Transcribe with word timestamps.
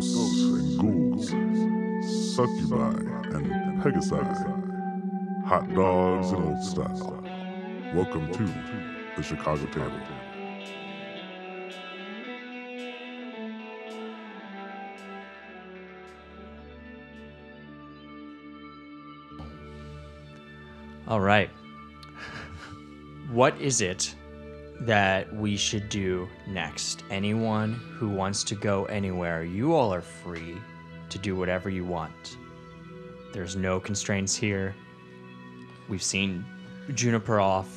ghosts 0.00 0.40
and 0.40 0.78
ghouls, 0.78 1.28
succubi 2.34 2.88
and 3.36 3.82
pegasi, 3.82 5.44
hot 5.44 5.68
dogs 5.74 6.32
and 6.32 6.42
old 6.42 6.62
style. 6.62 7.22
Welcome 7.94 8.32
to 8.32 8.44
the 9.16 9.22
Chicago 9.22 9.66
Table. 9.66 10.00
All 21.08 21.20
right. 21.20 21.50
What 23.32 23.60
is 23.60 23.82
it 23.82 24.14
that 24.80 25.32
we 25.34 25.56
should 25.56 25.88
do 25.88 26.28
next? 26.46 27.04
Anyone 27.10 27.74
who 27.74 28.08
wants 28.08 28.42
to 28.44 28.54
go 28.54 28.86
anywhere, 28.86 29.44
you 29.44 29.74
all 29.74 29.92
are 29.92 30.00
free 30.00 30.56
to 31.10 31.18
do 31.18 31.36
whatever 31.36 31.68
you 31.68 31.84
want. 31.84 32.38
There's 33.32 33.56
no 33.56 33.78
constraints 33.78 34.34
here. 34.34 34.74
We've 35.88 36.02
seen 36.02 36.44
Juniper 36.94 37.40
off. 37.40 37.68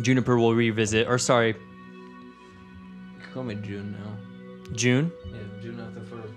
Juniper 0.00 0.36
will 0.36 0.54
revisit, 0.54 1.08
or 1.08 1.18
sorry, 1.18 1.48
You 1.48 3.20
can 3.20 3.32
call 3.32 3.44
me 3.44 3.54
June 3.56 3.92
now. 3.92 4.72
June. 4.72 5.12
Yeah, 5.26 5.38
June 5.62 6.06
first 6.10 6.32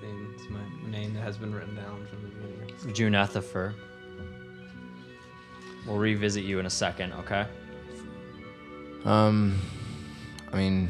thing. 0.00 0.34
It's 0.34 0.48
my 0.50 0.90
name 0.90 1.14
that 1.14 1.22
has 1.22 1.36
been 1.36 1.54
written 1.54 1.74
down 1.74 2.06
from 2.06 2.22
the 2.22 2.28
beginning. 2.28 2.94
June 2.94 3.12
Ethifer. 3.14 3.74
We'll 5.86 5.98
revisit 5.98 6.44
you 6.44 6.58
in 6.58 6.66
a 6.66 6.70
second, 6.70 7.12
okay? 7.14 7.46
Um, 9.04 9.58
I 10.52 10.56
mean, 10.56 10.88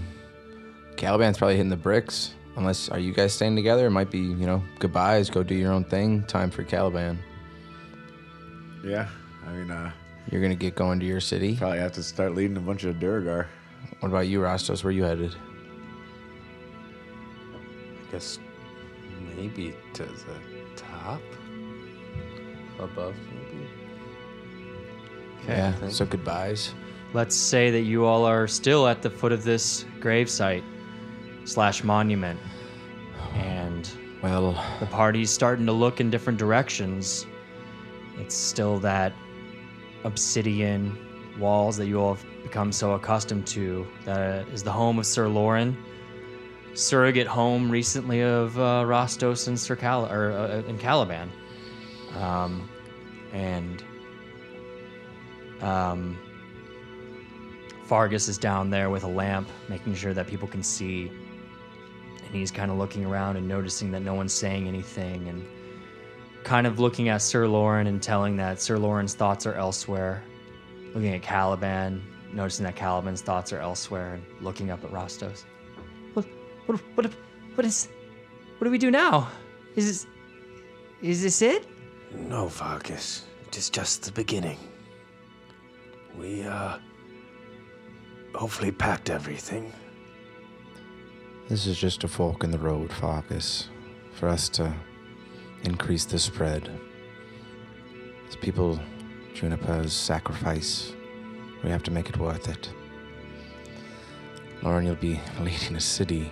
Caliban's 0.97 1.39
probably 1.39 1.57
hitting 1.57 1.71
the 1.71 1.77
bricks. 1.77 2.35
Unless, 2.57 2.89
are 2.89 2.99
you 2.99 3.13
guys 3.13 3.33
staying 3.33 3.55
together? 3.55 3.87
It 3.87 3.91
might 3.91 4.11
be, 4.11 4.19
you 4.19 4.47
know, 4.47 4.63
goodbyes, 4.81 5.31
go 5.31 5.43
do 5.45 5.55
your 5.55 5.73
own 5.73 5.85
thing. 5.85 6.25
Time 6.25 6.51
for 6.51 6.65
Caliban. 6.65 7.19
Yeah, 8.85 9.09
I 9.47 9.53
mean, 9.53 9.71
uh, 9.71 9.93
You're 10.31 10.43
gonna 10.43 10.57
get 10.57 10.75
going 10.75 10.99
to 11.01 11.07
your 11.07 11.21
city. 11.21 11.57
probably 11.57 11.79
have 11.79 11.93
to 11.93 12.03
start 12.03 12.35
leading 12.35 12.57
a 12.57 12.61
bunch 12.61 12.83
of 12.85 12.97
Duergar. 12.99 13.47
What 14.01 14.09
about 14.09 14.27
you, 14.27 14.41
Rostos? 14.41 14.83
Where 14.83 14.93
you 14.93 15.05
headed? 15.05 15.37
I 18.09 18.13
guess 18.13 18.39
maybe 19.37 19.75
to 19.95 20.03
the 20.05 20.35
top? 20.75 21.21
Above, 22.81 23.15
maybe? 23.35 23.69
Yeah. 25.47 25.75
So 25.89 26.07
goodbyes. 26.07 26.75
Let's 27.15 27.35
say 27.37 27.71
that 27.71 27.83
you 27.83 28.05
all 28.05 28.25
are 28.27 28.47
still 28.47 28.87
at 28.87 29.01
the 29.03 29.11
foot 29.11 29.33
of 29.33 29.43
this 29.43 29.85
gravesite 29.99 30.63
slash 31.45 31.83
monument, 31.83 32.39
and 33.35 33.91
Well, 34.23 34.53
the 34.81 34.87
party's 34.87 35.31
starting 35.31 35.65
to 35.67 35.73
look 35.73 36.01
in 36.01 36.11
different 36.11 36.39
directions. 36.41 37.25
It's 38.19 38.35
still 38.35 38.81
that 38.81 39.13
obsidian 40.03 40.99
walls 41.39 41.77
that 41.77 41.87
you 41.87 42.01
all 42.01 42.15
have 42.15 42.27
become 42.43 42.73
so 42.73 42.93
accustomed 42.93 43.47
to. 43.49 43.87
That 44.05 44.49
is 44.49 44.65
the 44.65 44.73
home 44.73 44.99
of 44.99 45.07
Sir 45.07 45.29
Lauren, 45.29 45.77
surrogate 46.75 47.29
home 47.29 47.71
recently 47.71 48.23
of 48.23 48.59
uh, 48.59 48.83
Rostos 48.85 49.47
and 49.47 49.59
Sir 49.59 49.77
Cal 49.77 50.07
or 50.11 50.33
uh, 50.33 50.63
in 50.69 50.79
Caliban, 50.79 51.31
um, 52.17 52.69
and 53.33 53.85
um, 55.61 56.19
Fargus 57.89 58.29
is 58.29 58.37
down 58.37 58.69
there 58.69 58.91
with 58.91 59.03
a 59.03 59.09
lamp, 59.09 59.49
making 59.71 59.95
sure 59.95 60.13
that 60.13 60.27
people 60.27 60.47
can 60.47 60.63
see. 60.63 61.11
And 62.27 62.35
he's 62.35 62.51
kind 62.51 62.71
of 62.71 62.77
looking 62.77 63.07
around 63.07 63.39
and 63.39 63.49
noticing 63.49 63.91
that 63.93 64.01
no 64.01 64.13
one's 64.13 64.35
saying 64.35 64.69
anything, 64.69 65.27
and 65.27 65.47
kind 66.45 66.67
of 66.67 66.79
looking 66.79 67.09
at 67.09 67.23
Sir 67.23 67.49
Lauren 67.49 67.87
and 67.87 68.03
telling 68.03 68.37
that 68.37 68.61
Sir 68.61 68.77
Lauren's 68.77 69.15
thoughts 69.15 69.47
are 69.47 69.55
elsewhere. 69.55 70.23
Looking 70.95 71.15
at 71.15 71.23
Caliban, 71.23 72.03
noticing 72.31 72.65
that 72.67 72.77
Caliban's 72.77 73.23
thoughts 73.23 73.55
are 73.55 73.61
elsewhere, 73.61 74.15
and 74.15 74.25
looking 74.43 74.71
up 74.71 74.85
at 74.85 74.91
Rostos. 74.91 75.45
What, 76.13 76.27
what, 76.67 76.81
what, 76.95 77.11
what 77.55 77.65
is, 77.65 77.89
what 78.59 78.67
do 78.67 78.71
we 78.71 78.77
do 78.77 78.91
now? 78.91 79.31
Is 79.77 79.87
this, 79.87 80.07
is 81.01 81.23
this 81.23 81.41
it? 81.41 81.67
No, 82.13 82.49
Vargas. 82.49 83.25
It 83.47 83.57
is 83.57 83.71
just 83.71 84.03
the 84.03 84.13
beginning. 84.13 84.59
We, 86.19 86.43
uh. 86.43 86.77
Hopefully 88.39 88.71
packed 88.71 89.11
everything. 89.11 89.73
this 91.49 91.67
is 91.67 91.77
just 91.77 92.05
a 92.05 92.09
fork 92.09 92.45
in 92.45 92.53
the 92.53 92.59
road, 92.59 92.93
Farkas, 92.93 93.69
for 94.13 94.29
us 94.29 94.49
to 94.51 94.73
increase 95.65 96.05
the 96.05 96.21
spread. 96.21 96.71
As 98.29 98.37
people, 98.37 98.79
Juniper's 99.35 99.93
sacrifice, 99.93 100.93
we 101.65 101.71
have 101.71 101.83
to 101.83 101.91
make 101.91 102.09
it 102.11 102.17
worth 102.17 102.49
it. 102.49 102.71
Lauren, 104.63 104.87
you'll 104.87 104.95
be 104.95 105.21
leading 105.41 105.75
a 105.75 105.81
city. 105.81 106.31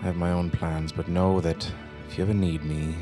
I 0.00 0.02
have 0.02 0.16
my 0.16 0.32
own 0.32 0.50
plans, 0.50 0.92
but 0.92 1.08
know 1.08 1.40
that 1.40 1.66
if 2.10 2.18
you 2.18 2.24
ever 2.24 2.34
need 2.34 2.62
me 2.62 2.94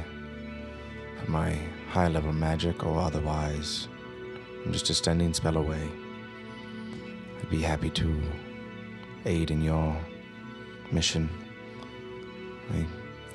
for 1.19 1.33
my 1.33 1.59
high 1.91 2.07
level 2.07 2.33
magic 2.33 2.87
or 2.87 3.01
otherwise, 3.01 3.89
I'm 4.65 4.73
just 4.73 4.89
a 4.89 4.95
standing 4.95 5.35
spell 5.35 5.57
away. 5.57 5.91
I'd 7.47 7.51
be 7.51 7.63
happy 7.63 7.91
to 7.91 8.21
aid 9.25 9.53
in 9.53 9.63
your 9.63 9.97
mission. 10.91 11.31
I 12.73 12.85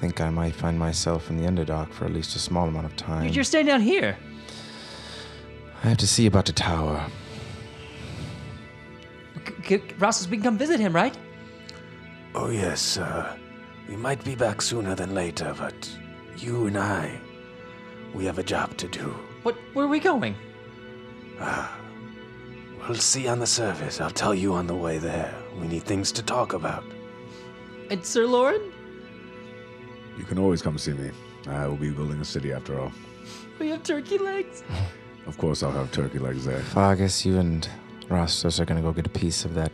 think 0.01 0.19
I 0.19 0.29
might 0.29 0.53
find 0.53 0.77
myself 0.77 1.29
in 1.29 1.38
the 1.38 1.47
Underdark 1.49 1.94
for 1.94 2.03
at 2.03 2.11
least 2.11 2.35
a 2.35 2.39
small 2.39 2.67
amount 2.67 2.88
of 2.88 2.97
time. 2.97 3.29
You're 3.29 3.45
staying 3.45 3.67
down 3.67 3.79
here. 3.79 4.17
I 5.83 5.88
have 5.88 5.97
to 5.99 6.07
see 6.07 6.25
about 6.25 6.45
the 6.45 6.51
tower. 6.51 7.05
C- 9.47 9.53
c- 9.79 9.94
Rostos, 9.97 10.28
we 10.29 10.35
can 10.38 10.43
come 10.43 10.57
visit 10.57 10.79
him, 10.79 10.93
right? 10.93 11.17
Oh, 12.35 12.49
yes, 12.49 12.97
uh. 12.97 13.38
We 13.88 13.95
might 13.95 14.22
be 14.25 14.35
back 14.35 14.61
sooner 14.61 14.93
than 14.93 15.16
later, 15.16 15.55
but 15.57 15.89
you 16.38 16.67
and 16.67 16.78
I. 16.78 17.17
We 18.13 18.25
have 18.25 18.39
a 18.39 18.43
job 18.43 18.75
to 18.78 18.88
do. 18.89 19.16
What? 19.43 19.55
Where 19.73 19.85
are 19.85 19.89
we 19.89 19.99
going? 19.99 20.35
We'll 22.88 22.97
see 22.97 23.28
on 23.28 23.40
the 23.40 23.47
surface. 23.47 24.02
I'll 24.02 24.09
tell 24.09 24.34
you 24.34 24.53
on 24.53 24.68
the 24.68 24.75
way 24.75 24.97
there. 24.97 25.34
We 25.59 25.68
need 25.68 25.84
things 25.84 26.12
to 26.14 26.24
talk 26.24 26.53
about. 26.53 26.84
And 27.90 28.03
Sir 28.06 28.25
Lauren? 28.25 28.62
You 30.18 30.24
can 30.24 30.40
always 30.40 30.62
come 30.62 30.78
see 30.78 30.94
me. 30.94 31.12
I 31.47 31.68
will 31.68 31.75
be 31.78 31.91
building 31.91 32.20
a 32.22 32.25
city 32.25 32.52
after 32.53 32.80
all. 32.80 32.91
We 33.59 33.70
have 33.70 33.84
turkey 33.84 34.18
legs. 34.18 34.64
Of 35.28 35.38
course, 35.38 35.62
I'll 35.62 35.72
have 35.72 35.91
turkey 35.91 36.20
legs 36.20 36.46
there. 36.46 36.62
Fargus, 36.62 37.25
you 37.25 37.38
and 37.38 37.68
Rostos 38.09 38.59
are 38.59 38.66
gonna 38.66 38.81
go 38.81 38.91
get 38.91 39.06
a 39.06 39.09
piece 39.09 39.46
of 39.46 39.53
that 39.56 39.72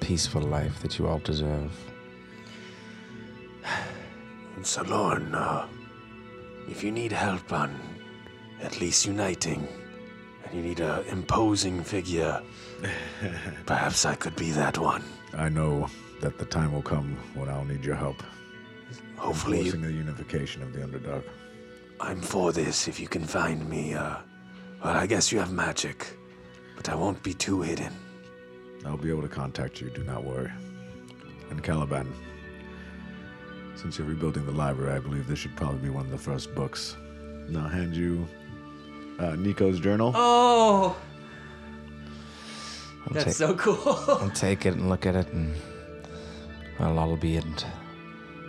peaceful 0.00 0.42
life 0.42 0.80
that 0.80 0.98
you 0.98 1.06
all 1.06 1.18
deserve. 1.18 1.72
And 4.56 4.66
Sir 4.66 4.82
Lauren, 4.82 5.34
uh, 5.34 5.66
if 6.68 6.82
you 6.82 6.90
need 6.90 7.12
help 7.12 7.52
on 7.52 7.78
at 8.60 8.80
least 8.80 9.06
uniting, 9.06 9.66
and 10.48 10.56
you 10.56 10.68
need 10.68 10.80
a 10.80 11.04
imposing 11.08 11.82
figure, 11.82 12.42
perhaps 13.66 14.04
I 14.04 14.14
could 14.14 14.36
be 14.36 14.50
that 14.52 14.78
one. 14.78 15.04
I 15.34 15.48
know 15.48 15.88
that 16.20 16.38
the 16.38 16.44
time 16.44 16.72
will 16.72 16.82
come 16.82 17.16
when 17.34 17.48
I'll 17.48 17.64
need 17.64 17.84
your 17.84 17.94
help. 17.94 18.22
Hopefully, 19.16 19.62
Forcing 19.64 19.82
the 19.82 19.92
unification 19.92 20.62
of 20.62 20.72
the 20.72 20.80
Underdark. 20.80 21.24
I'm 22.00 22.20
for 22.20 22.52
this 22.52 22.88
if 22.88 23.00
you 23.00 23.08
can 23.08 23.24
find 23.24 23.68
me. 23.68 23.94
Uh, 23.94 24.16
well, 24.82 24.96
I 24.96 25.06
guess 25.06 25.32
you 25.32 25.38
have 25.40 25.52
magic, 25.52 26.06
but 26.76 26.88
I 26.88 26.94
won't 26.94 27.22
be 27.22 27.34
too 27.34 27.60
hidden. 27.62 27.92
I'll 28.86 28.96
be 28.96 29.10
able 29.10 29.22
to 29.22 29.28
contact 29.28 29.80
you, 29.80 29.90
do 29.90 30.04
not 30.04 30.24
worry. 30.24 30.52
And 31.50 31.62
Caliban, 31.62 32.12
since 33.74 33.98
you're 33.98 34.06
rebuilding 34.06 34.46
the 34.46 34.52
library, 34.52 34.92
I 34.94 35.00
believe 35.00 35.26
this 35.26 35.40
should 35.40 35.56
probably 35.56 35.80
be 35.80 35.90
one 35.90 36.04
of 36.04 36.12
the 36.12 36.18
first 36.18 36.54
books. 36.54 36.96
And 37.48 37.56
I'll 37.58 37.68
hand 37.68 37.96
you 37.96 38.28
uh, 39.18 39.34
Nico's 39.36 39.80
journal. 39.80 40.12
Oh, 40.14 40.96
I'll 43.06 43.12
that's 43.14 43.24
take, 43.26 43.34
so 43.34 43.54
cool. 43.54 43.78
I'll 44.08 44.30
take 44.30 44.66
it 44.66 44.74
and 44.74 44.88
look 44.88 45.06
at 45.06 45.14
it, 45.16 45.28
and 45.32 45.54
well, 46.78 46.98
I'll 46.98 47.16
be 47.16 47.36
in 47.36 47.54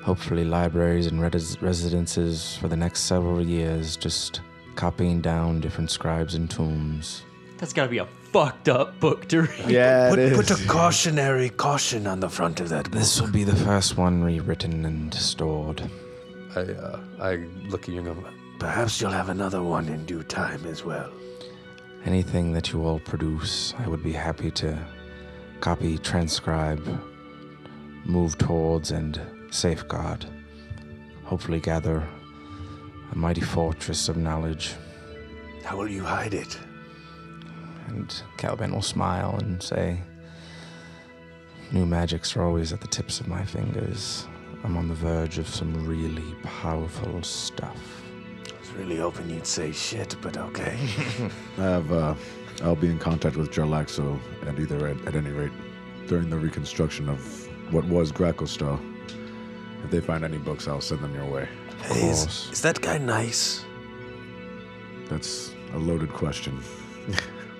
hopefully 0.04 0.44
libraries 0.46 1.08
and 1.08 1.22
res- 1.22 1.62
residences 1.62 2.58
for 2.58 2.68
the 2.68 2.76
next 2.78 3.02
several 3.02 3.42
years, 3.46 3.96
just 3.98 4.42
copying 4.76 5.22
down 5.22 5.60
different 5.60 5.92
scribes 5.92 6.36
and 6.36 6.50
tombs. 6.50 7.24
that's 7.58 7.74
gotta 7.74 7.90
be 7.90 7.98
a 7.98 8.06
fucked 8.32 8.70
up 8.70 9.00
book 9.00 9.28
to 9.28 9.42
read. 9.42 9.70
Yeah, 9.70 10.10
Put, 10.10 10.34
put 10.48 10.52
a 10.52 10.68
cautionary 10.68 11.50
caution 11.50 12.08
on 12.08 12.20
the 12.20 12.30
front 12.30 12.60
of 12.60 12.70
that 12.70 12.86
book. 12.86 12.94
This 13.00 13.20
will 13.20 13.32
be 13.32 13.44
the 13.44 13.56
first 13.56 13.98
one 13.98 14.24
rewritten 14.24 14.86
and 14.86 15.14
stored. 15.14 15.82
I, 16.56 16.62
uh, 16.62 17.00
I 17.20 17.36
look 17.70 17.84
at 17.84 17.90
you 17.90 18.00
and 18.00 18.06
go, 18.24 18.30
perhaps 18.60 19.00
you'll 19.00 19.12
have 19.12 19.30
another 19.30 19.64
one 19.64 19.88
in 19.88 20.06
due 20.06 20.24
time 20.24 20.66
as 20.66 20.84
well. 20.84 21.10
Anything 22.06 22.52
that 22.54 22.72
you 22.72 22.86
all 22.86 23.00
produce, 23.00 23.74
I 23.80 23.88
would 23.88 24.04
be 24.04 24.12
happy 24.12 24.52
to 24.52 24.78
copy, 25.62 25.98
transcribe, 25.98 26.86
move 28.06 28.38
towards, 28.38 28.92
and 28.92 29.20
safeguard. 29.52 30.26
hopefully 31.24 31.60
gather 31.60 32.08
a 33.12 33.16
mighty 33.16 33.42
fortress 33.42 34.10
of 34.10 34.18
knowledge. 34.18 34.76
How 35.64 35.78
will 35.78 35.88
you 35.88 36.04
hide 36.04 36.34
it? 36.34 36.60
And 37.88 38.14
Caliban 38.38 38.74
will 38.74 38.82
smile 38.82 39.36
and 39.40 39.62
say, 39.62 40.02
New 41.72 41.86
magics 41.86 42.36
are 42.36 42.44
always 42.44 42.74
at 42.74 42.82
the 42.82 42.88
tips 42.88 43.20
of 43.20 43.28
my 43.28 43.44
fingers. 43.46 44.28
I'm 44.64 44.76
on 44.76 44.88
the 44.88 44.96
verge 44.96 45.38
of 45.38 45.48
some 45.48 45.88
really 45.88 46.36
powerful 46.44 47.22
stuff. 47.22 47.99
Really 48.80 48.96
hoping 48.96 49.30
you'd 49.30 49.46
say 49.46 49.74
shit, 49.74 50.16
but 50.22 50.38
okay. 50.38 50.78
I 51.58 51.62
have, 51.62 51.92
uh, 51.92 52.16
I'll 52.64 52.78
be 52.78 52.88
in 52.88 52.98
contact 52.98 53.36
with 53.36 53.52
Jarlaxle 53.52 54.18
at 54.48 54.58
either 54.58 54.88
at, 54.88 55.06
at 55.06 55.16
any 55.16 55.32
rate 55.32 55.52
during 56.08 56.30
the 56.30 56.38
reconstruction 56.38 57.10
of 57.10 57.20
what 57.74 57.84
was 57.86 58.14
Gracklstugh. 58.14 58.80
If 59.84 59.92
they 59.92 60.00
find 60.00 60.24
any 60.24 60.38
books, 60.38 60.66
I'll 60.70 60.80
send 60.80 61.02
them 61.02 61.14
your 61.14 61.26
way. 61.26 61.50
Hey, 61.82 62.10
is, 62.10 62.50
is 62.54 62.62
that 62.62 62.80
guy 62.80 62.98
nice? 62.98 63.66
That's 65.10 65.54
a 65.74 65.78
loaded 65.78 66.14
question. 66.14 66.62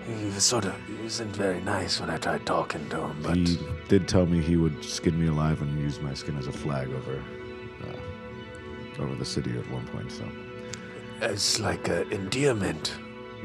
He 0.08 0.26
was 0.26 0.44
sort 0.46 0.66
of, 0.66 0.74
he 0.88 0.94
wasn't 1.04 1.36
very 1.36 1.60
nice 1.62 2.00
when 2.00 2.10
I 2.10 2.18
tried 2.18 2.46
talking 2.46 2.88
to 2.90 3.02
him, 3.08 3.18
but 3.22 3.36
he 3.36 3.60
did 3.90 4.08
tell 4.08 4.26
me 4.26 4.42
he 4.42 4.56
would 4.56 4.84
skin 4.86 5.20
me 5.20 5.28
alive 5.28 5.62
and 5.62 5.80
use 5.82 6.00
my 6.00 6.14
skin 6.14 6.38
as 6.38 6.48
a 6.48 6.52
flag 6.54 6.90
over, 6.94 7.22
uh, 7.84 9.02
over 9.04 9.16
the 9.16 9.26
city 9.26 9.52
at 9.58 9.70
one 9.70 9.86
point. 9.88 10.12
So, 10.12 10.24
it's 11.22 11.60
like 11.60 11.88
an 11.90 12.12
endearment. 12.12 12.94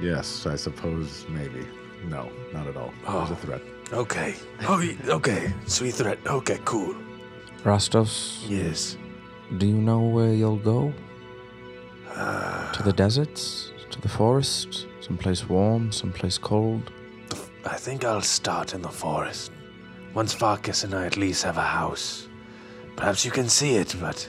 yes, 0.01 0.47
I 0.47 0.57
suppose 0.57 1.25
maybe. 1.29 1.67
No, 2.09 2.29
not 2.53 2.67
at 2.67 2.77
all. 2.77 2.93
It 3.03 3.09
was 3.09 3.31
a 3.31 3.33
Oh. 3.35 3.37
threat. 3.37 3.63
Okay. 3.93 4.35
Oh, 4.69 4.83
okay. 5.09 5.53
Sweet 5.67 5.95
threat. 5.95 6.19
Okay, 6.27 6.59
cool. 6.65 6.95
Rastos, 7.65 8.45
Yes. 8.49 8.97
do 9.59 9.67
you 9.67 9.77
know 9.81 10.01
where 10.01 10.33
you'll 10.35 10.63
go? 10.75 10.93
Uh, 12.15 12.73
To 12.73 12.83
the 12.83 12.93
deserts? 12.93 13.71
To 13.91 14.01
the 14.01 14.09
forest? 14.09 14.87
Someplace 15.01 15.49
warm? 15.49 15.93
Someplace 15.93 16.39
cold? 16.39 16.91
I 17.67 17.77
think 17.77 18.05
I'll 18.05 18.21
start 18.23 18.75
in 18.75 18.83
the 18.83 18.91
forest. 18.91 19.51
Once 20.15 20.33
Farkas 20.35 20.85
and 20.85 20.95
I 20.95 21.07
at 21.07 21.17
least 21.17 21.43
have 21.45 21.57
a 21.57 21.63
house. 21.81 22.29
Perhaps 22.97 23.25
you 23.25 23.31
can 23.33 23.49
see 23.49 23.77
it, 23.77 23.95
but 24.01 24.29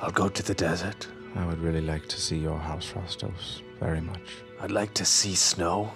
I'll 0.00 0.10
go 0.12 0.28
to 0.28 0.42
the 0.42 0.54
desert. 0.54 1.08
I 1.34 1.46
would 1.46 1.60
really 1.60 1.80
like 1.80 2.06
to 2.08 2.20
see 2.20 2.38
your 2.38 2.58
house, 2.58 2.92
Rastos. 2.92 3.62
Very 3.80 4.00
much. 4.00 4.42
I'd 4.60 4.70
like 4.70 4.94
to 4.94 5.04
see 5.04 5.34
snow. 5.34 5.92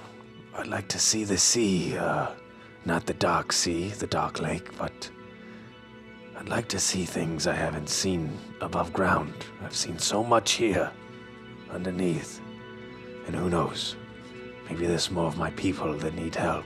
I'd 0.55 0.67
like 0.67 0.89
to 0.89 0.99
see 0.99 1.25
the 1.25 1.39
sea. 1.39 1.97
Uh, 1.97 2.29
not 2.85 3.07
the 3.07 3.15
dark 3.15 3.53
sea, 3.53 3.89
the 3.89 4.07
dark 4.07 4.41
lake, 4.41 4.77
but 4.77 5.11
I'd 6.37 6.49
like 6.49 6.69
to 6.69 6.81
see 6.81 7.05
things 7.05 7.47
I 7.47 7.55
haven't 7.55 7.89
seen 7.89 8.37
above 8.61 8.93
ground. 8.93 9.35
I've 9.65 9.77
seen 9.77 9.99
so 9.99 10.25
much 10.25 10.53
here, 10.53 10.91
underneath. 11.71 12.41
And 13.27 13.37
who 13.37 13.49
knows? 13.49 13.97
Maybe 14.69 14.87
there's 14.87 15.11
more 15.11 15.27
of 15.27 15.39
my 15.39 15.51
people 15.51 15.95
that 15.95 16.15
need 16.15 16.35
help. 16.35 16.65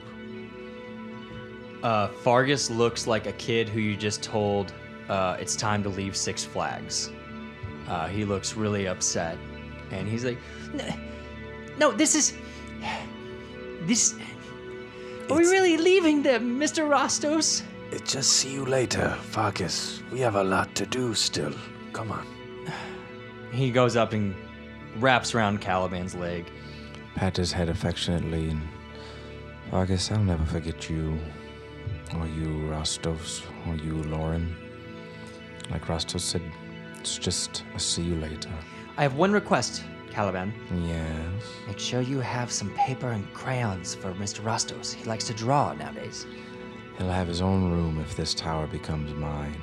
Uh, 1.83 2.09
Fargus 2.09 2.71
looks 2.71 3.07
like 3.07 3.27
a 3.27 3.33
kid 3.33 3.69
who 3.69 3.81
you 3.81 3.97
just 3.97 4.23
told 4.23 4.73
uh, 5.09 5.37
it's 5.39 5.55
time 5.55 5.83
to 5.83 5.89
leave 5.89 6.17
Six 6.17 6.45
Flags. 6.45 7.11
Uh, 7.89 8.09
he 8.09 8.25
looks 8.25 8.57
really 8.57 8.87
upset, 8.89 9.39
and 9.91 10.09
he's 10.09 10.25
like, 10.25 10.39
"N- 10.75 10.99
"No, 11.79 11.93
this 11.93 12.15
is 12.15 12.35
this. 13.87 14.15
Are 14.15 15.37
we 15.37 15.43
It's- 15.43 15.51
really 15.53 15.77
leaving 15.77 16.23
them, 16.23 16.59
Mr. 16.59 16.89
Rostos?" 16.89 17.63
It 17.93 18.05
just 18.05 18.33
see 18.33 18.53
you 18.53 18.65
later, 18.65 19.17
Farkas. 19.31 20.03
We 20.11 20.19
have 20.21 20.35
a 20.35 20.43
lot 20.43 20.75
to 20.75 20.87
do 20.87 21.15
still. 21.15 21.53
Come 21.93 22.11
on. 22.13 22.27
He 23.53 23.71
goes 23.71 23.97
up 23.97 24.13
and 24.13 24.35
wraps 24.99 25.35
around 25.35 25.61
Caliban's 25.61 26.15
leg. 26.15 26.45
Pat 27.15 27.37
his 27.37 27.53
head 27.53 27.69
affectionately 27.69 28.51
and 28.51 28.61
Vargas, 29.71 30.11
I'll 30.13 30.23
never 30.25 30.45
forget 30.45 30.91
you. 30.91 31.19
Or 32.19 32.27
you, 32.27 32.69
Rostos, 32.71 33.43
Or 33.67 33.75
you, 33.77 34.03
Lauren. 34.05 34.55
Like 35.71 35.87
Rostos 35.87 36.21
said, 36.21 36.43
it's 37.07 37.19
just 37.19 37.63
a 37.77 37.79
see 37.79 38.03
you 38.03 38.17
later. 38.17 38.51
I 38.97 39.03
have 39.05 39.15
one 39.15 39.31
request, 39.31 39.85
Caliban. 40.11 40.53
Yes. 40.89 41.45
Make 41.69 41.79
sure 41.79 42.01
you 42.01 42.19
have 42.19 42.51
some 42.51 42.71
paper 42.75 43.11
and 43.11 43.33
crayons 43.33 43.95
for 43.95 44.13
Mr. 44.15 44.41
Rostos. 44.41 44.93
He 44.93 45.05
likes 45.05 45.25
to 45.29 45.35
draw 45.35 45.73
nowadays. 45.75 46.27
He'll 46.99 47.09
have 47.09 47.29
his 47.29 47.41
own 47.41 47.71
room 47.71 48.01
if 48.01 48.17
this 48.17 48.35
tower 48.35 48.67
becomes 48.67 49.15
mine. 49.15 49.57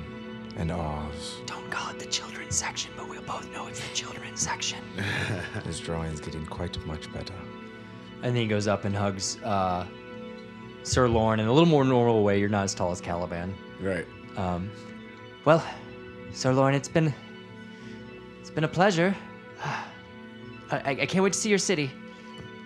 And 0.56 0.72
ours. 0.72 1.42
Don't 1.44 1.70
call 1.70 1.90
it 1.90 1.98
the 1.98 2.06
children's 2.06 2.56
section, 2.56 2.92
but 2.96 3.10
we'll 3.10 3.20
both 3.22 3.52
know 3.52 3.66
it's 3.66 3.86
the 3.86 3.94
children's 3.94 4.40
section. 4.40 4.78
His 5.64 5.80
drawing's 5.80 6.20
getting 6.20 6.46
quite 6.46 6.78
much 6.86 7.12
better. 7.12 7.34
And 8.22 8.34
then 8.34 8.36
he 8.36 8.46
goes 8.46 8.68
up 8.68 8.86
and 8.86 8.96
hugs 8.96 9.36
uh, 9.42 9.84
Sir 10.82 11.08
Lauren 11.08 11.40
in 11.40 11.48
a 11.48 11.52
little 11.52 11.68
more 11.68 11.84
normal 11.84 12.22
way. 12.22 12.40
You're 12.40 12.48
not 12.48 12.64
as 12.64 12.74
tall 12.74 12.92
as 12.92 13.02
Caliban. 13.02 13.52
Right. 13.80 14.06
Um, 14.36 14.70
well, 15.44 15.62
Sir 16.32 16.52
Lauren, 16.52 16.74
it's 16.74 16.88
been 16.88 17.12
it's 18.44 18.50
been 18.50 18.64
a 18.64 18.68
pleasure. 18.68 19.16
I, 19.64 19.86
I, 20.70 20.90
I 20.90 21.06
can't 21.06 21.24
wait 21.24 21.32
to 21.32 21.38
see 21.38 21.48
your 21.48 21.56
city. 21.56 21.90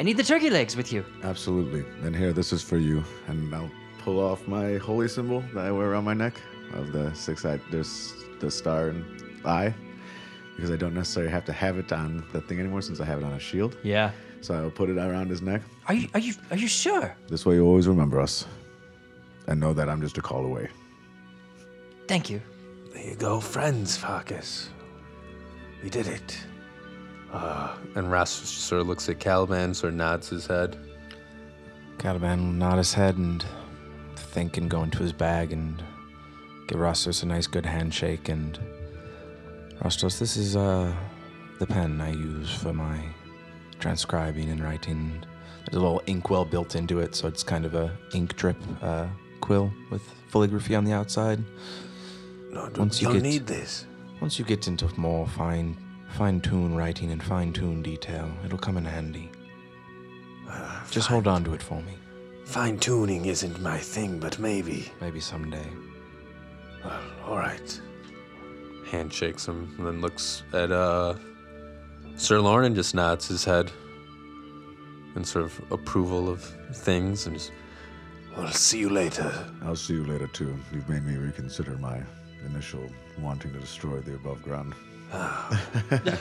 I 0.00 0.02
need 0.02 0.16
the 0.16 0.25
turkey 0.25 0.50
legs 0.50 0.75
with 0.75 0.92
you. 0.92 1.04
Absolutely. 1.22 1.84
And 2.02 2.16
here, 2.16 2.32
this 2.32 2.52
is 2.52 2.64
for 2.64 2.78
you. 2.78 3.04
And 3.28 3.54
I'll 3.54 3.70
pull 4.00 4.19
off 4.19 4.48
my 4.48 4.78
holy 4.78 5.06
symbol 5.06 5.40
that 5.54 5.66
I 5.66 5.70
wear 5.70 5.92
around 5.92 6.02
my 6.02 6.14
neck 6.14 6.34
of 6.75 6.90
the 6.90 7.14
six 7.14 7.44
eyed, 7.44 7.60
there's 7.70 8.12
the 8.40 8.50
star 8.50 8.88
and 8.88 9.04
eye. 9.44 9.72
Because 10.56 10.72
I 10.72 10.76
don't 10.76 10.94
necessarily 10.94 11.30
have 11.30 11.44
to 11.44 11.52
have 11.52 11.78
it 11.78 11.92
on 11.92 12.26
the 12.32 12.40
thing 12.40 12.58
anymore 12.58 12.82
since 12.82 12.98
I 12.98 13.04
have 13.04 13.20
it 13.20 13.24
on 13.24 13.34
a 13.34 13.38
shield. 13.38 13.76
Yeah. 13.84 14.10
So 14.40 14.54
I'll 14.54 14.70
put 14.70 14.90
it 14.90 14.98
around 14.98 15.31
his 15.31 15.42
neck. 15.42 15.62
Are 15.86 15.94
you 15.94 16.08
are 16.12 16.19
you 16.19 16.34
are 16.50 16.56
you 16.56 16.66
sure? 16.66 17.16
This 17.28 17.46
way 17.46 17.54
you 17.54 17.64
always 17.64 17.86
remember 17.86 18.20
us. 18.20 18.46
And 19.46 19.60
know 19.60 19.72
that 19.74 19.88
I'm 19.88 20.00
just 20.00 20.19
a 20.19 20.22
call 20.22 20.44
away. 20.44 20.70
Thank 22.08 22.31
you. 22.31 22.42
There 22.92 23.10
you 23.10 23.14
go, 23.14 23.38
friends, 23.38 23.96
Farkas. 23.96 24.70
We 25.82 25.90
did 25.90 26.06
it. 26.06 26.38
Uh, 27.32 27.76
and 27.94 28.06
Rastus 28.08 28.46
sort 28.46 28.80
of 28.80 28.88
looks 28.88 29.08
at 29.08 29.19
Caliban, 29.20 29.75
sort 29.75 29.92
of 29.92 29.96
nods 29.98 30.28
his 30.28 30.46
head. 30.46 30.76
Caliban 31.98 32.38
will 32.46 32.52
nod 32.52 32.78
his 32.78 32.94
head 32.94 33.16
and 33.16 33.44
think 34.16 34.56
and 34.56 34.70
go 34.70 34.82
into 34.82 34.98
his 35.02 35.12
bag 35.12 35.52
and 35.52 35.82
give 36.69 36.78
Rastos 36.78 37.22
a 37.22 37.26
nice 37.26 37.46
good 37.46 37.66
handshake 37.66 38.28
and 38.28 38.58
Rastos, 39.82 40.19
this 40.19 40.36
is 40.36 40.56
uh 40.56 40.93
the 41.60 41.67
pen 41.67 42.00
I 42.00 42.10
use 42.12 42.53
for 42.55 42.72
my 42.72 43.00
transcribing 43.81 44.50
and 44.50 44.62
writing. 44.62 45.24
There's 45.67 45.76
a 45.76 45.81
little 45.81 46.03
inkwell 46.06 46.44
built 46.44 46.74
into 46.76 46.98
it, 47.00 47.14
so 47.14 47.29
it's 47.29 47.43
kind 47.43 47.64
of 47.64 47.74
a 47.74 47.96
ink 48.14 48.34
drip 48.36 48.56
uh, 48.82 49.06
quill 49.41 49.72
with 49.91 50.03
filigraphy 50.32 50.76
on 50.76 50.84
the 50.84 50.93
outside. 50.93 51.43
No, 52.50 52.70
Once 52.76 53.00
you 53.00 53.08
you'll 53.08 53.14
get- 53.14 53.22
need 53.22 53.46
this. 53.46 53.86
Once 54.20 54.39
you 54.39 54.44
get 54.44 54.67
into 54.67 54.89
more 54.98 55.27
fine 55.27 55.77
fine 56.10 56.41
tune 56.41 56.75
writing 56.75 57.13
and 57.13 57.22
fine 57.22 57.53
tune 57.53 57.82
detail, 57.82 58.31
it'll 58.44 58.58
come 58.58 58.77
in 58.77 58.84
handy. 58.84 59.31
Just 60.91 61.08
hold 61.08 61.27
on 61.27 61.44
to 61.44 61.55
it 61.55 61.63
for 61.63 61.81
me. 61.82 61.93
Fine 62.44 62.79
tuning 62.79 63.27
isn't 63.27 63.60
my 63.60 63.77
thing, 63.77 64.19
but 64.19 64.39
maybe. 64.39 64.91
Maybe 65.01 65.20
someday. 65.20 65.67
Well, 66.82 67.01
all 67.27 67.37
right. 67.37 67.81
Handshakes 68.91 69.46
him, 69.46 69.75
and 69.77 69.87
then 69.87 70.01
looks 70.01 70.44
at 70.55 70.72
uh, 70.72 71.15
Sir 72.17 72.41
Lauren 72.41 72.67
and 72.67 72.75
just 72.75 72.94
nods 72.94 73.29
his 73.29 73.44
head 73.44 73.70
in 75.15 75.25
sort 75.25 75.44
of 75.44 75.60
approval 75.70 76.31
of 76.31 76.43
things 76.72 77.27
and 77.27 77.37
just 77.37 77.53
We'll 78.37 78.48
see 78.48 78.79
you 78.79 78.89
later. 78.89 79.32
I'll 79.63 79.75
see 79.75 79.94
you 79.94 80.05
later, 80.05 80.29
too. 80.29 80.56
You've 80.72 80.89
made 80.89 81.05
me 81.05 81.17
reconsider 81.17 81.77
my 81.79 82.01
initial 82.46 82.89
wanting 83.22 83.53
to 83.53 83.58
destroy 83.58 84.01
the 84.01 84.15
above 84.15 84.43
ground. 84.43 84.75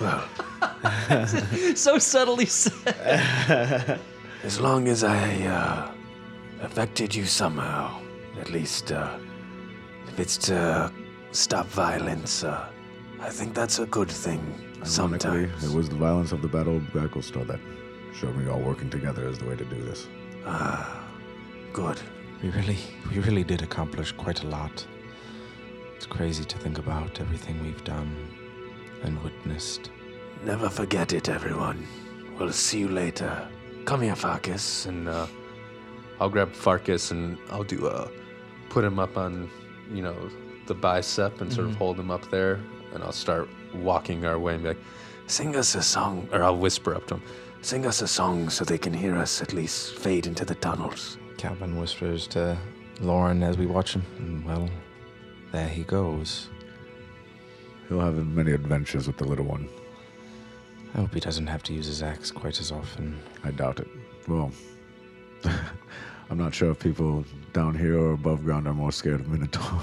Well, 0.00 0.24
so 1.76 1.98
subtly 1.98 2.46
said. 2.46 4.00
as 4.42 4.58
long 4.60 4.88
as 4.88 5.04
I 5.04 5.46
uh, 5.46 5.92
affected 6.60 7.14
you 7.14 7.24
somehow, 7.24 8.00
at 8.40 8.50
least 8.50 8.90
uh, 8.90 9.16
if 10.08 10.18
it's 10.18 10.36
to 10.48 10.90
stop 11.30 11.66
violence, 11.66 12.42
uh, 12.42 12.66
I 13.20 13.30
think 13.30 13.54
that's 13.54 13.78
a 13.78 13.86
good 13.86 14.10
thing. 14.10 14.40
Ironically, 14.82 14.88
Sometimes. 14.88 15.64
it 15.64 15.72
was 15.76 15.88
the 15.88 15.94
violence 15.94 16.32
of 16.32 16.42
the 16.42 16.48
Battle 16.48 16.78
of 16.78 16.82
Gracklstugh 16.84 17.46
that 17.46 17.60
showed 18.12 18.36
me 18.36 18.48
all 18.50 18.58
working 18.60 18.90
together 18.90 19.28
is 19.28 19.38
the 19.38 19.44
way 19.46 19.54
to 19.54 19.64
do 19.64 19.80
this. 19.84 20.08
Ah, 20.44 21.08
good. 21.72 22.00
We 22.42 22.48
really, 22.50 22.78
we 23.08 23.20
really 23.20 23.44
did 23.44 23.62
accomplish 23.62 24.10
quite 24.10 24.42
a 24.42 24.48
lot. 24.48 24.84
It's 26.02 26.10
crazy 26.12 26.44
to 26.44 26.58
think 26.58 26.78
about 26.78 27.20
everything 27.20 27.62
we've 27.62 27.84
done 27.84 28.12
and 29.04 29.22
witnessed. 29.22 29.92
Never 30.44 30.68
forget 30.68 31.12
it, 31.12 31.28
everyone. 31.28 31.86
We'll 32.36 32.50
see 32.50 32.80
you 32.80 32.88
later. 32.88 33.48
Come 33.84 34.00
here, 34.00 34.16
Farkas. 34.16 34.86
and 34.86 35.08
uh, 35.08 35.28
I'll 36.18 36.28
grab 36.28 36.52
Farkas 36.52 37.12
and 37.12 37.38
I'll 37.52 37.62
do 37.62 37.86
uh, 37.86 38.08
put 38.68 38.82
him 38.82 38.98
up 38.98 39.16
on, 39.16 39.48
you 39.92 40.02
know, 40.02 40.16
the 40.66 40.74
bicep 40.74 41.40
and 41.40 41.52
sort 41.52 41.68
of 41.68 41.76
hold 41.76 42.00
him 42.00 42.10
up 42.10 42.28
there, 42.32 42.58
and 42.92 43.04
I'll 43.04 43.12
start 43.12 43.48
walking 43.72 44.26
our 44.26 44.40
way 44.40 44.54
and 44.54 44.64
be 44.64 44.70
like, 44.70 44.82
Sing 45.28 45.54
us 45.54 45.76
a 45.76 45.82
song, 45.82 46.28
or 46.32 46.42
I'll 46.42 46.58
whisper 46.58 46.96
up 46.96 47.06
to 47.06 47.14
him. 47.14 47.22
sing 47.60 47.86
us 47.86 48.02
a 48.02 48.08
song 48.08 48.50
so 48.50 48.64
they 48.64 48.76
can 48.76 48.92
hear 48.92 49.14
us 49.14 49.40
at 49.40 49.52
least 49.52 49.94
fade 49.94 50.26
into 50.26 50.44
the 50.44 50.56
tunnels. 50.56 51.16
Calvin 51.38 51.78
whispers 51.78 52.26
to 52.28 52.58
Lauren 53.00 53.44
as 53.44 53.56
we 53.56 53.66
watch 53.66 53.94
him, 53.94 54.02
and 54.18 54.44
well, 54.44 54.68
there 55.52 55.68
he 55.68 55.84
goes. 55.84 56.48
He'll 57.88 58.00
have 58.00 58.14
many 58.26 58.52
adventures 58.52 59.06
with 59.06 59.18
the 59.18 59.24
little 59.24 59.44
one. 59.44 59.68
I 60.94 60.98
hope 60.98 61.14
he 61.14 61.20
doesn't 61.20 61.46
have 61.46 61.62
to 61.64 61.72
use 61.72 61.86
his 61.86 62.02
axe 62.02 62.30
quite 62.30 62.58
as 62.60 62.72
often. 62.72 63.18
I 63.44 63.50
doubt 63.50 63.80
it. 63.80 63.88
Well, 64.26 64.50
I'm 65.44 66.38
not 66.38 66.54
sure 66.54 66.70
if 66.70 66.78
people 66.78 67.24
down 67.52 67.74
here 67.74 67.98
or 67.98 68.12
above 68.12 68.44
ground 68.44 68.66
are 68.66 68.74
more 68.74 68.92
scared 68.92 69.20
of 69.20 69.28
minotaurs. 69.28 69.82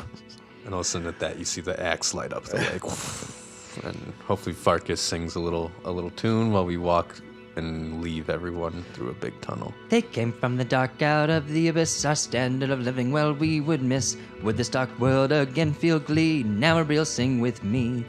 And 0.65 0.73
all 0.73 0.81
of 0.81 0.85
a 0.85 0.89
sudden, 0.89 1.07
at 1.07 1.19
that, 1.19 1.39
you 1.39 1.45
see 1.45 1.61
the 1.61 1.81
axe 1.81 2.13
light 2.13 2.33
up 2.33 2.45
the 2.45 2.57
lake, 2.57 2.83
and 3.85 4.13
hopefully 4.25 4.53
Farkas 4.53 5.01
sings 5.01 5.35
a 5.35 5.39
little 5.39 5.71
a 5.85 5.91
little 5.91 6.11
tune 6.11 6.51
while 6.51 6.65
we 6.65 6.77
walk 6.77 7.19
and 7.55 8.01
leave 8.01 8.29
everyone 8.29 8.83
through 8.93 9.09
a 9.09 9.13
big 9.13 9.39
tunnel. 9.41 9.73
They 9.89 10.01
came 10.01 10.31
from 10.31 10.57
the 10.57 10.65
dark 10.65 11.01
out 11.01 11.29
of 11.29 11.47
the 11.49 11.67
abyss. 11.67 12.05
Our 12.05 12.15
standard 12.15 12.69
of 12.69 12.81
living 12.81 13.11
well 13.11 13.33
we 13.33 13.61
would 13.61 13.81
miss. 13.81 14.17
Would 14.43 14.57
this 14.57 14.69
dark 14.69 14.89
world 14.99 15.31
again 15.31 15.73
feel 15.73 15.99
glee? 15.99 16.43
Now 16.43 16.77
a 16.77 16.83
real 16.83 17.05
sing 17.05 17.39
with 17.39 17.63
me. 17.63 18.05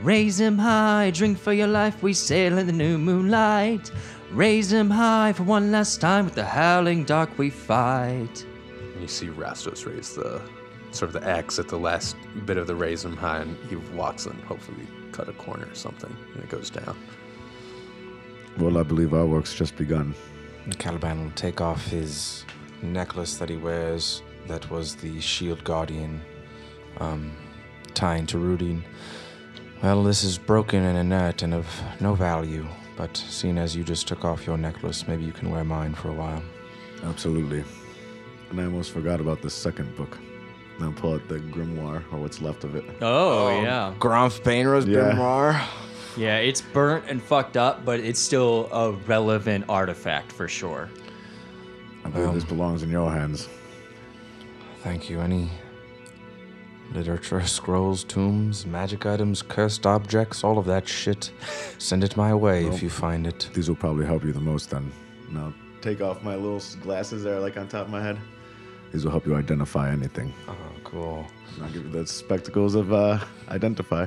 Raise 0.00 0.38
him 0.38 0.58
high, 0.58 1.10
drink 1.14 1.38
for 1.38 1.52
your 1.52 1.68
life. 1.68 2.02
We 2.02 2.12
sail 2.12 2.58
in 2.58 2.66
the 2.66 2.72
new 2.72 2.98
moonlight. 2.98 3.90
Raise 4.30 4.72
him 4.72 4.90
high 4.90 5.32
for 5.32 5.44
one 5.44 5.72
last 5.72 6.00
time. 6.00 6.24
With 6.26 6.34
the 6.34 6.44
howling 6.44 7.04
dark 7.04 7.38
we 7.38 7.50
fight. 7.50 8.44
And 8.92 9.00
you 9.00 9.08
see 9.08 9.28
Rastos 9.28 9.86
raise 9.86 10.14
the 10.14 10.42
sort 10.90 11.14
of 11.14 11.20
the 11.20 11.28
axe 11.28 11.58
at 11.58 11.68
the 11.68 11.78
last 11.78 12.16
bit 12.44 12.56
of 12.56 12.66
the 12.66 12.74
raise 12.74 13.04
him 13.04 13.16
high, 13.16 13.40
and 13.40 13.56
he 13.68 13.76
walks 13.94 14.26
and 14.26 14.38
hopefully 14.44 14.86
cut 15.12 15.28
a 15.28 15.32
corner 15.32 15.66
or 15.66 15.74
something, 15.74 16.14
and 16.34 16.42
it 16.42 16.48
goes 16.48 16.70
down. 16.70 16.96
Well, 18.58 18.78
I 18.78 18.82
believe 18.82 19.12
our 19.14 19.26
work's 19.26 19.54
just 19.54 19.76
begun. 19.76 20.14
Caliban 20.78 21.22
will 21.22 21.30
take 21.32 21.60
off 21.60 21.86
his 21.86 22.44
necklace 22.82 23.36
that 23.38 23.48
he 23.48 23.56
wears 23.56 24.22
that 24.48 24.68
was 24.70 24.94
the 24.96 25.20
shield 25.20 25.62
guardian 25.64 26.20
um, 27.00 27.32
tying 27.94 28.26
to 28.26 28.38
Rudin. 28.38 28.82
Well, 29.82 30.02
this 30.02 30.24
is 30.24 30.38
broken 30.38 30.82
and 30.84 30.96
inert 30.98 31.42
and 31.42 31.52
of 31.54 31.66
no 32.00 32.14
value, 32.14 32.66
but 32.96 33.16
seeing 33.16 33.58
as 33.58 33.76
you 33.76 33.84
just 33.84 34.08
took 34.08 34.24
off 34.24 34.46
your 34.46 34.56
necklace, 34.56 35.06
maybe 35.06 35.24
you 35.24 35.32
can 35.32 35.50
wear 35.50 35.64
mine 35.64 35.94
for 35.94 36.08
a 36.08 36.14
while. 36.14 36.42
Absolutely. 37.04 37.62
And 38.50 38.60
I 38.60 38.64
almost 38.64 38.92
forgot 38.92 39.20
about 39.20 39.42
the 39.42 39.50
second 39.50 39.94
book. 39.96 40.16
Now 40.80 40.92
pull 40.96 41.14
out 41.14 41.26
the 41.28 41.38
grimoire, 41.38 42.02
or 42.12 42.18
what's 42.18 42.40
left 42.40 42.64
of 42.64 42.74
it. 42.76 42.84
Oh, 43.00 43.48
yeah. 43.62 43.94
Gromph 43.98 44.40
Baenre's 44.42 44.86
Yeah. 44.86 45.12
grimoire. 45.12 45.60
Yeah, 46.16 46.38
it's 46.38 46.60
burnt 46.62 47.04
and 47.08 47.22
fucked 47.22 47.56
up, 47.56 47.84
but 47.84 48.00
it's 48.00 48.20
still 48.20 48.68
a 48.72 48.92
relevant 48.92 49.66
artifact 49.68 50.32
for 50.32 50.48
sure. 50.48 50.88
I 52.04 52.08
believe 52.08 52.34
this 52.34 52.44
belongs 52.44 52.82
in 52.82 52.90
your 52.90 53.10
hands. 53.10 53.48
Thank 54.82 55.10
you. 55.10 55.20
Any 55.20 55.50
literature, 56.92 57.44
scrolls, 57.46 58.04
tombs, 58.04 58.64
magic 58.64 59.04
items, 59.06 59.42
cursed 59.42 59.86
objects, 59.86 60.44
all 60.44 60.56
of 60.58 60.64
that 60.66 60.86
shit, 60.88 61.32
send 61.78 62.04
it 62.04 62.16
my 62.16 62.32
way 62.32 62.64
if 62.66 62.82
you 62.82 62.88
find 62.88 63.26
it. 63.26 63.50
These 63.52 63.68
will 63.68 63.76
probably 63.76 64.06
help 64.06 64.24
you 64.24 64.32
the 64.32 64.40
most 64.40 64.70
then. 64.70 64.90
Now, 65.30 65.52
take 65.82 66.00
off 66.00 66.22
my 66.22 66.36
little 66.36 66.56
s- 66.56 66.76
glasses 66.76 67.24
there, 67.24 67.40
like 67.40 67.56
on 67.56 67.66
top 67.68 67.86
of 67.86 67.90
my 67.90 68.00
head. 68.02 68.16
These 68.92 69.04
will 69.04 69.10
help 69.10 69.26
you 69.26 69.34
identify 69.34 69.90
anything. 69.90 70.32
Oh, 70.48 70.54
cool. 70.84 71.26
And 71.56 71.64
I'll 71.66 71.72
give 71.72 71.84
you 71.84 71.90
the 71.90 72.06
spectacles 72.06 72.74
of 72.76 72.92
uh, 72.92 73.18
identify. 73.48 74.06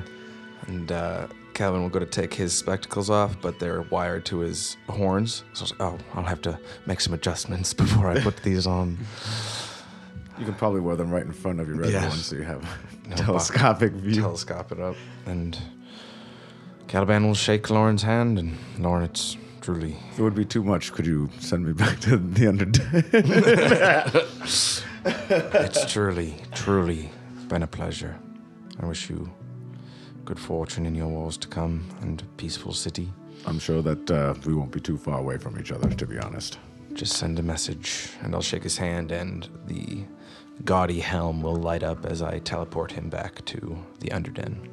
And 0.66 0.90
uh, 0.90 1.26
Calvin 1.60 1.82
will 1.82 1.90
go 1.90 1.98
to 1.98 2.06
take 2.06 2.32
his 2.32 2.54
spectacles 2.56 3.10
off, 3.10 3.36
but 3.42 3.58
they're 3.58 3.82
wired 3.90 4.24
to 4.24 4.38
his 4.38 4.78
horns. 4.88 5.44
So 5.52 5.60
I 5.60 5.62
was 5.64 5.70
like, 5.72 5.80
oh, 5.82 5.98
I'll 6.14 6.22
have 6.24 6.40
to 6.40 6.58
make 6.86 7.02
some 7.02 7.12
adjustments 7.12 7.74
before 7.84 8.08
I 8.08 8.18
put 8.18 8.38
these 8.42 8.66
on. 8.66 8.96
You 10.38 10.46
can 10.46 10.54
probably 10.54 10.80
wear 10.80 10.96
them 10.96 11.10
right 11.10 11.22
in 11.22 11.32
front 11.34 11.60
of 11.60 11.68
your 11.68 11.76
red 11.76 11.90
Yes. 11.92 12.08
one 12.08 12.16
so 12.16 12.36
you 12.36 12.44
have 12.44 12.62
No, 13.10 13.14
telescopic 13.16 13.92
view. 13.92 14.22
Telescope 14.22 14.72
it 14.72 14.80
up. 14.80 14.96
And 15.26 15.58
Caliban 16.88 17.26
will 17.26 17.34
shake 17.34 17.68
Lauren's 17.68 18.04
hand, 18.04 18.38
and 18.38 18.56
Lauren, 18.78 19.04
it's 19.04 19.36
truly. 19.60 19.98
It 20.16 20.22
would 20.22 20.34
be 20.34 20.46
too 20.46 20.64
much, 20.64 20.92
could 20.94 21.04
you 21.06 21.28
send 21.40 21.66
me 21.66 21.72
back 21.84 22.00
to 22.00 22.16
the 22.16 22.46
Underday? 22.46 23.04
It's 25.04 25.92
truly, 25.92 26.36
truly 26.54 27.10
been 27.48 27.62
a 27.64 27.66
pleasure. 27.66 28.16
I 28.82 28.86
wish 28.86 29.10
you 29.10 29.30
good 30.30 30.38
fortune 30.38 30.86
in 30.86 30.94
your 30.94 31.08
wars 31.08 31.36
to 31.36 31.48
come 31.48 31.84
and 32.02 32.22
a 32.22 32.24
peaceful 32.36 32.72
city. 32.72 33.12
I'm 33.46 33.58
sure 33.58 33.82
that 33.82 34.08
uh, 34.08 34.34
we 34.46 34.54
won't 34.54 34.70
be 34.70 34.78
too 34.78 34.96
far 34.96 35.18
away 35.18 35.38
from 35.38 35.58
each 35.58 35.72
other, 35.72 35.90
to 35.90 36.06
be 36.06 36.20
honest. 36.20 36.56
Just 36.92 37.14
send 37.14 37.40
a 37.40 37.42
message, 37.42 38.10
and 38.22 38.32
I'll 38.32 38.40
shake 38.40 38.62
his 38.62 38.76
hand, 38.76 39.10
and 39.10 39.48
the 39.66 40.04
gaudy 40.64 41.00
helm 41.00 41.42
will 41.42 41.56
light 41.56 41.82
up 41.82 42.06
as 42.06 42.22
I 42.22 42.38
teleport 42.38 42.92
him 42.92 43.08
back 43.08 43.44
to 43.46 43.76
the 43.98 44.12
Underden. 44.12 44.70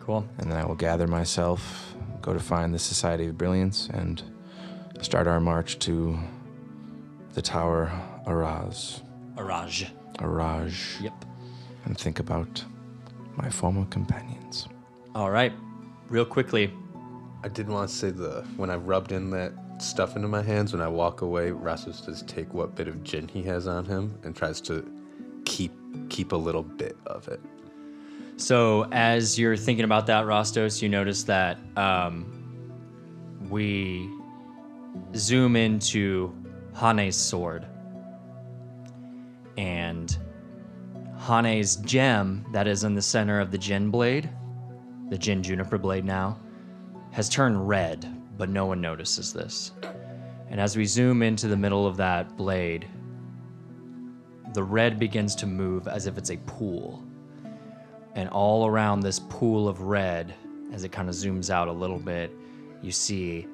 Cool. 0.00 0.28
And 0.36 0.52
then 0.52 0.58
I 0.58 0.66
will 0.66 0.74
gather 0.74 1.06
myself, 1.06 1.94
go 2.20 2.34
to 2.34 2.38
find 2.38 2.74
the 2.74 2.78
Society 2.78 3.28
of 3.28 3.38
Brilliance, 3.38 3.88
and 3.88 4.22
start 5.00 5.26
our 5.26 5.40
march 5.40 5.78
to 5.78 6.18
the 7.32 7.40
Tower 7.40 7.90
Araz. 8.26 9.00
Araj. 9.36 9.88
Araj. 10.18 11.00
Yep. 11.00 11.24
And 11.86 11.96
think 11.96 12.18
about 12.18 12.62
my 13.36 13.48
former 13.48 13.86
companions. 13.86 14.43
All 15.14 15.30
right. 15.30 15.52
Real 16.08 16.24
quickly, 16.24 16.72
I 17.42 17.48
did 17.48 17.68
want 17.68 17.88
to 17.88 17.94
say 17.94 18.10
the 18.10 18.46
when 18.56 18.70
I 18.70 18.76
rubbed 18.76 19.12
in 19.12 19.30
that 19.30 19.52
stuff 19.78 20.16
into 20.16 20.28
my 20.28 20.42
hands, 20.42 20.72
when 20.72 20.82
I 20.82 20.88
walk 20.88 21.22
away, 21.22 21.50
Rasmus 21.50 22.00
does 22.00 22.22
take 22.22 22.52
what 22.52 22.74
bit 22.74 22.88
of 22.88 23.02
gin 23.04 23.28
he 23.28 23.42
has 23.44 23.66
on 23.66 23.84
him 23.84 24.18
and 24.24 24.34
tries 24.34 24.60
to 24.62 24.90
keep 25.44 25.72
keep 26.08 26.32
a 26.32 26.36
little 26.36 26.62
bit 26.62 26.96
of 27.06 27.28
it. 27.28 27.40
So 28.36 28.88
as 28.90 29.38
you're 29.38 29.56
thinking 29.56 29.84
about 29.84 30.06
that, 30.08 30.24
Rostos, 30.24 30.82
you 30.82 30.88
notice 30.88 31.22
that 31.24 31.58
um, 31.76 32.72
we 33.48 34.10
zoom 35.14 35.54
into 35.54 36.34
Hane's 36.74 37.16
sword. 37.16 37.66
And 39.56 40.16
Hane's 41.16 41.76
gem 41.76 42.44
that 42.52 42.66
is 42.66 42.82
in 42.82 42.94
the 42.94 43.02
center 43.02 43.38
of 43.38 43.52
the 43.52 43.58
gin 43.58 43.90
blade, 43.90 44.28
the 45.14 45.18
gin 45.18 45.44
Juniper 45.44 45.78
blade 45.78 46.04
now, 46.04 46.36
has 47.12 47.28
turned 47.28 47.68
red, 47.68 48.04
but 48.36 48.48
no 48.48 48.66
one 48.66 48.80
notices 48.80 49.32
this. 49.32 49.70
And 50.48 50.60
as 50.60 50.76
we 50.76 50.86
zoom 50.86 51.22
into 51.22 51.46
the 51.46 51.56
middle 51.56 51.86
of 51.86 51.96
that 51.98 52.36
blade, 52.36 52.88
the 54.54 54.64
red 54.64 54.98
begins 54.98 55.36
to 55.36 55.46
move 55.46 55.86
as 55.86 56.08
if 56.08 56.18
it's 56.18 56.32
a 56.32 56.36
pool 56.38 57.00
and 58.16 58.28
all 58.30 58.66
around 58.66 59.00
this 59.00 59.20
pool 59.28 59.68
of 59.68 59.82
red, 59.82 60.34
as 60.72 60.82
it 60.82 60.90
kind 60.90 61.08
of 61.08 61.14
zooms 61.14 61.48
out 61.48 61.68
a 61.68 61.72
little 61.72 62.00
bit, 62.00 62.32
you 62.82 62.90
see 62.90 63.46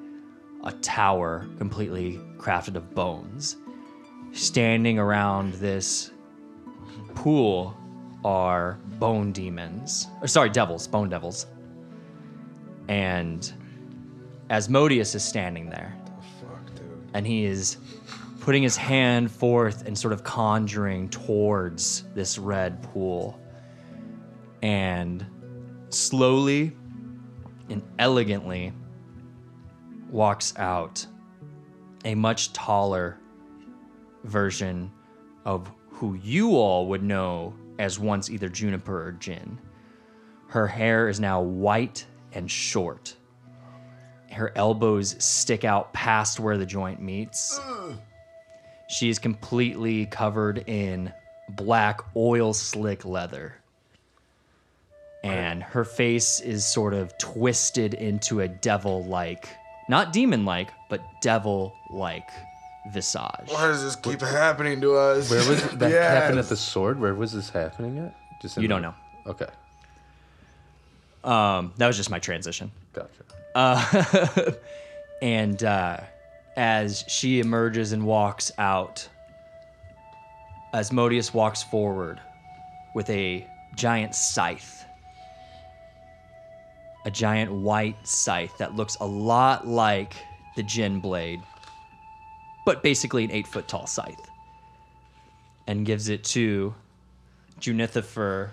a 0.63 0.71
tower 0.71 1.47
completely 1.59 2.19
crafted 2.39 2.75
of 2.75 2.95
bones. 2.95 3.57
Standing 4.31 4.97
around 4.97 5.53
this 5.53 6.09
pool 7.13 7.77
are 8.23 8.77
bone 8.99 9.31
demons, 9.31 10.07
or 10.21 10.27
sorry, 10.27 10.49
devils, 10.49 10.87
bone 10.87 11.09
devils. 11.09 11.47
And 12.87 13.51
Asmodeus 14.49 15.15
is 15.15 15.23
standing 15.23 15.69
there. 15.69 15.95
And 17.13 17.25
he 17.25 17.45
is 17.45 17.77
putting 18.41 18.63
his 18.63 18.75
hand 18.75 19.31
forth 19.31 19.85
and 19.85 19.97
sort 19.97 20.13
of 20.13 20.23
conjuring 20.23 21.09
towards 21.09 22.03
this 22.15 22.37
red 22.37 22.81
pool 22.81 23.39
and 24.61 25.25
slowly 25.89 26.75
and 27.69 27.83
elegantly 27.99 28.73
walks 30.09 30.53
out 30.57 31.05
a 32.03 32.15
much 32.15 32.51
taller 32.53 33.17
version 34.23 34.91
of 35.45 35.71
who 35.89 36.15
you 36.15 36.55
all 36.55 36.87
would 36.87 37.03
know 37.03 37.53
as 37.81 37.99
once 37.99 38.29
either 38.29 38.47
Juniper 38.47 39.07
or 39.07 39.11
Jin. 39.13 39.57
Her 40.47 40.67
hair 40.67 41.09
is 41.09 41.19
now 41.19 41.41
white 41.41 42.05
and 42.33 42.49
short. 42.49 43.15
Her 44.31 44.51
elbows 44.55 45.15
stick 45.23 45.65
out 45.65 45.91
past 45.91 46.39
where 46.39 46.57
the 46.57 46.65
joint 46.65 47.01
meets. 47.01 47.59
She 48.87 49.09
is 49.09 49.19
completely 49.19 50.05
covered 50.05 50.63
in 50.67 51.11
black 51.49 52.01
oil 52.15 52.53
slick 52.53 53.03
leather 53.03 53.55
and 55.23 55.61
her 55.61 55.83
face 55.83 56.39
is 56.39 56.65
sort 56.65 56.93
of 56.93 57.15
twisted 57.17 57.93
into 57.93 58.41
a 58.41 58.47
devil 58.47 59.03
like, 59.05 59.49
not 59.87 60.11
demon 60.13 60.45
like, 60.45 60.69
but 60.89 61.01
devil 61.21 61.75
like 61.91 62.29
visage. 62.91 63.47
does 63.47 63.83
this 63.83 63.95
keep 63.95 64.21
happening 64.21 64.81
to 64.81 64.95
us? 64.95 65.29
Where 65.29 65.47
was 65.49 65.61
that 65.77 65.91
happened 65.91 66.39
at 66.39 66.49
the 66.49 66.57
sword? 66.57 66.99
Where 66.99 67.13
was 67.13 67.31
this 67.33 67.49
happening 67.49 67.99
at? 67.99 68.15
Just 68.41 68.57
in 68.57 68.63
You 68.63 68.67
the- 68.67 68.73
don't 68.75 68.81
know. 68.81 68.93
Okay. 69.27 69.47
Um, 71.23 71.73
that 71.77 71.85
was 71.87 71.97
just 71.97 72.09
my 72.09 72.19
transition. 72.19 72.71
Gotcha. 72.93 74.57
And 75.21 75.63
uh, 75.63 75.97
as 76.57 77.05
she 77.07 77.39
emerges 77.41 77.91
and 77.91 78.07
walks 78.07 78.51
out, 78.57 79.07
Asmodeus 80.73 81.31
walks 81.31 81.61
forward 81.61 82.19
with 82.95 83.07
a 83.11 83.45
giant 83.75 84.15
scythe. 84.15 84.83
A 87.05 87.11
giant 87.11 87.51
white 87.51 87.97
scythe 88.07 88.57
that 88.57 88.75
looks 88.75 88.95
a 88.99 89.05
lot 89.05 89.67
like 89.67 90.15
the 90.55 90.63
Jin 90.63 90.99
blade, 90.99 91.41
but 92.65 92.83
basically 92.83 93.23
an 93.23 93.31
eight 93.31 93.47
foot 93.47 93.67
tall 93.67 93.87
scythe. 93.87 94.29
And 95.67 95.85
gives 95.85 96.09
it 96.09 96.23
to 96.25 96.73
Junithifer 97.59 98.49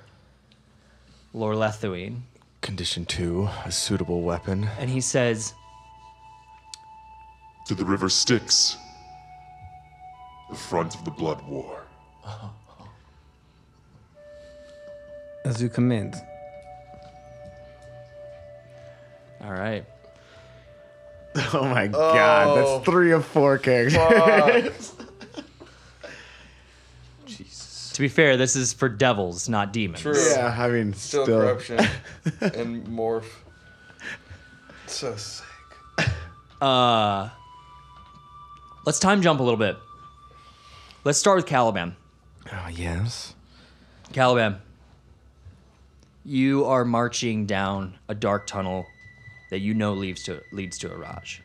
Lorlethuine. 1.35 2.21
Condition 2.61 3.07
two, 3.07 3.49
a 3.65 3.73
suitable 3.73 4.23
weapon. 4.23 4.69
And 4.79 4.91
he 4.91 5.01
says, 5.01 5.55
To 7.67 7.75
the 7.75 7.85
river 7.85 8.09
Styx, 8.09 8.77
the 10.51 10.57
front 10.57 10.95
of 10.95 11.05
the 11.05 11.11
Blood 11.11 11.47
War. 11.47 11.83
As 15.45 15.63
you 15.63 15.69
command. 15.69 16.15
All 19.41 19.53
right. 19.53 19.85
Oh 21.55 21.65
my 21.65 21.87
god, 21.87 22.57
that's 22.59 22.85
three 22.87 23.13
of 23.13 23.25
four 23.25 23.59
characters. 23.59 24.93
To 27.95 28.03
be 28.03 28.09
fair, 28.09 28.37
this 28.37 28.55
is 28.55 28.73
for 28.73 28.89
devils, 28.89 29.49
not 29.49 29.73
demons. 29.73 30.01
True. 30.03 30.15
yeah, 30.31 30.55
I 30.57 30.69
mean, 30.69 30.95
Still, 30.95 31.25
still. 31.25 31.41
corruption 31.41 31.79
and 32.41 32.87
morph. 32.87 33.25
So 34.87 35.17
sick. 35.17 35.45
Uh, 36.63 37.29
let's 38.87 39.01
time 39.01 39.21
jump 39.21 39.41
a 39.41 39.43
little 39.43 39.59
bit. 39.59 39.77
Let's 41.03 41.19
start 41.19 41.39
with 41.39 41.47
Caliban. 41.47 41.97
Oh, 42.53 42.69
yes. 42.73 43.35
Caliban, 44.13 44.59
you 46.25 46.67
are 46.67 46.85
marching 46.85 47.47
down 47.47 47.99
a 48.09 48.15
dark 48.15 48.47
tunnel 48.47 48.87
that 49.51 49.61
you 49.61 49.75
know 49.75 49.95
leads 49.95 50.23
to 50.25 50.43
leads 50.53 50.79
to 50.79 50.89
Araj. 50.89 51.41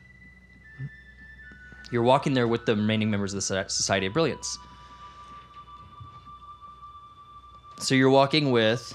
You're 1.92 2.04
walking 2.04 2.34
there 2.34 2.48
with 2.48 2.66
the 2.66 2.76
remaining 2.76 3.12
members 3.12 3.34
of 3.34 3.38
the 3.38 3.66
Society 3.70 4.08
of 4.08 4.14
Brilliance. 4.14 4.58
So 7.80 7.96
you're 7.96 8.10
walking 8.10 8.52
with 8.52 8.94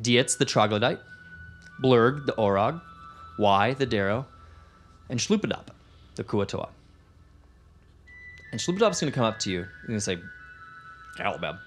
Dietz 0.00 0.36
the 0.36 0.44
Troglodyte, 0.44 1.00
Blurg 1.82 2.26
the 2.26 2.32
Orog, 2.32 2.82
Y 3.38 3.74
the 3.74 3.86
Derro, 3.86 4.26
and 5.08 5.18
Shlupadop 5.18 5.68
the 6.16 6.24
Kuo-toa. 6.24 6.68
And 8.50 8.60
Shlupadop's 8.60 9.00
gonna 9.00 9.12
come 9.12 9.24
up 9.24 9.38
to 9.40 9.50
you 9.50 9.66
and 9.86 10.02
say, 10.02 10.18
Caliban, 11.16 11.58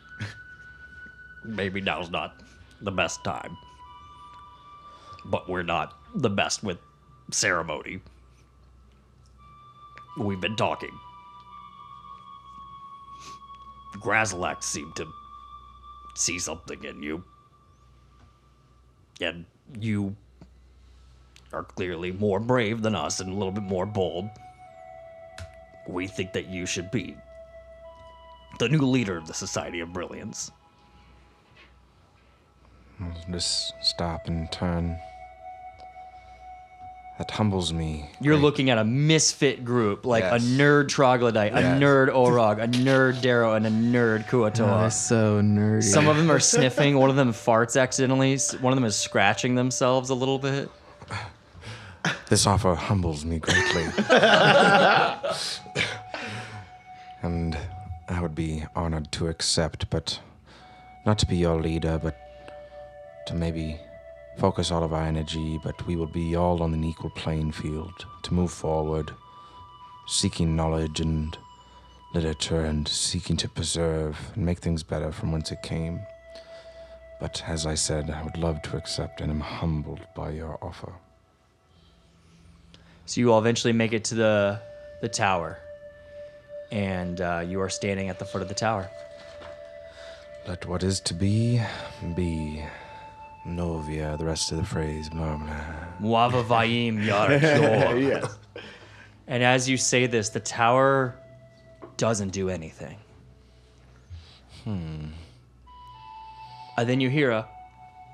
maybe 1.44 1.82
now's 1.82 2.12
not 2.12 2.36
the 2.82 2.92
best 2.92 3.24
time. 3.24 3.58
But 5.26 5.50
we're 5.50 5.64
not 5.64 5.98
the 6.14 6.30
best 6.30 6.64
with 6.64 6.78
ceremony. 7.32 8.00
We've 10.18 10.40
been 10.40 10.56
talking. 10.56 10.92
Grazilaxx 13.98 14.64
seemed 14.64 14.96
to 14.98 15.08
see 16.16 16.40
something 16.40 16.84
in 16.84 17.02
you. 17.02 17.24
And 19.20 19.46
you 19.80 20.16
are 21.54 21.64
clearly 21.64 22.12
more 22.12 22.40
brave 22.40 22.82
than 22.82 22.96
us 22.96 23.20
and 23.20 23.32
a 23.32 23.34
little 23.34 23.52
bit 23.52 23.64
more 23.64 23.86
bold. 23.86 24.30
We 25.88 26.08
think 26.08 26.34
that 26.34 26.48
you 26.48 26.66
should 26.66 26.92
be 26.92 27.16
the 28.60 28.70
new 28.70 28.80
leader 28.80 29.18
of 29.18 29.28
the 29.28 29.34
Society 29.34 29.80
of 29.80 29.92
Brilliance. 29.94 30.52
Just 33.30 33.74
stop 33.82 34.28
and 34.28 34.52
turn. 34.52 34.98
That 37.18 37.32
humbles 37.32 37.72
me. 37.72 38.10
You're 38.20 38.36
looking 38.36 38.70
at 38.70 38.78
a 38.78 38.84
misfit 38.84 39.64
group, 39.64 40.06
like 40.06 40.24
Yes. 40.24 40.44
a 40.44 40.46
nerd 40.46 40.90
troglodyte, 40.90 41.54
a 41.54 41.62
nerd 41.62 42.10
Orog, 42.14 42.62
a 42.62 42.68
nerd 42.68 43.22
Derro, 43.22 43.56
and 43.56 43.66
a 43.66 43.70
nerd 43.70 44.26
Oh, 44.28 44.32
Kuo-toa. 44.32 44.82
that's 44.82 44.98
so 44.98 45.40
nerdy. 45.42 45.82
Some 45.84 46.08
of 46.10 46.18
them 46.18 46.30
are 46.30 46.40
sniffing. 46.54 46.98
One 46.98 47.10
of 47.10 47.16
them 47.16 47.32
farts 47.32 47.80
accidentally. 47.82 48.38
One 48.60 48.74
of 48.74 48.76
them 48.78 48.84
is 48.84 48.98
scratching 48.98 49.56
themselves 49.56 50.10
a 50.10 50.14
little 50.14 50.40
bit. 50.40 50.70
This 52.28 52.46
offer 52.46 52.76
humbles 52.76 53.24
me 53.24 53.40
greatly. 53.40 53.84
and 57.24 57.58
I 58.10 58.20
would 58.22 58.36
be 58.36 58.66
honored 58.76 59.12
to 59.14 59.28
accept, 59.30 59.90
but 59.90 60.20
not 61.06 61.18
to 61.20 61.26
be 61.26 61.38
your 61.38 61.62
leader, 61.62 61.98
but 62.02 62.18
to 63.28 63.34
maybe 63.36 63.80
focus 64.38 64.72
all 64.72 64.84
of 64.84 64.94
our 64.94 65.04
energy, 65.04 65.60
but 65.64 65.86
we 65.88 65.96
will 65.96 66.08
be 66.08 66.36
all 66.36 66.62
on 66.62 66.74
an 66.74 66.84
equal 66.84 67.10
playing 67.10 67.52
field 67.52 68.06
to 68.24 68.34
move 68.34 68.52
forward, 68.52 69.12
seeking 70.08 70.56
knowledge 70.56 71.00
and 71.00 71.38
literature 72.14 72.62
and 72.62 72.88
seeking 72.88 73.38
to 73.38 73.50
preserve 73.50 74.18
and 74.36 74.46
make 74.46 74.60
things 74.60 74.84
better 74.84 75.12
from 75.12 75.32
whence 75.32 75.52
it 75.52 75.62
came. 75.62 76.00
But 77.20 77.44
as 77.48 77.66
I 77.66 77.76
said, 77.76 78.10
I 78.10 78.24
would 78.24 78.38
love 78.38 78.62
to 78.64 78.78
accept 78.78 79.22
and 79.22 79.32
am 79.32 79.40
humbled 79.40 80.02
by 80.16 80.32
your 80.32 80.58
offer. 80.62 80.94
So 83.06 83.22
you 83.22 83.32
all 83.32 83.40
eventually 83.40 83.74
make 83.74 83.94
it 83.94 84.04
to 84.06 84.16
the 84.16 84.60
the 85.02 85.10
tower, 85.10 85.60
and 86.72 87.22
uh, 87.22 87.44
you 87.46 87.62
are 87.62 87.70
standing 87.70 88.10
at 88.10 88.18
the 88.18 88.26
foot 88.26 88.42
of 88.42 88.48
the 88.48 88.56
tower. 88.56 88.90
Let 90.48 90.66
what 90.66 90.84
is 90.84 91.00
to 91.02 91.14
be 91.14 91.62
be. 92.16 92.64
Novia, 93.46 94.16
the 94.18 94.26
rest 94.26 94.52
of 94.52 94.58
the 94.58 94.66
phrase, 94.66 95.10
blah 95.10 95.38
blah. 95.38 95.56
Muava 96.02 96.44
Vayim 96.44 97.04
Yarakor. 97.06 98.02
yes. 98.02 98.38
And 99.28 99.44
as 99.44 99.70
you 99.70 99.78
say 99.78 100.08
this, 100.08 100.30
the 100.30 100.40
tower 100.40 101.16
doesn't 101.98 102.30
do 102.30 102.50
anything. 102.50 102.98
Hmm. 104.64 105.08
And 106.78 106.90
then 106.90 107.00
you 107.00 107.10
hear 107.10 107.32
a, 107.32 107.48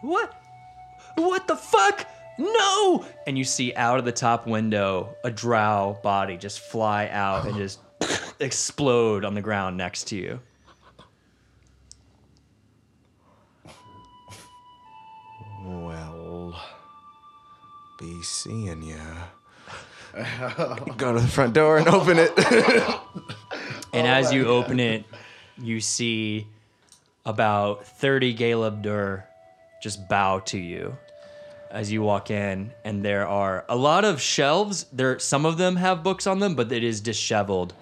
what? 0.01 0.33
What 1.15 1.47
the 1.47 1.55
fuck? 1.55 2.07
No! 2.37 3.05
And 3.27 3.37
you 3.37 3.43
see 3.43 3.73
out 3.75 3.99
of 3.99 4.05
the 4.05 4.11
top 4.11 4.47
window 4.47 5.15
a 5.23 5.31
drow 5.31 5.99
body 6.03 6.37
just 6.37 6.59
fly 6.59 7.07
out 7.09 7.45
and 7.45 7.55
just 7.57 7.79
explode 8.39 9.25
on 9.25 9.33
the 9.33 9.41
ground 9.41 9.77
next 9.77 10.05
to 10.09 10.15
you. 10.15 10.39
Be 18.01 18.23
seeing 18.23 18.81
ya. 18.81 18.97
Go 20.97 21.13
to 21.13 21.19
the 21.19 21.27
front 21.27 21.53
door 21.53 21.77
and 21.77 21.87
open 21.87 22.17
it. 22.17 22.33
And 23.93 24.07
oh 24.07 24.09
as 24.09 24.31
you 24.31 24.47
open 24.47 24.79
it, 24.79 25.03
you 25.61 25.81
see 25.81 26.47
about 27.25 27.85
30 27.85 28.33
Galeb 28.35 28.81
Duhr 28.81 29.23
just 29.83 30.07
bow 30.07 30.39
to 30.45 30.57
you 30.57 30.97
as 31.69 31.91
you 31.91 32.01
walk 32.01 32.31
in. 32.31 32.71
And 32.85 33.03
there 33.03 33.27
are 33.27 33.65
a 33.67 33.75
lot 33.75 34.05
of 34.05 34.21
shelves. 34.21 34.85
There, 34.93 35.19
some 35.19 35.45
of 35.45 35.57
them 35.57 35.75
have 35.75 36.03
books 36.03 36.25
on 36.25 36.39
them, 36.39 36.55
but 36.55 36.71
it 36.71 36.85
is 36.85 37.01
disheveled 37.01 37.73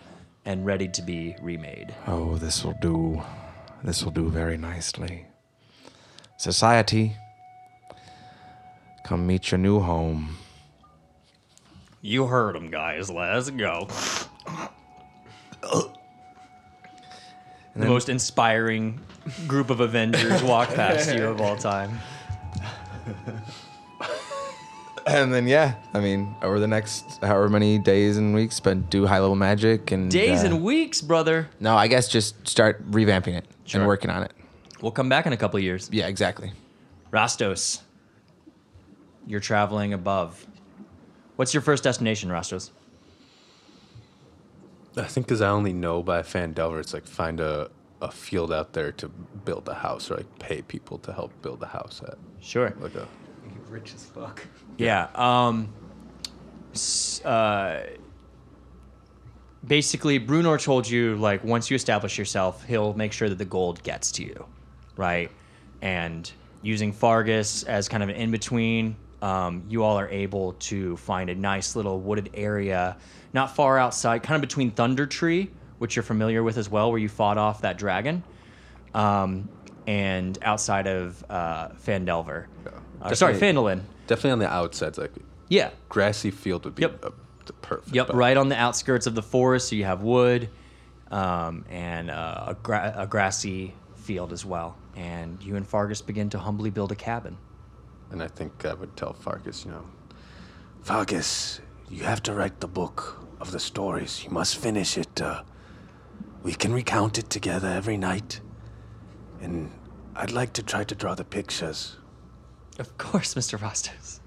and 0.46 0.66
ready 0.66 0.88
to 0.88 1.02
be 1.04 1.36
remade. 1.42 1.94
oh, 2.08 2.36
this 2.38 2.66
will 2.66 2.78
do. 2.82 3.22
This 3.84 4.04
will 4.04 4.12
do 4.12 4.30
very 4.30 4.58
nicely. 4.58 5.28
Society, 6.38 7.16
come 9.10 9.26
meet 9.26 9.50
your 9.50 9.58
new 9.58 9.80
home. 9.80 10.38
You 12.02 12.28
heard 12.28 12.54
them, 12.54 12.70
guys. 12.70 13.10
Let's 13.10 13.50
go. 13.50 13.88
the 17.76 17.86
most 17.88 18.08
inspiring 18.08 19.00
group 19.48 19.72
of 19.72 19.80
Avengers 19.80 20.44
walk 20.44 20.70
past 20.76 21.12
you 21.14 21.26
of 21.26 21.42
all 21.42 21.56
time. 21.58 22.00
And 25.08 25.34
then 25.34 25.48
yeah, 25.48 25.74
I 25.96 26.02
mean, 26.02 26.36
over 26.44 26.60
the 26.60 26.68
next 26.68 27.04
however 27.24 27.50
many 27.50 27.80
days 27.80 28.16
and 28.18 28.36
weeks, 28.36 28.56
spend 28.58 28.92
do 28.92 29.08
high 29.08 29.18
level 29.20 29.36
magic 29.36 29.92
and 29.92 30.12
Days 30.12 30.44
uh, 30.44 30.48
and 30.48 30.64
weeks, 30.64 31.02
brother. 31.02 31.50
No, 31.60 31.76
I 31.76 31.88
guess 31.88 32.08
just 32.08 32.48
start 32.48 32.92
revamping 32.92 33.36
it 33.36 33.46
Sure. 33.66 33.82
and 33.82 33.88
working 33.88 34.12
on 34.12 34.22
it. 34.22 34.34
We'll 34.82 34.92
come 34.92 35.10
back 35.10 35.26
in 35.26 35.34
a 35.34 35.38
couple 35.38 35.60
years. 35.60 35.90
Yeah, 35.92 36.06
exactly. 36.08 36.52
Rastos, 37.12 37.80
you're 39.30 39.40
traveling 39.40 39.94
above. 39.94 40.46
What's 41.38 41.54
your 41.54 41.62
first 41.62 41.84
destination, 41.86 42.30
Rastos? 42.30 42.72
I 44.98 45.04
think 45.04 45.28
because 45.28 45.42
I 45.42 45.50
only 45.50 45.72
know 45.72 46.04
by 46.04 46.24
Phandelver, 46.24 46.82
it's 46.82 46.94
like 46.94 47.06
find 47.06 47.40
a 47.40 47.70
a 48.02 48.10
field 48.10 48.52
out 48.52 48.74
there 48.74 48.92
to 48.94 49.10
build 49.10 49.68
a 49.68 49.74
house 49.74 50.10
or 50.10 50.18
like 50.18 50.40
pay 50.40 50.62
people 50.62 50.98
to 51.00 51.14
help 51.14 51.32
build 51.42 51.62
a 51.62 51.68
house 51.68 52.02
at? 52.08 52.18
Sure. 52.42 52.74
Like 52.80 52.96
a 52.96 53.08
Rich 53.70 53.94
as 53.94 54.06
fuck. 54.06 54.46
Yeah. 54.78 55.10
Um. 55.14 55.72
Uh. 57.24 57.82
Basically, 59.68 60.20
Bruenor 60.20 60.62
told 60.62 60.90
you 60.90 61.18
like 61.18 61.44
once 61.44 61.70
you 61.70 61.76
establish 61.76 62.18
yourself, 62.18 62.64
he'll 62.66 62.94
make 62.96 63.14
sure 63.14 63.30
that 63.30 63.38
the 63.38 63.46
gold 63.46 63.84
gets 63.84 64.12
to 64.14 64.24
you, 64.24 64.46
right? 64.96 65.30
And 65.84 66.32
using 66.64 66.92
Fargus 66.92 67.64
as 67.64 67.88
kind 67.88 68.02
of 68.02 68.10
an 68.10 68.16
in 68.16 68.32
between, 68.32 68.96
um, 69.22 69.64
you 69.70 69.84
all 69.84 69.98
are 70.00 70.08
able 70.10 70.54
to 70.54 70.96
find 70.98 71.30
a 71.30 71.36
nice 71.36 71.76
little 71.76 72.00
wooded 72.00 72.30
area, 72.34 72.98
not 73.34 73.56
far 73.56 73.78
outside, 73.78 74.24
kind 74.24 74.36
of 74.36 74.42
between 74.42 74.72
Thundertree, 74.72 75.50
which 75.78 75.96
you're 75.96 76.04
familiar 76.04 76.44
with 76.44 76.58
as 76.58 76.70
well, 76.70 76.90
where 76.92 77.00
you 77.00 77.10
fought 77.10 77.38
off 77.38 77.62
that 77.62 77.78
dragon, 77.78 78.24
um, 78.94 79.50
and 79.88 80.38
outside 80.42 80.88
of 80.88 81.24
uh, 81.30 81.70
Phandelver. 81.86 82.46
Uh, 83.02 83.14
sorry, 83.14 83.34
Phandalin. 83.36 83.82
definitely 84.08 84.32
on 84.32 84.40
the 84.40 84.50
outsides, 84.52 84.98
like 84.98 85.12
Yeah. 85.48 85.70
grassy 85.90 86.32
field 86.32 86.66
would 86.66 86.76
be 86.76 86.82
Yep. 86.84 87.06
uh, 87.06 87.10
perfect. 87.62 87.96
Yep, 87.96 88.08
but- 88.08 88.16
right 88.16 88.38
on 88.38 88.50
the 88.50 88.58
outskirts 88.58 89.08
of 89.08 89.16
the 89.16 89.24
forest. 89.24 89.70
So 89.70 89.76
you 89.76 89.86
have 89.86 90.02
wood 90.04 90.50
um, 91.12 91.66
and 91.70 92.12
uh, 92.12 92.46
a, 92.50 92.54
gra- 92.62 92.94
a 92.98 93.08
grassy 93.08 93.74
field 93.96 94.32
as 94.34 94.46
well. 94.46 94.76
And 94.96 95.42
you 95.42 95.56
and 95.56 95.66
Fargus 95.66 96.02
begin 96.02 96.30
to 96.32 96.40
humbly 96.40 96.70
build 96.70 96.92
a 96.92 96.96
cabin. 96.96 97.38
And 98.12 98.24
I 98.24 98.28
think 98.28 98.66
I 98.66 98.74
would 98.74 98.96
tell 98.98 99.14
Fargus, 99.14 99.66
you 99.66 99.72
know, 99.72 99.86
Fargus, 100.82 101.62
you 101.90 102.04
have 102.04 102.24
to 102.24 102.34
write 102.34 102.60
the 102.60 102.68
book 102.68 103.26
of 103.40 103.52
the 103.52 103.60
stories. 103.60 104.24
You 104.24 104.32
must 104.32 104.58
finish 104.58 104.98
it. 104.98 105.22
Uh, 105.22 105.44
we 106.44 106.54
can 106.54 106.74
recount 106.74 107.18
it 107.18 107.30
together 107.30 107.68
every 107.68 107.98
night. 107.98 108.42
And 109.42 109.72
I'd 110.16 110.32
like 110.32 110.54
to 110.54 110.64
try 110.64 110.84
to 110.84 110.96
draw 110.96 111.16
the 111.16 111.24
pictures. 111.24 111.98
Of 112.80 112.98
course, 112.98 113.34
Mr. 113.36 113.60
Rostos. 113.60 114.20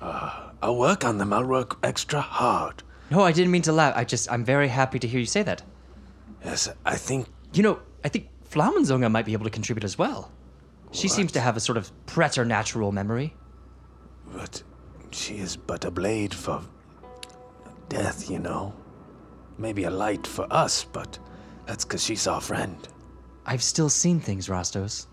I'll 0.00 0.76
work 0.76 1.04
on 1.04 1.18
them. 1.18 1.32
I'll 1.32 1.46
work 1.46 1.78
extra 1.82 2.20
hard. 2.20 2.82
No, 3.10 3.20
I 3.20 3.32
didn't 3.32 3.50
mean 3.50 3.62
to 3.62 3.72
laugh. 3.72 3.94
I 3.96 4.04
just, 4.04 4.30
I'm 4.30 4.44
very 4.44 4.68
happy 4.68 4.98
to 4.98 5.06
hear 5.06 5.20
you 5.20 5.26
say 5.26 5.42
that. 5.42 5.62
Yes, 6.44 6.68
I 6.84 6.96
think 6.96 7.28
You 7.52 7.62
know, 7.62 7.80
I 8.04 8.08
think 8.08 8.28
Flamenzunga 8.50 9.10
might 9.10 9.26
be 9.26 9.32
able 9.32 9.44
to 9.44 9.50
contribute 9.50 9.84
as 9.84 9.98
well. 9.98 10.32
She 10.92 11.08
seems 11.08 11.32
to 11.32 11.40
have 11.40 11.56
a 11.56 11.60
sort 11.60 11.78
of 11.78 11.90
preternatural 12.06 12.92
memory. 12.92 13.34
But 14.32 14.62
she 15.10 15.38
is 15.38 15.56
but 15.56 15.84
a 15.84 15.90
blade 15.90 16.34
for 16.34 16.62
death, 17.88 18.30
you 18.30 18.38
know. 18.38 18.74
Maybe 19.58 19.84
a 19.84 19.90
light 19.90 20.26
for 20.26 20.46
us, 20.50 20.84
but 20.84 21.18
that's 21.66 21.84
because 21.84 22.02
she's 22.02 22.26
our 22.26 22.40
friend. 22.40 22.76
I've 23.44 23.62
still 23.62 23.88
seen 23.88 24.20
things, 24.20 24.48
Rostos. 24.48 25.06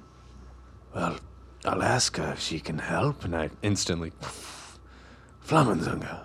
Well, 0.93 1.17
I'll 1.65 1.83
ask 1.83 2.15
her 2.17 2.33
if 2.33 2.39
she 2.39 2.59
can 2.59 2.77
help. 2.77 3.23
and 3.23 3.35
I 3.35 3.49
instantly, 3.61 4.11
Flamenzunga, 5.45 6.21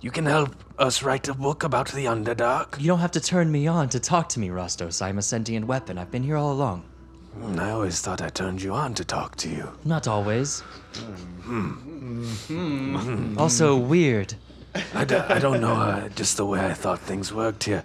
you 0.00 0.10
can 0.10 0.26
help 0.26 0.54
us 0.78 1.02
write 1.02 1.28
a 1.28 1.34
book 1.34 1.62
about 1.62 1.90
the 1.92 2.06
Underdark? 2.06 2.80
You 2.80 2.88
don't 2.88 2.98
have 2.98 3.12
to 3.12 3.20
turn 3.20 3.50
me 3.50 3.66
on 3.66 3.88
to 3.90 4.00
talk 4.00 4.28
to 4.30 4.40
me, 4.40 4.48
Rostos. 4.48 5.00
I'm 5.00 5.18
a 5.18 5.22
sentient 5.22 5.66
weapon. 5.66 5.96
I've 5.96 6.10
been 6.10 6.22
here 6.22 6.36
all 6.36 6.52
along. 6.52 6.84
Hmm, 7.40 7.58
I 7.60 7.70
always 7.70 8.00
thought 8.00 8.22
I 8.22 8.28
turned 8.28 8.62
you 8.62 8.72
on 8.72 8.94
to 8.94 9.04
talk 9.04 9.36
to 9.36 9.48
you. 9.48 9.68
Not 9.84 10.06
always. 10.08 10.62
also 13.38 13.76
weird. 13.76 14.34
I, 14.94 15.04
d- 15.04 15.14
I 15.16 15.38
don't 15.38 15.60
know, 15.60 15.74
uh, 15.74 16.08
just 16.10 16.36
the 16.36 16.44
way 16.46 16.64
I 16.64 16.74
thought 16.74 16.98
things 17.00 17.32
worked 17.32 17.64
here. 17.64 17.84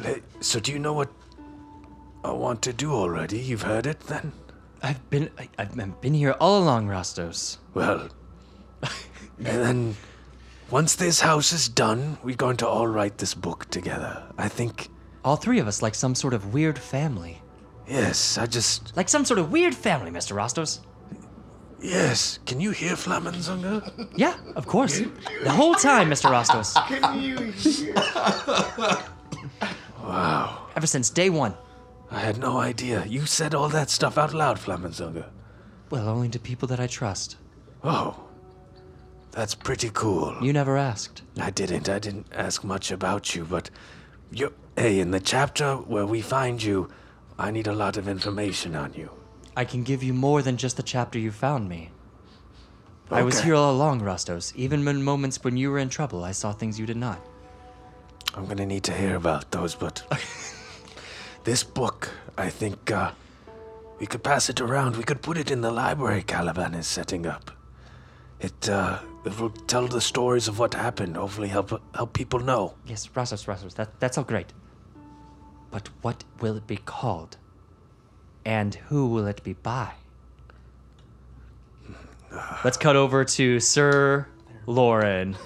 Le- 0.00 0.16
So, 0.40 0.58
do 0.60 0.72
you 0.72 0.78
know 0.78 0.92
what 0.92 1.10
I 2.24 2.32
want 2.32 2.62
to 2.62 2.72
do 2.72 2.92
already? 2.92 3.38
You've 3.38 3.62
heard 3.62 3.86
it 3.86 4.00
then? 4.00 4.32
I've 4.82 5.08
been 5.10 5.30
I, 5.38 5.48
I've 5.58 5.74
been- 5.76 5.94
been 6.00 6.14
here 6.14 6.32
all 6.40 6.62
along, 6.62 6.88
Rostos. 6.88 7.58
Well, 7.74 8.08
and 9.38 9.46
then 9.64 9.96
once 10.70 10.94
this 10.96 11.20
house 11.20 11.52
is 11.52 11.68
done, 11.68 12.18
we're 12.22 12.36
going 12.36 12.56
to 12.58 12.68
all 12.68 12.86
write 12.86 13.18
this 13.18 13.34
book 13.34 13.68
together. 13.70 14.22
I 14.38 14.48
think, 14.48 14.88
All 15.24 15.36
three 15.36 15.58
of 15.60 15.66
us 15.68 15.82
like 15.82 15.94
some 15.94 16.14
sort 16.14 16.34
of 16.34 16.52
weird 16.52 16.78
family. 16.78 17.40
Yes, 17.88 18.38
I 18.38 18.46
just, 18.46 18.96
Like 18.96 19.08
some 19.08 19.24
sort 19.24 19.38
of 19.38 19.50
weird 19.52 19.74
family, 19.74 20.10
Mr. 20.10 20.34
Rostos. 20.36 20.80
yes. 21.80 22.38
Can 22.46 22.60
you 22.60 22.70
hear 22.70 22.94
Flamenzunga? 22.96 24.08
Yeah, 24.16 24.34
of 24.56 24.66
course. 24.66 25.00
The 25.42 25.50
whole 25.50 25.74
time, 25.74 26.10
Mr. 26.10 26.30
Rostos. 26.30 26.74
Can 26.88 27.22
you 27.22 27.38
hear? 27.52 27.94
wow. 30.02 30.66
Ever 30.76 30.86
since 30.86 31.10
day 31.10 31.30
one. 31.30 31.54
I 32.10 32.20
had 32.20 32.38
no 32.38 32.58
idea. 32.58 33.04
You 33.06 33.26
said 33.26 33.54
all 33.54 33.68
that 33.70 33.90
stuff 33.90 34.18
out 34.18 34.34
loud, 34.34 34.58
Flamenzunga. 34.58 35.26
Well, 35.90 36.08
only 36.08 36.28
to 36.30 36.38
people 36.38 36.68
that 36.68 36.80
I 36.80 36.86
trust. 36.86 37.36
Oh, 37.82 38.18
that's 39.32 39.54
pretty 39.54 39.90
cool. 39.92 40.36
You 40.40 40.52
never 40.52 40.76
asked. 40.76 41.22
I 41.40 41.50
didn't. 41.50 41.88
I 41.88 41.98
didn't 41.98 42.26
ask 42.32 42.62
much 42.64 42.90
about 42.92 43.34
you, 43.34 43.44
but 43.44 43.68
you. 44.30 44.52
Hey, 44.76 45.00
in 45.00 45.10
the 45.10 45.20
chapter 45.20 45.76
where 45.76 46.06
we 46.06 46.20
find 46.20 46.62
you, 46.62 46.88
I 47.38 47.50
need 47.50 47.66
a 47.66 47.72
lot 47.72 47.96
of 47.96 48.08
information 48.08 48.76
on 48.76 48.94
you. 48.94 49.10
I 49.56 49.64
can 49.64 49.82
give 49.82 50.02
you 50.02 50.12
more 50.12 50.42
than 50.42 50.56
just 50.56 50.76
the 50.76 50.82
chapter 50.82 51.18
you 51.18 51.30
found 51.30 51.68
me. 51.68 51.90
I 53.10 53.22
was 53.22 53.40
here 53.40 53.54
all 53.54 53.72
along, 53.72 54.00
Rostos. 54.00 54.54
Even 54.56 54.86
in 54.88 55.02
moments 55.02 55.42
when 55.44 55.56
you 55.56 55.70
were 55.70 55.78
in 55.78 55.88
trouble, 55.88 56.24
I 56.24 56.32
saw 56.32 56.52
things 56.52 56.80
you 56.80 56.86
did 56.86 56.96
not. 56.96 57.20
I'm 58.34 58.46
gonna 58.46 58.66
need 58.66 58.82
to 58.84 58.92
hear 58.92 59.14
about 59.14 59.50
those, 59.50 59.74
but 59.74 60.02
this 61.44 61.62
book, 61.62 62.10
I 62.36 62.48
think 62.50 62.90
uh, 62.90 63.12
we 64.00 64.06
could 64.06 64.24
pass 64.24 64.48
it 64.48 64.60
around. 64.60 64.96
We 64.96 65.04
could 65.04 65.22
put 65.22 65.36
it 65.36 65.50
in 65.50 65.60
the 65.60 65.70
library 65.70 66.22
Caliban 66.22 66.74
is 66.74 66.86
setting 66.86 67.26
up. 67.26 67.50
It 68.40 68.68
uh, 68.68 68.98
it 69.24 69.38
will 69.38 69.50
tell 69.50 69.86
the 69.86 70.00
stories 70.00 70.48
of 70.48 70.58
what 70.58 70.74
happened. 70.74 71.16
Hopefully, 71.16 71.48
help 71.48 71.80
help 71.94 72.12
people 72.12 72.40
know. 72.40 72.74
Yes, 72.86 73.06
Rostos, 73.14 73.46
Rostos, 73.46 73.74
that, 73.74 74.00
that's 74.00 74.18
all 74.18 74.24
great. 74.24 74.52
But 75.74 75.88
what 76.02 76.22
will 76.40 76.56
it 76.56 76.68
be 76.68 76.76
called? 76.76 77.36
And 78.44 78.76
who 78.76 79.08
will 79.08 79.26
it 79.26 79.42
be 79.42 79.54
by? 79.54 79.94
Let's 82.62 82.76
cut 82.76 82.94
over 82.94 83.24
to 83.24 83.58
Sir 83.58 84.28
Lauren. 84.66 85.36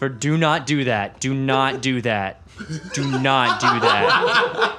For 0.00 0.08
do 0.08 0.36
not 0.36 0.66
do 0.66 0.82
that. 0.82 1.20
Do 1.20 1.32
not 1.32 1.80
do 1.80 2.00
that. 2.02 2.42
Do 2.92 3.20
not 3.20 3.60
do 3.60 3.68
that. 3.78 4.76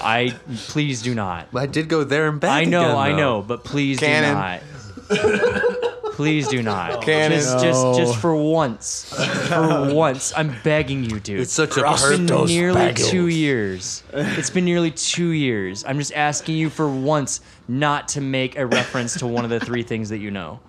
I 0.00 0.34
please 0.66 1.02
do 1.02 1.14
not. 1.14 1.46
I 1.54 1.66
did 1.66 1.88
go 1.88 2.02
there 2.02 2.28
and 2.28 2.40
back. 2.40 2.50
I 2.50 2.64
know, 2.64 2.80
again, 2.82 2.96
I 2.96 3.10
though. 3.10 3.16
know, 3.16 3.42
but 3.42 3.62
please 3.62 4.00
Cannon. 4.00 4.60
do 5.08 5.14
not. 5.14 5.62
please 6.12 6.48
do 6.48 6.62
not. 6.62 7.02
Cannon. 7.02 7.38
Just, 7.38 7.58
just, 7.60 7.98
just 7.98 8.18
for 8.18 8.34
once. 8.34 9.12
For 9.48 9.92
once, 9.94 10.32
I'm 10.36 10.54
begging 10.62 11.04
you, 11.04 11.20
dude. 11.20 11.40
It's 11.40 11.52
such 11.52 11.76
a 11.76 11.90
It's 11.90 12.08
been 12.08 12.26
perfect. 12.26 12.48
nearly 12.48 12.94
two 12.94 13.28
years. 13.28 14.02
It's 14.12 14.50
been 14.50 14.64
nearly 14.64 14.90
two 14.90 15.30
years. 15.30 15.84
I'm 15.84 15.98
just 15.98 16.12
asking 16.14 16.56
you 16.56 16.70
for 16.70 16.88
once 16.88 17.40
not 17.68 18.08
to 18.08 18.20
make 18.20 18.56
a 18.56 18.66
reference 18.66 19.18
to 19.18 19.26
one 19.26 19.44
of 19.44 19.50
the 19.50 19.60
three 19.60 19.82
things 19.82 20.08
that 20.10 20.18
you 20.18 20.30
know. 20.30 20.60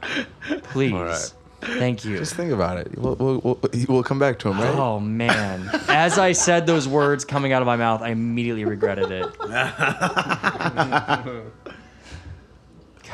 Please. 0.63 0.91
right. 0.93 1.33
Thank 1.61 2.03
you. 2.03 2.17
Just 2.17 2.35
think 2.35 2.51
about 2.51 2.77
it. 2.77 2.97
We'll, 2.97 3.15
we'll, 3.15 3.39
we'll, 3.39 3.59
we'll 3.87 4.03
come 4.03 4.19
back 4.19 4.37
to 4.39 4.49
him, 4.49 4.59
right? 4.59 4.75
Oh 4.75 4.99
man. 4.99 5.69
As 5.87 6.19
I 6.19 6.33
said 6.33 6.67
those 6.67 6.89
words 6.89 7.23
coming 7.23 7.53
out 7.53 7.61
of 7.61 7.65
my 7.65 7.77
mouth, 7.77 8.01
I 8.01 8.09
immediately 8.09 8.65
regretted 8.65 9.11
it. 9.11 9.25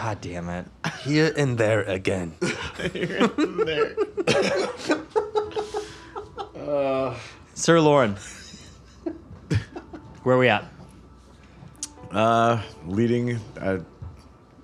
God 0.02 0.22
damn 0.22 0.48
it. 0.48 0.66
Here 1.04 1.34
and 1.36 1.58
there 1.58 1.82
again. 1.82 2.34
Here 2.94 3.30
and 3.38 3.68
there. 3.68 3.96
uh, 6.56 7.16
Sir 7.54 7.82
Lauren. 7.82 8.16
Where 10.24 10.36
are 10.38 10.40
we 10.40 10.48
at? 10.48 10.64
Uh, 12.12 12.62
leading, 12.88 13.40
uh, 13.60 13.80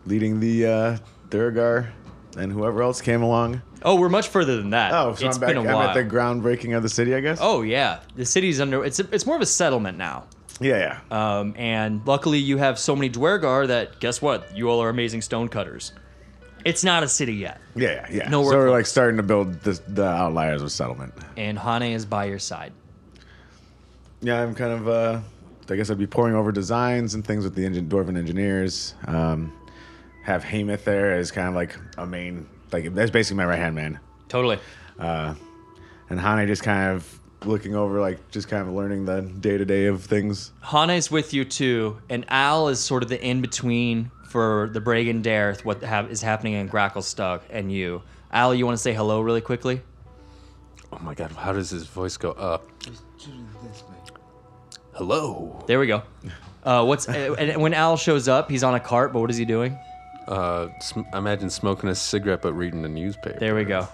leading 0.05 0.39
the 0.39 0.65
uh, 0.65 0.97
Duergar 1.29 1.89
and 2.37 2.49
whoever 2.51 2.81
else 2.81 3.01
came 3.01 3.21
along. 3.21 3.61
Oh, 3.83 3.95
we're 3.95 4.07
much 4.09 4.29
further 4.29 4.55
than 4.55 4.69
that. 4.69 4.93
Oh, 4.93 5.15
so 5.15 5.27
it's 5.27 5.35
I'm 5.35 5.41
back. 5.41 5.47
been 5.49 5.57
a 5.57 5.61
I'm 5.61 5.75
while. 5.75 5.89
at 5.89 5.93
the 5.95 6.03
groundbreaking 6.03 6.75
of 6.77 6.81
the 6.81 6.89
city, 6.89 7.13
I 7.13 7.19
guess. 7.19 7.39
oh 7.41 7.61
yeah, 7.61 7.99
the 8.15 8.25
city's 8.25 8.61
under. 8.61 8.83
It's 8.85 8.99
it's 8.99 9.25
more 9.25 9.35
of 9.35 9.41
a 9.41 9.45
settlement 9.45 9.97
now. 9.97 10.25
Yeah, 10.61 10.99
yeah. 11.11 11.39
Um, 11.39 11.53
and 11.57 12.05
luckily 12.05 12.37
you 12.39 12.57
have 12.57 12.79
so 12.79 12.95
many 12.95 13.09
Duergar 13.09 13.67
that 13.67 13.99
guess 13.99 14.21
what? 14.21 14.55
You 14.55 14.69
all 14.69 14.81
are 14.81 14.89
amazing 14.89 15.21
stonecutters. 15.21 15.91
It's 16.63 16.83
not 16.83 17.03
a 17.03 17.07
city 17.07 17.35
yet, 17.35 17.61
yeah, 17.75 18.07
yeah, 18.09 18.23
yeah. 18.23 18.29
nowhere 18.29 18.51
so 18.51 18.57
we're 18.57 18.65
close. 18.65 18.73
like 18.73 18.85
starting 18.87 19.17
to 19.17 19.23
build 19.23 19.61
the, 19.61 19.79
the 19.87 20.05
outliers 20.05 20.63
of 20.63 20.71
settlement. 20.71 21.13
and 21.37 21.59
Hane 21.59 21.93
is 21.93 22.07
by 22.07 22.25
your 22.25 22.39
side. 22.39 22.73
Yeah, 24.21 24.41
I'm 24.41 24.55
kind 24.55 24.71
of. 24.71 24.87
Uh, 24.87 25.19
I 25.69 25.75
guess 25.75 25.89
I'd 25.91 25.99
be 25.99 26.07
pouring 26.07 26.35
over 26.35 26.51
designs 26.51 27.13
and 27.15 27.25
things 27.25 27.43
with 27.43 27.55
the 27.55 27.65
engine, 27.65 27.87
dwarven 27.87 28.17
engineers. 28.17 28.95
Um, 29.05 29.53
have 30.23 30.43
Hamath 30.43 30.85
there 30.85 31.13
as 31.13 31.31
kind 31.31 31.47
of 31.47 31.53
like 31.53 31.77
a 31.97 32.05
main, 32.05 32.47
like 32.71 32.91
that's 32.95 33.11
basically 33.11 33.37
my 33.37 33.45
right 33.45 33.59
hand 33.59 33.75
man. 33.75 33.99
Totally. 34.27 34.57
Uh, 34.97 35.35
and 36.09 36.19
Hane 36.19 36.47
just 36.47 36.63
kind 36.63 36.95
of 36.95 37.19
looking 37.45 37.75
over, 37.75 37.99
like 37.99 38.31
just 38.31 38.47
kind 38.47 38.67
of 38.67 38.73
learning 38.73 39.05
the 39.05 39.21
day 39.21 39.57
to 39.57 39.65
day 39.65 39.85
of 39.85 40.03
things. 40.03 40.51
Hane's 40.63 41.09
with 41.11 41.33
you 41.33 41.45
too, 41.45 41.97
and 42.09 42.25
Al 42.29 42.67
is 42.69 42.79
sort 42.79 43.03
of 43.03 43.09
the 43.09 43.23
in 43.23 43.41
between 43.41 44.11
for 44.27 44.69
the 44.73 44.81
Bregan 44.81 45.21
D'aerthe, 45.21 45.63
what 45.63 45.83
ha- 45.83 46.07
is 46.09 46.21
happening 46.21 46.53
in 46.53 46.67
Gracklstugh, 46.69 47.41
and 47.49 47.71
you. 47.71 48.01
Al, 48.31 48.53
you 48.53 48.65
want 48.65 48.77
to 48.77 48.81
say 48.81 48.93
hello 48.93 49.21
really 49.21 49.41
quickly? 49.41 49.81
Oh 50.91 50.99
my 51.01 51.13
god, 51.13 51.31
how 51.31 51.53
does 51.53 51.69
his 51.69 51.85
voice 51.85 52.17
go 52.17 52.31
up? 52.31 52.67
Hello. 54.93 55.63
There 55.67 55.79
we 55.79 55.87
go. 55.87 56.03
Uh, 56.63 56.83
what's 56.85 57.07
uh, 57.07 57.35
and 57.37 57.61
when 57.61 57.73
Al 57.73 57.97
shows 57.97 58.27
up, 58.27 58.49
he's 58.49 58.63
on 58.63 58.75
a 58.75 58.79
cart, 58.79 59.13
but 59.13 59.19
what 59.19 59.29
is 59.29 59.37
he 59.37 59.45
doing? 59.45 59.77
Uh, 60.27 60.69
sm- 60.79 61.01
I 61.13 61.17
imagine 61.19 61.49
smoking 61.49 61.89
a 61.89 61.95
cigarette 61.95 62.41
but 62.41 62.53
reading 62.53 62.81
the 62.81 62.89
newspaper. 62.89 63.37
There 63.39 63.55
we 63.55 63.63
go. 63.65 63.87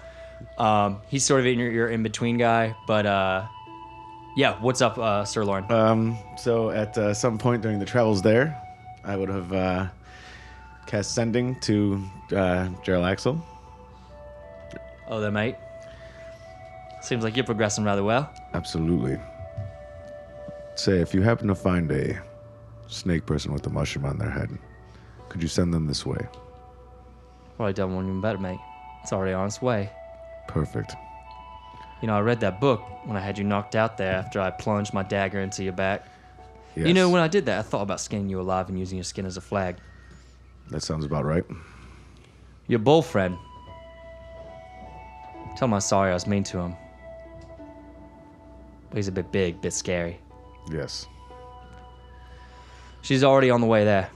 Um, 0.62 1.02
he's 1.10 1.26
sort 1.26 1.40
of 1.40 1.48
in 1.48 1.58
your, 1.58 1.72
your 1.72 1.90
in 1.90 2.04
between 2.04 2.38
guy, 2.38 2.76
but 2.86 3.08
uh, 3.08 3.48
yeah. 4.36 4.62
What's 4.62 4.80
up, 4.80 4.96
uh, 5.00 5.26
Sir 5.26 5.44
Lauren? 5.44 5.66
Um, 5.72 6.16
so 6.38 6.70
at 6.70 6.96
uh, 7.00 7.16
some 7.16 7.40
point 7.40 7.64
during 7.64 7.80
the 7.80 7.86
travels 7.86 8.22
there, 8.22 8.56
I 9.04 9.16
would 9.16 9.30
have 9.30 9.52
uh, 9.52 9.88
cast 10.86 11.16
sending 11.16 11.60
to 11.62 12.04
uh, 12.30 12.70
Jarlaxle. 12.86 13.42
Oh, 15.08 15.20
there, 15.20 15.32
mate. 15.32 15.56
Seems 17.02 17.24
like 17.24 17.36
you're 17.36 17.44
progressing 17.44 17.84
rather 17.84 18.04
well. 18.04 18.32
Absolutely. 18.54 19.18
Say, 20.76 21.00
if 21.00 21.12
you 21.12 21.24
happen 21.24 21.48
to 21.48 21.56
find 21.56 21.92
a 21.92 22.22
snake 22.88 23.26
person 23.26 23.52
with 23.52 23.66
a 23.66 23.72
mushroom 23.72 24.06
on 24.06 24.20
their 24.20 24.30
head, 24.30 24.56
could 25.28 25.42
you 25.42 25.48
send 25.48 25.74
them 25.74 25.88
this 25.88 26.06
way? 26.06 26.24
Probably 27.58 27.74
done 27.74 27.96
one 27.96 28.06
even 28.06 28.22
better, 28.22 28.38
mate. 28.38 28.60
It's 29.02 29.12
already 29.12 29.34
on 29.34 29.48
its 29.48 29.60
way. 29.60 29.90
Perfect. 30.48 30.96
You 32.02 32.08
know, 32.08 32.16
I 32.16 32.22
read 32.22 32.40
that 32.40 32.60
book 32.60 32.82
when 33.06 33.16
I 33.16 33.20
had 33.20 33.38
you 33.38 33.44
knocked 33.44 33.76
out 33.76 33.98
there 33.98 34.14
after 34.14 34.42
I 34.42 34.50
plunged 34.50 34.94
my 34.94 35.04
dagger 35.04 35.40
into 35.40 35.64
your 35.64 35.74
back. 35.74 36.06
Yes. 36.76 36.88
You 36.88 36.94
know, 36.94 37.10
when 37.10 37.22
I 37.22 37.28
did 37.28 37.46
that, 37.46 37.60
I 37.60 37.62
thought 37.62 37.82
about 37.82 38.00
skinning 38.00 38.30
you 38.30 38.40
alive 38.40 38.70
and 38.70 38.80
using 38.80 38.98
your 38.98 39.04
skin 39.04 39.26
as 39.26 39.38
a 39.38 39.42
flag. 39.42 39.78
that 40.70 40.82
sounds 40.82 41.06
about 41.06 41.26
right. 41.26 41.44
Your 42.68 42.80
bull 42.80 43.02
friend. 43.02 43.38
Tell 45.58 45.68
him 45.68 45.74
I'm 45.74 45.82
sorry 45.82 46.12
I 46.12 46.14
was 46.14 46.26
mean 46.26 46.44
to 46.46 46.60
him. 46.60 46.76
But 48.90 48.98
he's 48.98 49.08
a 49.10 49.12
bit 49.12 49.32
big, 49.32 49.62
bit 49.62 49.74
scary. 49.74 50.18
Yes. 50.72 51.08
She's 53.02 53.24
already 53.24 53.50
on 53.50 53.62
the 53.62 53.68
way 53.68 53.84
there. 53.84 54.10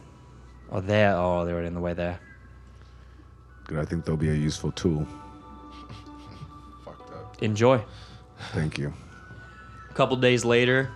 Oh, 0.71 0.79
there. 0.79 1.15
Oh, 1.15 1.45
they're 1.45 1.55
already 1.55 1.67
on 1.67 1.73
the 1.73 1.81
way 1.81 1.93
there. 1.93 2.19
Good. 3.65 3.79
I 3.79 3.85
think 3.85 4.05
they'll 4.05 4.17
be 4.17 4.29
a 4.29 4.33
useful 4.33 4.71
tool. 4.71 5.07
Enjoy. 7.41 7.83
Thank 8.51 8.77
you. 8.77 8.93
A 9.89 9.93
couple 9.93 10.17
days 10.17 10.43
later, 10.43 10.91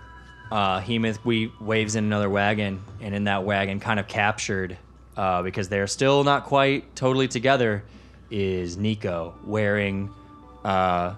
uh, 0.50 0.80
Hemoth 0.80 1.24
we 1.24 1.52
waves 1.60 1.96
in 1.96 2.04
another 2.04 2.28
wagon, 2.28 2.82
and 3.00 3.14
in 3.14 3.24
that 3.24 3.44
wagon, 3.44 3.80
kind 3.80 4.00
of 4.00 4.08
captured 4.08 4.76
uh, 5.16 5.42
because 5.42 5.68
they're 5.68 5.86
still 5.86 6.24
not 6.24 6.44
quite 6.44 6.94
totally 6.96 7.28
together, 7.28 7.84
is 8.30 8.76
Nico 8.76 9.34
wearing 9.44 10.10
uh, 10.64 11.14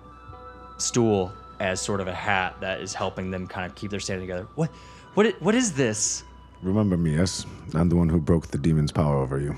stool 0.79 1.33
as 1.61 1.81
sort 1.81 2.01
of 2.01 2.09
a 2.09 2.15
hat 2.15 2.57
that 2.61 2.81
is 2.81 2.95
helping 2.95 3.31
them 3.31 3.47
kind 3.47 3.67
of 3.67 3.75
keep 3.77 3.91
their 3.91 4.01
standing 4.01 4.27
together. 4.27 4.49
What, 4.55 4.71
what, 5.15 5.41
what 5.41 5.55
is 5.55 5.73
this? 5.73 6.25
Remember 6.63 6.97
me, 6.97 7.17
yes? 7.17 7.47
I'm 7.75 7.89
the 7.89 7.97
one 7.97 8.09
who 8.09 8.21
broke 8.21 8.49
the 8.49 8.59
demon's 8.59 8.93
power 8.93 9.17
over 9.17 9.39
you. 9.39 9.55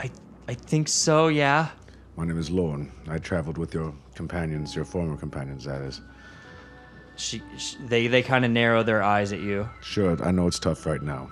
I, 0.00 0.10
I 0.48 0.54
think 0.54 0.88
so. 0.88 1.28
Yeah. 1.28 1.68
My 2.16 2.24
name 2.26 2.38
is 2.38 2.50
Lorne. 2.50 2.92
I 3.08 3.18
traveled 3.18 3.56
with 3.56 3.72
your 3.72 3.94
companions, 4.14 4.76
your 4.76 4.84
former 4.84 5.16
companions, 5.16 5.64
that 5.64 5.80
is. 5.82 6.00
She, 7.16 7.42
sh 7.56 7.76
they, 7.86 8.06
they 8.06 8.22
kind 8.22 8.44
of 8.44 8.50
narrow 8.50 8.82
their 8.82 9.02
eyes 9.02 9.32
at 9.32 9.40
you. 9.40 9.68
Sure, 9.82 10.22
I 10.22 10.30
know 10.30 10.46
it's 10.46 10.58
tough 10.58 10.84
right 10.86 11.02
now. 11.02 11.30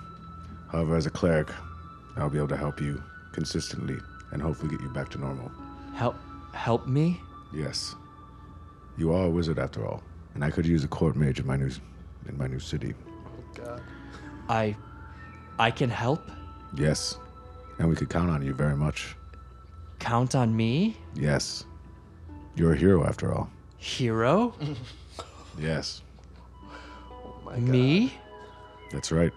However, 0.71 0.95
as 0.95 1.05
a 1.05 1.09
cleric, 1.09 1.49
I'll 2.17 2.29
be 2.29 2.37
able 2.37 2.47
to 2.49 2.57
help 2.57 2.81
you 2.81 3.01
consistently 3.31 3.97
and 4.31 4.41
hopefully 4.41 4.71
get 4.71 4.81
you 4.81 4.89
back 4.89 5.09
to 5.09 5.17
normal. 5.17 5.51
Help, 5.93 6.15
help 6.53 6.87
me. 6.87 7.19
Yes. 7.53 7.95
You 8.97 9.13
are 9.13 9.25
a 9.25 9.29
wizard 9.29 9.59
after 9.59 9.85
all, 9.85 10.01
and 10.33 10.43
I 10.43 10.49
could 10.49 10.65
use 10.65 10.83
a 10.83 10.87
court 10.87 11.15
mage 11.15 11.39
in 11.39 11.47
my 11.47 11.57
new 11.57 11.71
in 12.27 12.37
my 12.37 12.47
new 12.47 12.59
city. 12.59 12.93
Oh 13.25 13.63
god. 13.63 13.81
I, 14.49 14.75
I 15.57 15.71
can 15.71 15.89
help. 15.89 16.29
Yes. 16.75 17.17
And 17.79 17.89
we 17.89 17.95
could 17.95 18.09
count 18.09 18.29
on 18.29 18.43
you 18.45 18.53
very 18.53 18.75
much. 18.75 19.15
Count 20.01 20.35
on 20.35 20.55
me, 20.55 20.97
Yes. 21.15 21.65
You're 22.55 22.73
a 22.73 22.77
hero 22.77 23.05
after 23.05 23.33
all. 23.33 23.49
hero. 23.77 24.53
Yes. 25.59 26.01
Oh 27.45 27.51
me. 27.57 28.13
That's 28.91 29.11
right. 29.11 29.33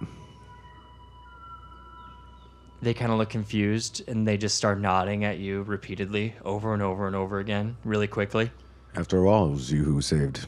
They 2.83 2.95
kind 2.95 3.11
of 3.11 3.19
look 3.19 3.31
confused 3.31 4.03
and 4.09 4.27
they 4.27 4.37
just 4.37 4.57
start 4.57 4.81
nodding 4.81 5.25
at 5.25 5.39
you 5.39 5.63
repeatedly 5.63 6.35
over 6.45 6.73
and 6.73 6.81
over 6.83 7.07
and 7.09 7.17
over 7.17 7.41
again, 7.41 7.77
really 7.85 8.07
quickly. 8.07 8.51
After 8.95 9.27
all, 9.27 9.49
it 9.49 9.53
was 9.53 9.73
you 9.73 9.83
who 9.83 10.01
saved 10.01 10.47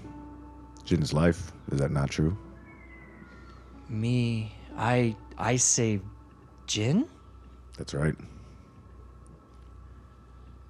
Jin's 0.84 1.12
life. 1.12 1.50
Is 1.72 1.78
that 1.80 1.90
not 1.90 2.10
true? 2.10 2.36
Me, 3.88 4.54
I, 4.76 5.16
I 5.36 5.56
saved 5.56 6.04
Jin. 6.68 7.06
That's 7.76 7.92
right. 7.92 8.14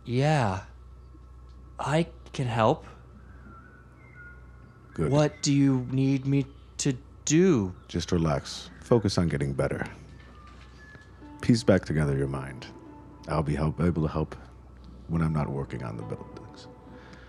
Yeah, 0.06 0.60
I 1.80 2.06
can 2.32 2.46
help. 2.46 2.86
Good. 4.94 5.10
What 5.10 5.42
do 5.42 5.52
you 5.52 5.86
need 5.90 6.26
me 6.26 6.46
to 6.78 6.96
do? 7.24 7.74
Just 7.88 8.12
relax. 8.12 8.70
Focus 8.80 9.18
on 9.18 9.28
getting 9.28 9.52
better. 9.52 9.84
Piece 11.42 11.64
back 11.64 11.84
together 11.84 12.16
your 12.16 12.28
mind. 12.28 12.66
I'll 13.28 13.42
be 13.42 13.56
help, 13.56 13.80
able 13.80 14.02
to 14.02 14.08
help 14.08 14.36
when 15.08 15.22
I'm 15.22 15.32
not 15.32 15.48
working 15.48 15.82
on 15.82 15.96
the 15.96 16.04
buildings. 16.04 16.68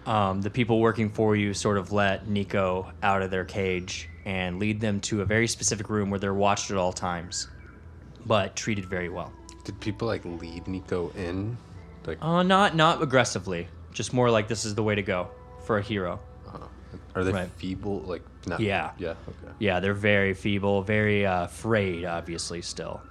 Um, 0.05 0.41
the 0.41 0.49
people 0.49 0.79
working 0.79 1.09
for 1.09 1.35
you 1.35 1.53
sort 1.53 1.77
of 1.77 1.91
let 1.91 2.27
Nico 2.29 2.91
out 3.01 3.23
of 3.23 3.31
their 3.31 3.43
cage 3.43 4.07
and 4.23 4.59
lead 4.59 4.79
them 4.79 5.01
to 5.01 5.21
a 5.21 5.25
very 5.25 5.47
specific 5.47 5.89
room 5.89 6.09
where 6.09 6.19
they're 6.19 6.33
watched 6.33 6.69
at 6.69 6.77
all 6.77 6.93
times, 6.93 7.47
but 8.25 8.55
treated 8.55 8.85
very 8.85 9.09
well. 9.09 9.33
Did 9.65 9.79
people 9.81 10.07
like 10.07 10.23
lead 10.23 10.67
Nico 10.67 11.09
in? 11.17 11.57
Like, 12.07 12.17
Uh, 12.21 12.41
not 12.43 12.75
not 12.75 13.01
aggressively, 13.03 13.67
just 13.91 14.13
more 14.13 14.31
like 14.31 14.47
this 14.47 14.65
is 14.65 14.73
the 14.75 14.83
way 14.83 14.95
to 14.95 15.03
go 15.03 15.29
for 15.65 15.77
a 15.77 15.81
hero. 15.81 16.19
are 17.15 17.23
they 17.23 17.31
right. 17.31 17.49
feeble? 17.57 17.99
Like, 18.01 18.21
not, 18.45 18.59
Yeah. 18.59 18.91
Yeah. 18.97 19.09
Okay. 19.09 19.53
Yeah, 19.59 19.79
they're 19.79 19.93
very 19.93 20.33
feeble, 20.33 20.83
very 20.83 21.25
uh, 21.25 21.45
afraid, 21.45 22.05
obviously, 22.05 22.61
still. 22.61 23.01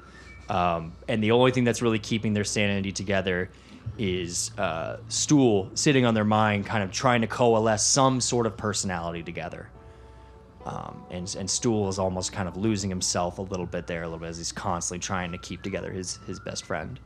Um, 0.48 0.92
and 1.09 1.22
the 1.22 1.32
only 1.32 1.50
thing 1.50 1.64
that's 1.64 1.82
really 1.82 1.98
keeping 1.98 2.32
their 2.32 2.44
sanity 2.44 2.92
together 2.92 3.50
is 3.98 4.52
uh, 4.59 4.98
Stool 5.09 5.70
sitting 5.74 6.04
on 6.04 6.14
their 6.14 6.24
mind, 6.24 6.66
kind 6.66 6.82
of 6.85 6.92
trying 6.92 7.20
to 7.22 7.26
coalesce 7.26 7.85
some 7.85 8.20
sort 8.20 8.46
of 8.46 8.56
personality 8.56 9.22
together. 9.22 9.68
Um, 10.64 11.04
and, 11.11 11.37
and 11.38 11.48
Stool 11.48 11.88
is 11.88 11.98
almost 11.98 12.32
kind 12.32 12.48
of 12.48 12.56
losing 12.56 12.90
himself 12.90 13.38
a 13.38 13.42
little 13.42 13.66
bit 13.66 13.87
there, 13.87 14.02
a 14.02 14.06
little 14.06 14.18
bit, 14.18 14.30
as 14.30 14.38
he's 14.38 14.52
constantly 14.52 15.00
trying 15.00 15.32
to 15.32 15.38
keep 15.38 15.62
together 15.62 15.92
his, 15.92 16.18
his 16.26 16.40
best 16.40 16.64
friend. 16.64 16.98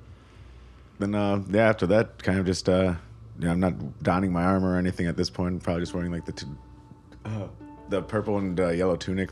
Then, 1.01 1.15
uh, 1.15 1.43
yeah, 1.51 1.69
after 1.69 1.87
that, 1.87 2.23
kind 2.23 2.39
of 2.39 2.45
just, 2.45 2.69
uh, 2.69 2.95
you 3.39 3.47
know, 3.47 3.53
I'm 3.53 3.59
not 3.59 4.03
donning 4.03 4.33
my 4.33 4.45
armor 4.45 4.75
or 4.75 4.77
anything 4.77 5.07
at 5.07 5.17
this 5.17 5.31
point. 5.31 5.63
Probably 5.63 5.81
just 5.81 5.95
wearing 5.95 6.13
like 6.13 6.27
the, 6.27 6.33
t- 6.33 6.47
uh, 7.25 7.49
the 7.89 8.03
purple 8.03 8.37
and 8.37 8.61
uh, 8.61 8.69
yellow 8.69 8.97
tunic, 8.97 9.31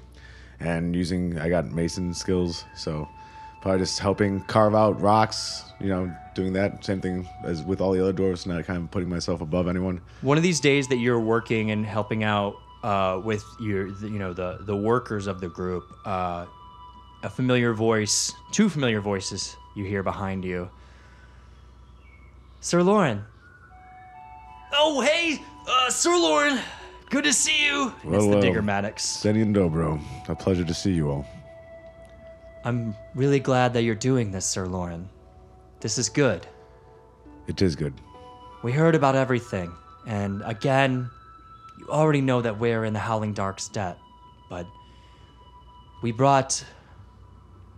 and 0.61 0.97
using 0.97 1.39
I 1.39 1.51
got 1.51 1.67
mason 1.67 2.15
skills, 2.15 2.65
so 2.75 3.07
probably 3.61 3.81
just 3.81 3.99
helping 3.99 4.41
carve 4.45 4.75
out 4.75 4.99
rocks. 4.99 5.63
You 5.79 5.89
know, 5.89 6.17
doing 6.35 6.55
that 6.55 6.83
same 6.87 7.03
thing 7.03 7.29
as 7.45 7.63
with 7.63 7.83
all 7.83 7.93
the 7.93 8.01
other 8.01 8.15
dwarves, 8.15 8.47
not 8.47 8.65
kind 8.65 8.83
of 8.83 8.91
putting 8.91 9.11
myself 9.11 9.43
above 9.43 9.69
anyone. 9.69 10.01
One 10.23 10.39
of 10.39 10.43
these 10.43 10.61
days 10.61 10.89
that 10.89 10.97
you're 10.97 11.21
working 11.21 11.71
and 11.71 11.85
helping 11.85 12.25
out 12.25 12.57
uh, 12.83 13.21
with 13.23 13.45
your, 13.61 13.89
you 13.89 14.19
know, 14.19 14.33
the 14.33 14.61
the 14.63 14.75
workers 14.75 15.27
of 15.27 15.43
the 15.43 15.49
group, 15.49 15.85
uh, 16.07 16.47
a 17.23 17.29
familiar 17.29 17.75
voice, 17.75 18.33
two 18.53 18.71
familiar 18.71 19.03
voices 19.03 19.55
you 19.77 19.85
hear 19.85 20.03
behind 20.03 20.47
you. 20.47 20.71
Sir 22.61 22.83
Lauren. 22.83 23.25
Oh, 24.73 25.01
hey, 25.01 25.41
uh, 25.69 25.91
Sir 25.91 26.17
Lauren. 26.17 26.59
Good 27.11 27.25
to 27.25 27.33
see 27.33 27.65
you. 27.65 27.93
it's 27.97 28.05
Well, 28.05 28.23
the 28.23 28.29
well. 28.29 28.41
Digger 28.41 28.63
Maddox. 28.63 29.05
Steady 29.05 29.41
and 29.41 29.55
Dobro, 29.55 30.01
a 30.29 30.35
pleasure 30.35 30.65
to 30.65 30.75
see 30.75 30.93
you 30.93 31.11
all. 31.11 31.27
I'm 32.65 32.95
really 33.15 33.41
glad 33.41 33.73
that 33.75 33.83
you're 33.83 33.95
doing 33.95 34.31
this, 34.31 34.45
Sir 34.45 34.67
Lauren. 34.67 35.09
This 35.81 35.97
is 35.97 36.09
good. 36.09 36.47
It 37.47 37.63
is 37.63 37.77
good. 37.77 37.95
We 38.63 38.73
heard 38.73 38.95
about 38.95 39.15
everything, 39.15 39.73
and 40.07 40.43
again, 40.45 41.09
you 41.79 41.89
already 41.89 42.21
know 42.21 42.43
that 42.43 42.59
we're 42.59 42.85
in 42.85 42.93
the 42.93 42.99
Howling 42.99 43.33
Dark's 43.33 43.69
debt, 43.69 43.97
but 44.51 44.67
we 46.03 46.13
brought 46.13 46.63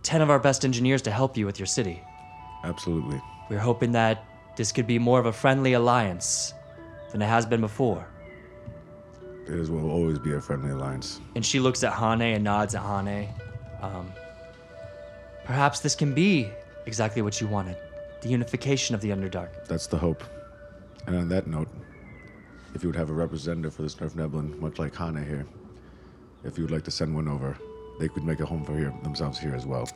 10 0.03 0.21
of 0.21 0.29
our 0.29 0.39
best 0.39 0.65
engineers 0.65 1.03
to 1.03 1.11
help 1.11 1.37
you 1.37 1.45
with 1.45 1.59
your 1.59 1.67
city. 1.67 2.01
Absolutely. 2.63 3.21
We're 3.49 3.59
hoping 3.59 3.91
that 3.93 4.25
this 4.55 4.71
could 4.71 4.87
be 4.87 4.99
more 4.99 5.19
of 5.19 5.25
a 5.25 5.33
friendly 5.33 5.73
alliance 5.73 6.53
than 7.11 7.21
it 7.21 7.27
has 7.27 7.45
been 7.45 7.61
before. 7.61 8.07
It 9.45 9.53
is 9.53 9.69
will 9.71 9.89
always 9.89 10.19
be 10.19 10.33
a 10.33 10.41
friendly 10.41 10.71
alliance. 10.71 11.19
And 11.35 11.45
she 11.45 11.59
looks 11.59 11.83
at 11.83 11.93
Hane 11.93 12.21
and 12.21 12.43
nods 12.43 12.75
at 12.75 12.83
Hane. 12.83 13.29
Um, 13.81 14.11
perhaps 15.43 15.79
this 15.79 15.95
can 15.95 16.13
be 16.13 16.49
exactly 16.85 17.21
what 17.21 17.41
you 17.41 17.47
wanted 17.47 17.77
the 18.21 18.29
unification 18.29 18.93
of 18.93 19.01
the 19.01 19.09
Underdark. 19.09 19.65
That's 19.67 19.87
the 19.87 19.97
hope. 19.97 20.23
And 21.07 21.15
on 21.15 21.27
that 21.29 21.47
note, 21.47 21.67
if 22.75 22.83
you 22.83 22.89
would 22.89 22.95
have 22.95 23.09
a 23.09 23.13
representative 23.13 23.73
for 23.73 23.81
this 23.81 23.95
Nerf 23.95 24.11
Neblin, 24.11 24.59
much 24.59 24.77
like 24.77 24.95
Hana 24.95 25.23
here, 25.23 25.47
if 26.43 26.57
you 26.57 26.63
would 26.63 26.71
like 26.71 26.83
to 26.83 26.91
send 26.91 27.13
one 27.13 27.27
over, 27.27 27.57
they 27.99 28.07
could 28.07 28.23
make 28.23 28.39
a 28.39 28.45
home 28.45 28.63
for 28.63 28.77
here, 28.77 28.93
themselves 29.03 29.39
here 29.39 29.55
as 29.55 29.65
well. 29.65 29.89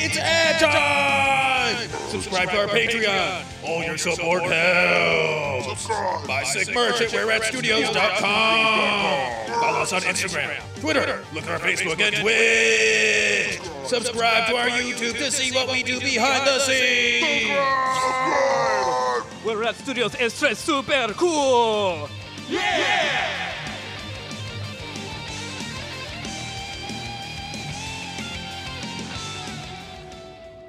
It's 0.00 0.16
ad 0.16 0.60
time! 0.60 1.88
Subscribe 2.08 2.50
to 2.50 2.60
our 2.60 2.68
Patreon. 2.68 3.42
All 3.64 3.82
your 3.82 3.98
support 3.98 4.44
helps. 4.44 5.88
Buy 6.24 6.44
sick 6.44 6.72
merch 6.72 7.00
at 7.00 7.10
WhereAtStudios.com. 7.10 9.60
Follow 9.60 9.80
us 9.80 9.92
on 9.92 10.02
Instagram, 10.02 10.56
Twitter, 10.80 11.24
look 11.34 11.42
at 11.44 11.50
our 11.50 11.58
Facebook 11.58 12.00
and 12.00 12.14
Twitch. 12.14 13.60
Subscribe 13.88 14.46
to 14.48 14.54
our 14.56 14.68
YouTube 14.68 15.16
to 15.18 15.32
see 15.32 15.50
what 15.52 15.68
we 15.68 15.82
do 15.82 15.98
behind 15.98 16.46
the 16.46 16.60
scenes. 16.60 17.50
We're 19.44 19.64
at 19.64 19.74
Studios 19.74 20.14
es 20.20 20.34
super 20.58 21.12
cool! 21.14 22.08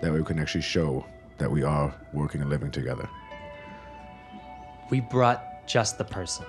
That 0.02 0.12
way 0.12 0.20
we 0.20 0.26
can 0.26 0.40
actually 0.40 0.62
show 0.62 1.06
that 1.38 1.52
we 1.52 1.64
are 1.64 1.94
working 2.14 2.42
and 2.42 2.50
living 2.50 2.72
together. 2.72 3.10
We 4.90 5.02
brought 5.02 5.68
just 5.68 5.98
the 5.98 6.04
person. 6.04 6.46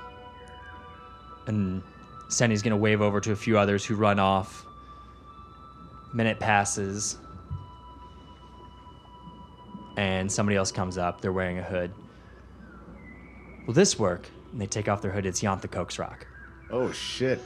And 1.47 1.83
Senny's 2.29 2.63
gonna 2.63 2.77
wave 2.77 3.01
over 3.03 3.21
to 3.21 3.33
a 3.33 3.37
few 3.37 3.59
others 3.59 3.85
who 3.85 3.97
run 3.97 4.19
off. 4.19 4.65
Minute 6.13 6.39
passes. 6.39 7.19
And 9.97 10.31
somebody 10.31 10.57
else 10.57 10.73
comes 10.73 10.97
up. 10.97 11.21
They're 11.21 11.33
wearing 11.33 11.59
a 11.59 11.63
hood. 11.63 11.93
Will 13.67 13.75
this 13.75 13.99
work? 13.99 14.29
And 14.53 14.61
they 14.61 14.67
take 14.67 14.89
off 14.89 15.03
their 15.03 15.11
hood. 15.11 15.27
It's 15.27 15.43
Yantha 15.43 15.99
Rock. 15.99 16.27
Oh 16.71 16.91
shit. 16.93 17.41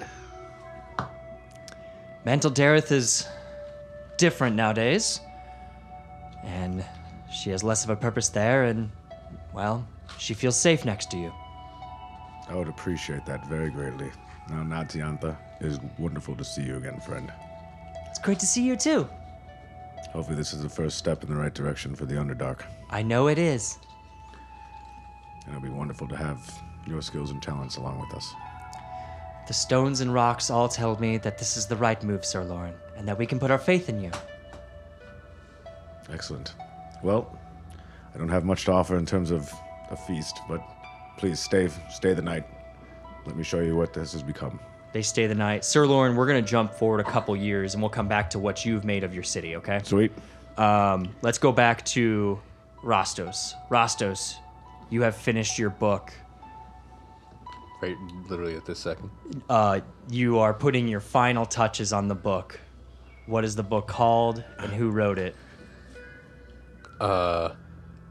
Mantol-Derith 2.25 2.93
is 2.93 3.27
different 4.17 4.57
nowadays. 4.57 5.21
And 6.44 6.85
she 7.33 7.50
has 7.50 7.64
less 7.64 7.85
of 7.85 7.90
a 7.90 7.96
purpose 7.96 8.28
there, 8.28 8.64
and, 8.64 8.90
well, 9.52 9.87
she 10.18 10.35
feels 10.35 10.57
safe 10.57 10.85
next 10.85 11.11
to 11.11 11.16
you. 11.16 11.33
I 12.48 12.54
would 12.54 12.68
appreciate 12.68 13.24
that 13.26 13.46
very 13.48 13.70
greatly. 13.70 14.11
Now, 14.50 14.62
Natiantha, 14.62 15.38
it 15.61 15.66
is 15.66 15.80
wonderful 15.98 16.37
to 16.37 16.44
see 16.44 16.62
you 16.62 16.76
again, 16.76 17.00
friend. 17.00 17.33
It's 18.11 18.18
great 18.18 18.38
to 18.40 18.46
see 18.46 18.62
you 18.62 18.76
too. 18.76 19.09
Hopefully, 20.12 20.37
this 20.37 20.52
is 20.52 20.62
the 20.62 20.68
first 20.68 20.98
step 20.98 21.24
in 21.24 21.30
the 21.30 21.37
right 21.37 21.54
direction 21.54 21.94
for 21.94 22.04
the 22.04 22.14
Underdark. 22.14 22.61
I 22.90 23.02
know 23.02 23.28
it 23.28 23.38
is. 23.38 23.78
And 25.46 25.57
it'll 25.57 25.62
be 25.62 25.70
wonderful 25.70 26.07
to 26.09 26.16
have 26.16 26.38
your 26.87 27.02
skills 27.02 27.30
and 27.30 27.42
talents 27.42 27.76
along 27.76 28.00
with 28.00 28.14
us. 28.14 28.33
The 29.46 29.54
stones 29.54 30.00
and 30.00 30.12
rocks 30.14 30.50
all 30.50 30.68
tell 30.68 30.98
me 31.00 31.16
that 31.18 31.38
this 31.38 31.57
is 31.57 31.66
the 31.66 31.76
right 31.76 32.02
move, 32.02 32.24
Sir 32.24 32.44
Lauren, 32.44 32.74
and 32.96 33.09
that 33.09 33.18
we 33.18 33.26
can 33.26 33.40
put 33.40 33.50
our 33.50 33.59
faith 33.59 33.88
in 33.88 34.00
you. 34.00 34.11
Excellent. 36.12 36.55
Well, 37.03 37.38
I 38.14 38.19
don't 38.19 38.29
have 38.29 38.45
much 38.45 38.64
to 38.67 38.73
offer 38.73 38.97
in 38.97 39.07
terms 39.07 39.31
of 39.31 39.53
a 39.90 39.97
feast, 39.97 40.40
but 40.49 40.62
please 41.19 41.40
stay 41.40 41.69
stay 41.90 42.14
the 42.14 42.23
night. 42.23 42.45
Let 43.27 43.37
me 43.37 43.45
show 43.45 43.61
you 43.61 43.77
what 43.77 43.93
this 43.93 44.12
has 44.12 44.23
become. 44.23 44.61
They 44.93 45.03
stay 45.03 45.27
the 45.27 45.35
night. 45.35 45.64
Sir 45.64 45.87
Lauren, 45.87 46.14
we're 46.14 46.27
going 46.27 46.43
to 46.45 46.49
jump 46.49 46.73
forward 46.73 47.01
a 47.01 47.05
couple 47.05 47.35
years 47.35 47.75
and 47.75 47.83
we'll 47.83 47.90
come 47.90 48.07
back 48.07 48.31
to 48.31 48.38
what 48.38 48.64
you've 48.64 48.85
made 48.85 49.03
of 49.03 49.12
your 49.12 49.25
city, 49.25 49.57
okay? 49.57 49.81
Sweet. 49.83 50.12
Um, 50.57 51.12
let's 51.23 51.38
go 51.38 51.51
back 51.51 51.85
to 51.87 52.40
Rostos. 52.85 53.55
Rostos, 53.71 54.37
you 54.90 55.03
have 55.03 55.17
finished 55.17 55.59
your 55.59 55.71
book. 55.71 56.12
Right, 57.83 57.97
literally 58.29 58.55
at 58.55 58.64
this 58.64 58.79
second. 58.79 59.11
Uh, 59.49 59.81
you 60.11 60.38
are 60.38 60.55
putting 60.55 60.87
your 60.87 61.01
final 61.01 61.45
touches 61.45 61.93
on 61.93 62.07
the 62.07 62.14
book. 62.14 62.61
What 63.27 63.45
is 63.45 63.57
the 63.57 63.64
book 63.64 63.88
called 63.88 64.45
and 64.61 64.73
who 64.73 64.90
wrote 64.90 65.19
it? 65.19 65.35
Uh, 67.00 67.54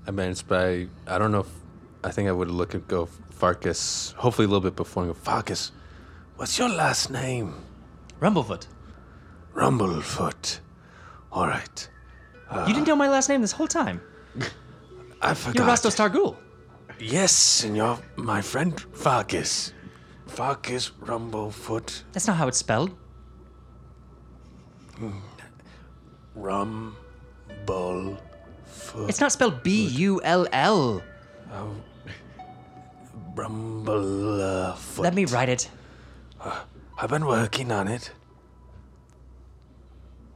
I 0.07 0.11
mean, 0.11 0.29
it's 0.29 0.41
by 0.41 0.87
I 1.07 1.17
don't 1.17 1.31
know. 1.31 1.41
if 1.41 1.51
I 2.03 2.11
think 2.11 2.27
I 2.27 2.31
would 2.31 2.51
look 2.51 2.75
at 2.75 2.87
go 2.87 3.07
Farkas. 3.31 4.13
Hopefully, 4.17 4.45
a 4.45 4.49
little 4.49 4.61
bit 4.61 4.75
before. 4.75 5.03
And 5.03 5.13
go 5.13 5.19
Farkas. 5.19 5.71
What's 6.35 6.57
your 6.57 6.69
last 6.69 7.09
name? 7.09 7.53
Rumblefoot. 8.19 8.67
Rumblefoot. 9.55 10.59
All 11.31 11.47
right. 11.47 11.89
you 12.67 12.73
didn't 12.73 12.87
know 12.87 12.95
my 12.95 13.09
last 13.09 13.29
name 13.29 13.41
this 13.41 13.51
whole 13.51 13.67
time. 13.67 14.01
I 15.21 15.33
forgot. 15.33 15.55
You're 15.55 15.67
Rostos 15.67 15.95
Targul. 15.95 16.37
Yes, 16.99 17.63
and 17.63 17.75
you're 17.75 17.97
my 18.15 18.41
friend 18.41 18.79
Farkas. 18.93 19.73
Farkas 20.27 20.91
Rumblefoot. 21.01 22.03
That's 22.11 22.27
not 22.27 22.37
how 22.37 22.47
it's 22.47 22.57
spelled. 22.57 22.95
Rumblefoot. 28.93 29.09
It's 29.09 29.19
not 29.19 29.31
spelled 29.31 29.63
B 29.63 29.87
U 29.87 30.21
L 30.23 30.47
L. 30.51 31.01
Rumblefoot. 33.35 34.99
Let 34.99 35.13
me 35.13 35.25
write 35.25 35.49
it. 35.49 35.69
I've 36.97 37.09
been 37.09 37.25
working 37.25 37.71
on 37.71 37.87
it. 37.87 38.11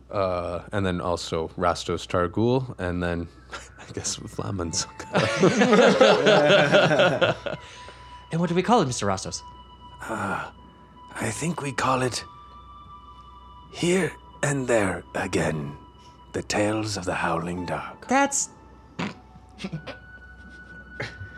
Uh, 0.10 0.62
and 0.72 0.86
then 0.86 1.02
also 1.02 1.50
Rastos 1.58 2.08
Targul, 2.08 2.74
and 2.80 3.04
then 3.04 3.28
I 3.52 3.92
guess 3.94 4.16
Flamens. 4.16 4.88
And 8.32 8.42
what 8.42 8.50
do 8.50 8.56
we 8.56 8.64
call 8.64 8.82
it, 8.82 8.88
Mr. 8.88 9.08
Rostos? 9.08 9.42
I 10.02 11.30
think 11.32 11.62
we 11.62 11.72
call 11.72 12.02
it 12.02 12.24
Here 13.72 14.12
and 14.44 14.68
There 14.68 15.04
Again. 15.16 15.78
The 16.38 16.44
Tales 16.44 16.98
of 16.98 17.06
the 17.06 17.16
Howling 17.16 17.66
dog. 17.66 18.06
That's. 18.08 18.50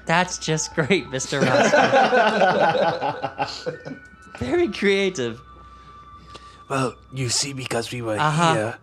That's 0.06 0.38
just 0.40 0.76
great, 0.76 1.06
Mr. 1.06 1.40
Rostos. 1.42 1.70
Very 4.40 4.68
creative. 4.68 5.40
Well, 6.70 6.96
you 7.14 7.30
see, 7.30 7.54
because 7.54 7.94
we 7.94 8.02
were 8.02 8.18
Uh-huh. 8.20 8.54
here, 8.54 8.78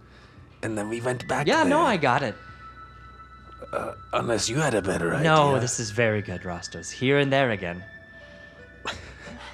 and 0.63 0.79
then 0.79 0.89
we 0.89 1.03
went 1.03 1.29
back 1.29 1.47
Yeah, 1.47 1.65
there. 1.65 1.69
no, 1.69 1.83
I 1.83 1.99
got 1.99 2.23
it. 2.23 2.35
Unless 4.15 4.49
you 4.49 4.57
had 4.57 4.73
a 4.73 4.81
better 4.81 5.15
idea. 5.15 5.25
No, 5.35 5.61
this 5.61 5.79
is 5.79 5.91
very 5.91 6.23
good, 6.23 6.45
Rostos. 6.45 6.91
Here 6.91 7.19
and 7.19 7.31
there 7.31 7.51
again. 7.51 7.85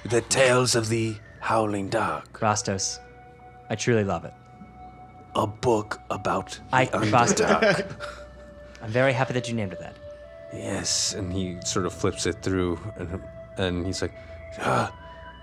The 0.05 0.21
Tales 0.21 0.75
of 0.75 0.87
the 0.87 1.17
Howling 1.41 1.89
Dark. 1.89 2.39
Rostos, 2.39 2.99
I 3.69 3.75
truly 3.75 4.05
love 4.05 4.23
it. 4.23 4.33
A 5.35 5.47
book 5.47 5.99
about 6.09 6.59
I, 6.71 6.85
Underdark. 6.87 7.91
I'm 8.81 8.91
very 8.91 9.13
happy 9.13 9.33
that 9.33 9.47
you 9.47 9.55
named 9.55 9.73
it 9.73 9.79
that. 9.79 9.95
yes. 10.53 11.13
and 11.13 11.31
he 11.33 11.57
sort 11.65 11.85
of 11.85 11.93
flips 11.93 12.25
it 12.25 12.41
through, 12.43 12.79
and 12.97 13.21
and 13.57 13.85
he's 13.85 14.01
like, 14.01 14.13
Uh, 14.59 14.89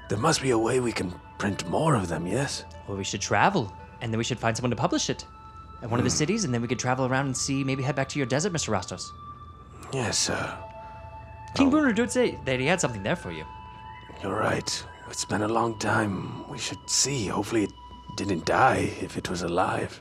there 0.08 0.18
must 0.18 0.42
be 0.42 0.50
a 0.50 0.58
way 0.58 0.78
we 0.80 0.92
can 0.92 1.12
print 1.38 1.68
more 1.68 1.94
of 1.94 2.08
them, 2.08 2.26
yes? 2.26 2.64
Well, 2.86 2.96
we 2.96 3.04
should 3.04 3.20
travel, 3.20 3.72
and 4.00 4.12
then 4.12 4.18
we 4.18 4.24
should 4.24 4.38
find 4.38 4.56
someone 4.56 4.70
to 4.70 4.76
publish 4.76 5.10
it 5.10 5.24
at 5.82 5.90
one 5.90 5.98
of 5.98 6.04
the 6.04 6.10
cities, 6.10 6.44
and 6.44 6.52
then 6.54 6.60
we 6.62 6.68
could 6.68 6.78
travel 6.78 7.06
around 7.06 7.26
and 7.26 7.36
see, 7.36 7.64
maybe 7.64 7.82
head 7.82 7.96
back 7.96 8.08
to 8.10 8.18
your 8.18 8.26
desert, 8.26 8.52
Mr. 8.52 8.68
Rostos. 8.72 9.02
Yes, 9.92 10.18
sir. 10.18 10.56
King 11.56 11.70
Bruenor 11.70 11.94
did 11.94 12.10
say 12.12 12.38
that 12.44 12.60
he 12.60 12.66
had 12.66 12.80
something 12.80 13.02
there 13.02 13.16
for 13.16 13.32
you. 13.32 13.44
you're 14.22 14.36
right. 14.38 14.84
It's 15.08 15.24
been 15.24 15.42
a 15.42 15.48
long 15.48 15.78
time. 15.80 16.48
We 16.48 16.58
should 16.58 16.78
see. 16.88 17.26
Hopefully, 17.26 17.64
it 17.64 17.72
didn't 18.24 18.44
die 18.44 18.92
if 19.00 19.16
it 19.16 19.30
was 19.30 19.42
alive. 19.42 20.00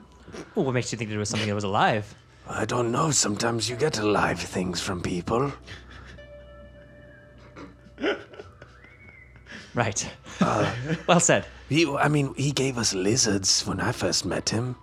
Well, 0.56 0.66
what 0.66 0.74
makes 0.74 0.92
you 0.92 0.98
think 0.98 1.10
it 1.10 1.18
was 1.18 1.30
something 1.30 1.48
that 1.48 1.56
was 1.56 1.64
alive? 1.64 2.14
I 2.48 2.66
don't 2.66 2.92
know. 2.92 3.12
Sometimes 3.12 3.70
you 3.70 3.76
get 3.76 4.00
alive 4.00 4.40
things 4.40 4.82
from 4.82 5.02
people. 5.02 5.52
Right. 9.76 10.12
well 11.08 11.20
said. 11.20 11.46
He, 11.70 11.88
I 11.88 12.08
mean, 12.08 12.34
he 12.36 12.52
gave 12.52 12.78
us 12.78 12.94
lizards 12.94 13.66
when 13.66 13.80
I 13.80 13.92
first 13.92 14.26
met 14.26 14.50
him. 14.50 14.76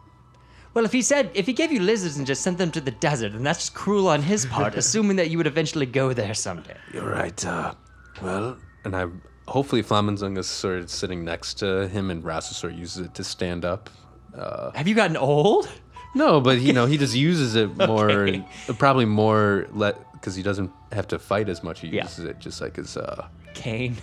Well, 0.74 0.84
if 0.84 0.92
he 0.92 1.02
said, 1.02 1.30
if 1.34 1.46
he 1.46 1.52
gave 1.52 1.72
you 1.72 1.80
lizards 1.80 2.16
and 2.16 2.26
just 2.26 2.42
sent 2.42 2.58
them 2.58 2.70
to 2.70 2.80
the 2.80 2.90
desert, 2.92 3.32
then 3.32 3.42
that's 3.42 3.58
just 3.58 3.74
cruel 3.74 4.08
on 4.08 4.22
his 4.22 4.46
part, 4.46 4.74
assuming 4.82 5.16
that 5.16 5.30
you 5.30 5.38
would 5.38 5.46
eventually 5.46 5.86
go 5.86 6.12
there 6.12 6.34
someday. 6.34 6.76
You're 6.92 7.10
right. 7.10 7.44
Uh, 7.44 7.74
well, 8.22 8.56
and 8.84 8.94
I 8.94 9.06
hopefully 9.48 9.82
Flamens 9.82 10.22
is 10.22 10.46
sort 10.46 10.78
of 10.78 10.90
sitting 10.90 11.24
next 11.24 11.54
to 11.54 11.88
him, 11.88 12.10
and 12.10 12.22
Rastos 12.22 12.54
sort 12.54 12.72
of 12.72 12.78
uses 12.78 13.06
it 13.06 13.14
to 13.14 13.24
stand 13.24 13.64
up. 13.64 13.90
Uh, 14.36 14.70
Have 14.72 14.86
you 14.88 14.94
gotten 14.94 15.16
old? 15.16 15.68
no, 16.14 16.40
but 16.40 16.60
you 16.60 16.72
know 16.72 16.86
he 16.86 16.98
just 16.98 17.14
uses 17.14 17.54
it 17.56 17.76
more, 17.88 18.10
Okay. 18.10 18.44
probably 18.78 19.04
more 19.04 19.66
let 19.72 19.96
because 20.12 20.34
he 20.34 20.42
doesn't 20.42 20.70
have 20.92 21.06
to 21.08 21.18
fight 21.18 21.48
as 21.48 21.62
much. 21.62 21.80
He 21.80 21.88
Yeah. 21.88 22.04
uses 22.04 22.24
it 22.24 22.38
just 22.38 22.60
like 22.60 22.76
his 22.76 22.96
uh, 22.96 23.26
Cane. 23.54 23.96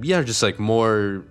yeah, 0.00 0.22
just 0.22 0.42
like 0.42 0.58
more 0.58 1.24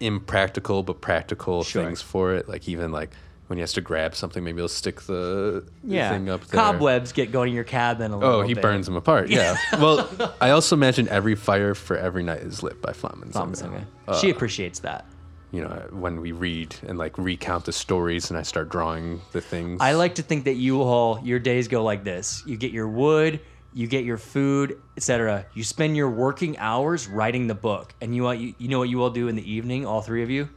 impractical 0.00 0.82
but 0.82 1.00
practical 1.00 1.62
Sure. 1.64 1.84
things 1.84 2.00
for 2.00 2.34
it. 2.34 2.48
Like 2.48 2.68
even 2.68 2.92
like 2.92 3.10
when 3.50 3.56
he 3.56 3.62
has 3.62 3.72
to 3.72 3.80
grab 3.80 4.14
something, 4.14 4.44
maybe 4.44 4.58
he'll 4.60 4.68
stick 4.68 5.00
the, 5.02 5.64
Yeah. 5.82 6.10
thing 6.10 6.30
up 6.30 6.46
there. 6.46 6.60
Cobwebs 6.60 7.10
get 7.10 7.32
going 7.32 7.48
in 7.48 7.54
your 7.56 7.64
cabin 7.64 8.12
a 8.12 8.14
oh, 8.14 8.18
little 8.18 8.34
Oh, 8.34 8.42
he 8.42 8.54
bit. 8.54 8.62
burns 8.62 8.86
them 8.86 8.94
apart. 8.94 9.28
Yeah. 9.28 9.56
well, 9.80 10.08
I 10.40 10.50
also 10.50 10.76
imagine 10.76 11.08
every 11.08 11.34
fire 11.34 11.74
for 11.74 11.96
every 11.96 12.22
night 12.22 12.42
is 12.42 12.62
lit 12.62 12.80
by 12.80 12.92
Flamen. 12.92 13.32
Flamenzunge. 13.32 13.84
Uh, 14.06 14.16
she 14.20 14.30
appreciates 14.30 14.78
that. 14.80 15.04
You 15.50 15.62
know, 15.62 15.84
when 15.90 16.20
we 16.20 16.30
read 16.30 16.76
and 16.86 16.96
like 16.96 17.18
recount 17.18 17.64
the 17.64 17.72
stories, 17.72 18.30
and 18.30 18.38
I 18.38 18.42
start 18.42 18.68
drawing 18.68 19.20
the 19.32 19.40
things. 19.40 19.80
I 19.80 19.94
like 19.94 20.14
to 20.14 20.22
think 20.22 20.44
that 20.44 20.54
you 20.54 20.80
all 20.82 21.20
your 21.24 21.40
days 21.40 21.66
go 21.66 21.82
like 21.82 22.04
this. 22.04 22.44
You 22.46 22.56
get 22.56 22.70
your 22.70 22.86
wood, 22.86 23.40
you 23.74 23.88
get 23.88 24.04
your 24.04 24.16
food, 24.16 24.80
etc. 24.96 25.44
You 25.54 25.64
spend 25.64 25.96
your 25.96 26.08
working 26.08 26.56
hours 26.58 27.08
writing 27.08 27.48
the 27.48 27.56
book, 27.56 27.96
and 28.00 28.14
you, 28.14 28.30
you 28.30 28.54
you 28.58 28.68
know 28.68 28.78
what 28.78 28.90
you 28.90 29.02
all 29.02 29.10
do 29.10 29.26
in 29.26 29.34
the 29.34 29.52
evening, 29.52 29.86
all 29.86 30.02
three 30.02 30.22
of 30.22 30.30
you. 30.30 30.48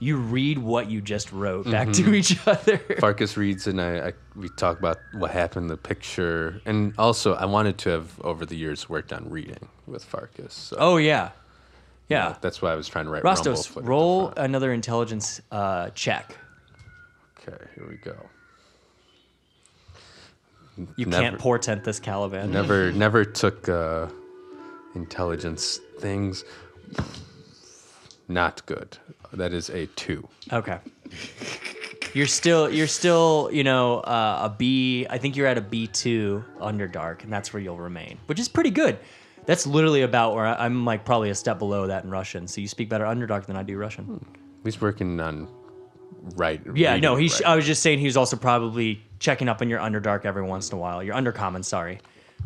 You 0.00 0.16
read 0.16 0.58
what 0.58 0.90
you 0.90 1.00
just 1.00 1.32
wrote 1.32 1.70
back 1.70 1.92
to 1.92 2.02
Mhm. 2.02 2.14
each 2.14 2.38
other. 2.48 2.78
Farkas 3.00 3.36
reads 3.36 3.66
and 3.66 3.80
I, 3.80 4.08
I 4.08 4.12
we 4.36 4.48
talk 4.50 4.78
about 4.78 4.98
what 5.12 5.30
happened, 5.30 5.70
the 5.70 5.76
picture, 5.76 6.60
and 6.66 6.92
also 6.98 7.34
I 7.34 7.44
wanted 7.46 7.78
to 7.78 7.90
have 7.90 8.20
over 8.20 8.44
the 8.44 8.56
years 8.56 8.88
worked 8.88 9.12
on 9.12 9.30
reading 9.30 9.68
with 9.86 10.04
Farkas. 10.04 10.52
So, 10.52 10.76
Oh 10.78 10.96
yeah, 10.98 11.26
you 12.08 12.16
yeah. 12.16 12.28
know, 12.30 12.36
that's 12.40 12.60
why 12.60 12.72
I 12.72 12.74
was 12.74 12.88
trying 12.88 13.06
to 13.06 13.10
write. 13.12 13.22
Rostos, 13.22 13.70
roll 13.86 14.32
another 14.36 14.72
intelligence 14.72 15.40
uh, 15.52 15.90
check. 15.90 16.36
Okay, 17.48 17.56
here 17.74 17.86
we 17.88 17.96
go. 17.96 18.16
You 20.96 21.06
Never- 21.06 21.22
can't 21.22 21.38
portent 21.38 21.84
this 21.84 22.00
Caliban. 22.00 22.50
Never, 22.50 22.90
never 23.06 23.24
took 23.24 23.68
uh, 23.68 24.08
intelligence 24.96 25.78
things. 26.00 26.44
Not 28.28 28.64
good. 28.66 28.98
That 29.34 29.52
is 29.52 29.68
a 29.70 29.86
two. 29.86 30.28
Okay. 30.52 30.78
You're 32.12 32.26
still 32.26 32.70
you're 32.70 32.86
still 32.86 33.50
you 33.52 33.64
know 33.64 34.00
uh, 34.00 34.50
a 34.50 34.54
B. 34.56 35.06
I 35.10 35.18
think 35.18 35.36
you're 35.36 35.48
at 35.48 35.58
a 35.58 35.60
B 35.60 35.88
two 35.88 36.44
Underdark, 36.60 37.24
and 37.24 37.32
that's 37.32 37.52
where 37.52 37.60
you'll 37.60 37.78
remain, 37.78 38.18
which 38.26 38.38
is 38.38 38.48
pretty 38.48 38.70
good. 38.70 38.98
That's 39.46 39.66
literally 39.66 40.02
about 40.02 40.34
where 40.34 40.46
I, 40.46 40.64
I'm 40.64 40.84
like 40.84 41.04
probably 41.04 41.30
a 41.30 41.34
step 41.34 41.58
below 41.58 41.88
that 41.88 42.04
in 42.04 42.10
Russian. 42.10 42.46
So 42.46 42.60
you 42.60 42.68
speak 42.68 42.88
better 42.88 43.04
Underdark 43.04 43.46
than 43.46 43.56
I 43.56 43.62
do 43.62 43.76
Russian. 43.76 44.24
He's 44.62 44.80
working 44.80 45.20
on 45.20 45.48
right. 46.36 46.62
Yeah, 46.74 46.96
no, 46.96 47.16
he's. 47.16 47.34
right. 47.40 47.50
I 47.50 47.56
was 47.56 47.66
just 47.66 47.82
saying 47.82 47.98
he 47.98 48.06
was 48.06 48.16
also 48.16 48.36
probably 48.36 49.02
checking 49.18 49.48
up 49.48 49.60
on 49.60 49.68
your 49.68 49.80
Underdark 49.80 50.24
every 50.24 50.42
once 50.42 50.70
in 50.70 50.78
a 50.78 50.80
while. 50.80 51.02
Your 51.02 51.14
Undercommon, 51.14 51.64
sorry, 51.64 51.98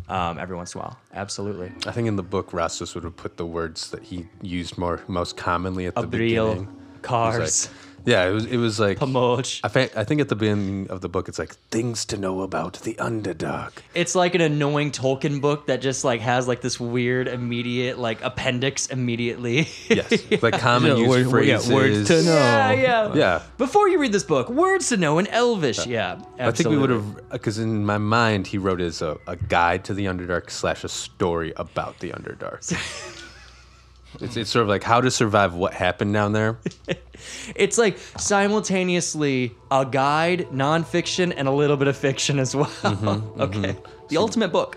um, 0.09 0.39
every 0.39 0.57
once 0.57 0.74
in 0.74 0.80
a 0.80 0.84
while. 0.84 0.99
Absolutely. 1.12 1.72
I 1.86 1.93
think 1.93 2.09
in 2.09 2.16
the 2.16 2.22
book, 2.22 2.51
Rastus 2.53 2.95
would 2.95 3.05
have 3.05 3.16
put 3.16 3.36
the 3.36 3.47
words 3.47 3.91
that 3.91 4.03
he 4.03 4.26
used 4.43 4.78
more 4.78 5.03
most 5.09 5.36
commonly 5.36 5.86
at 5.86 5.95
the 5.95 6.03
Abril, 6.03 6.09
beginning. 6.55 6.77
It 6.99 7.03
cars. 7.03 7.66
like- 7.68 7.74
yeah, 8.05 8.26
it 8.26 8.32
was. 8.32 8.46
It 8.46 8.57
was 8.57 8.80
like. 8.80 8.99
Pomoch. 8.99 9.44
I, 9.62 9.68
fa- 9.68 9.90
I 9.99 10.05
think 10.05 10.22
at 10.22 10.30
the 10.30 10.36
beginning 10.36 10.88
of 10.88 11.03
the 11.03 11.11
book, 11.11 11.28
it's 11.28 11.38
like 11.38 11.53
Things 11.70 12.07
to 12.07 12.16
know 12.16 12.40
about 12.40 12.74
the 12.80 12.94
Underdark. 12.94 13.72
It's 13.92 14.14
like 14.14 14.34
an 14.34 14.40
annoying 14.40 14.92
Tolkien 14.92 15.42
book 15.42 15.66
that 15.66 15.82
just 15.82 16.05
like 16.05 16.22
has 16.22 16.49
like 16.49 16.62
this 16.62 16.80
weird 16.80 17.28
immediate 17.28 17.99
like 17.99 18.22
appendix 18.22 18.86
immediately. 18.86 19.68
yes, 19.90 20.11
like 20.42 20.59
common 20.59 20.96
Yeah, 20.96 21.03
use 21.16 21.26
word- 21.26 21.44
yeah, 21.44 21.59
phrases. 21.59 21.72
words 21.74 22.09
to 22.09 22.22
know. 22.22 22.34
Yeah, 22.34 22.72
yeah. 22.72 23.14
Yeah. 23.14 23.42
Before 23.59 23.88
you 23.90 23.99
read 23.99 24.12
this 24.12 24.24
book, 24.24 24.49
words 24.49 24.88
to 24.88 24.96
know 24.96 25.18
in 25.18 25.26
Elvish. 25.26 25.80
Uh, 25.80 25.84
yeah, 25.88 26.18
I 26.38 26.51
think 26.53 26.70
we 26.70 26.78
would 26.78 26.90
have, 26.90 27.28
because 27.30 27.59
uh, 27.59 27.62
in 27.64 27.84
my 27.84 27.99
mind, 27.99 28.46
he 28.46 28.57
wrote 28.57 28.80
it 28.80 28.86
as 28.86 29.03
a, 29.03 29.18
a 29.26 29.36
guide 29.36 29.84
to 29.84 29.92
the 29.92 30.07
Underdark 30.07 30.49
slash 30.51 30.82
a 30.82 30.88
story 30.88 31.53
about 31.57 31.99
the 31.99 32.11
Underdark. 32.12 32.62
it's, 34.20 34.36
it's 34.36 34.50
sort 34.50 34.62
of 34.62 34.68
like 34.68 34.82
how 34.82 35.00
to 35.00 35.11
survive 35.11 35.54
what 35.54 35.74
happened 35.74 36.12
down 36.12 36.32
there. 36.32 36.59
It's 37.56 37.78
like 37.78 37.98
simultaneously 38.16 39.52
a 39.70 39.84
guide, 39.84 40.46
nonfiction, 40.52 41.34
and 41.36 41.48
a 41.48 41.50
little 41.50 41.76
bit 41.76 41.88
of 41.88 41.96
fiction 41.96 42.38
as 42.38 42.54
well. 42.54 42.70
Mm-hmm, 42.82 43.40
okay, 43.46 43.76
the 44.09 44.16
ultimate 44.16 44.52
book. 44.52 44.76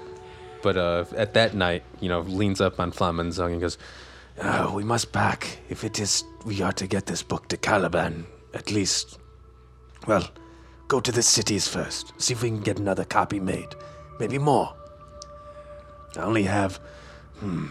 But 0.63 0.75
uh, 0.77 1.05
at 1.15 1.33
that 1.35 1.53
night, 1.53 1.83
you 1.99 2.09
know, 2.09 2.21
leans 2.21 2.59
up 2.61 2.79
on 2.79 2.91
Flamenzung 2.91 3.51
and 3.51 3.61
goes, 3.61 3.77
Uh, 4.39 4.71
we 4.73 4.83
must 4.83 5.11
back. 5.11 5.59
If 5.69 5.83
it 5.83 5.99
is, 5.99 6.23
we 6.45 6.61
are 6.61 6.71
to 6.73 6.87
get 6.87 7.05
this 7.05 7.21
book 7.23 7.47
to 7.49 7.57
Caliban. 7.57 8.25
At 8.53 8.71
least, 8.71 9.19
well, 10.07 10.27
go 10.87 10.99
to 10.99 11.11
the 11.11 11.21
cities 11.21 11.67
first. 11.67 12.13
See 12.19 12.33
if 12.33 12.41
we 12.41 12.49
can 12.49 12.61
get 12.61 12.79
another 12.79 13.05
copy 13.05 13.39
made. 13.39 13.69
Maybe 14.19 14.37
more. 14.39 14.73
I 16.17 16.21
only 16.21 16.43
have, 16.43 16.79
hmm, 17.39 17.67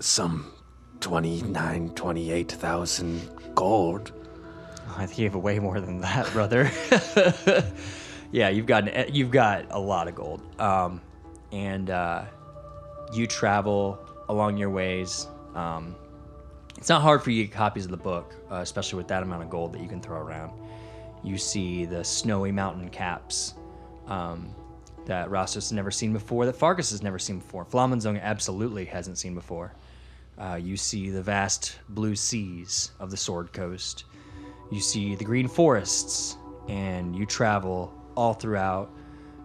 some 0.00 0.52
29, 1.00 1.90
28,000 1.90 3.54
gold. 3.54 4.12
I 4.96 5.06
think 5.06 5.18
you 5.18 5.24
have 5.26 5.36
way 5.36 5.58
more 5.58 5.80
than 5.80 6.00
that, 6.00 6.30
brother. 6.32 6.70
yeah, 8.32 8.48
you've 8.48 8.66
got 8.66 9.12
you've 9.14 9.30
got 9.30 9.66
a 9.70 9.78
lot 9.78 10.08
of 10.08 10.14
gold, 10.14 10.42
um, 10.60 11.00
and 11.52 11.90
uh, 11.90 12.24
you 13.12 13.26
travel 13.26 13.98
along 14.28 14.56
your 14.56 14.70
ways. 14.70 15.26
Um, 15.54 15.96
it's 16.76 16.88
not 16.88 17.02
hard 17.02 17.22
for 17.22 17.30
you 17.30 17.42
to 17.42 17.48
get 17.48 17.56
copies 17.56 17.84
of 17.84 17.90
the 17.90 17.96
book, 17.96 18.34
uh, 18.50 18.56
especially 18.56 18.98
with 18.98 19.08
that 19.08 19.22
amount 19.22 19.42
of 19.42 19.50
gold 19.50 19.72
that 19.72 19.80
you 19.80 19.88
can 19.88 20.00
throw 20.00 20.18
around. 20.18 20.52
You 21.24 21.38
see 21.38 21.86
the 21.86 22.04
snowy 22.04 22.52
mountain 22.52 22.90
caps 22.90 23.54
um, 24.06 24.54
that 25.06 25.28
Rastos 25.30 25.54
has 25.54 25.72
never 25.72 25.90
seen 25.90 26.12
before, 26.12 26.44
that 26.46 26.54
Fargus 26.54 26.90
has 26.90 27.02
never 27.02 27.18
seen 27.18 27.38
before, 27.38 27.64
Flamenzung 27.64 28.20
absolutely 28.20 28.84
hasn't 28.84 29.18
seen 29.18 29.34
before. 29.34 29.72
Uh, 30.38 30.58
you 30.62 30.76
see 30.76 31.10
the 31.10 31.22
vast 31.22 31.78
blue 31.88 32.14
seas 32.14 32.90
of 33.00 33.10
the 33.10 33.16
Sword 33.16 33.52
Coast. 33.52 34.04
You 34.70 34.80
see 34.80 35.14
the 35.14 35.24
green 35.24 35.48
forests, 35.48 36.36
and 36.68 37.16
you 37.16 37.24
travel 37.24 37.94
all 38.16 38.34
throughout, 38.34 38.90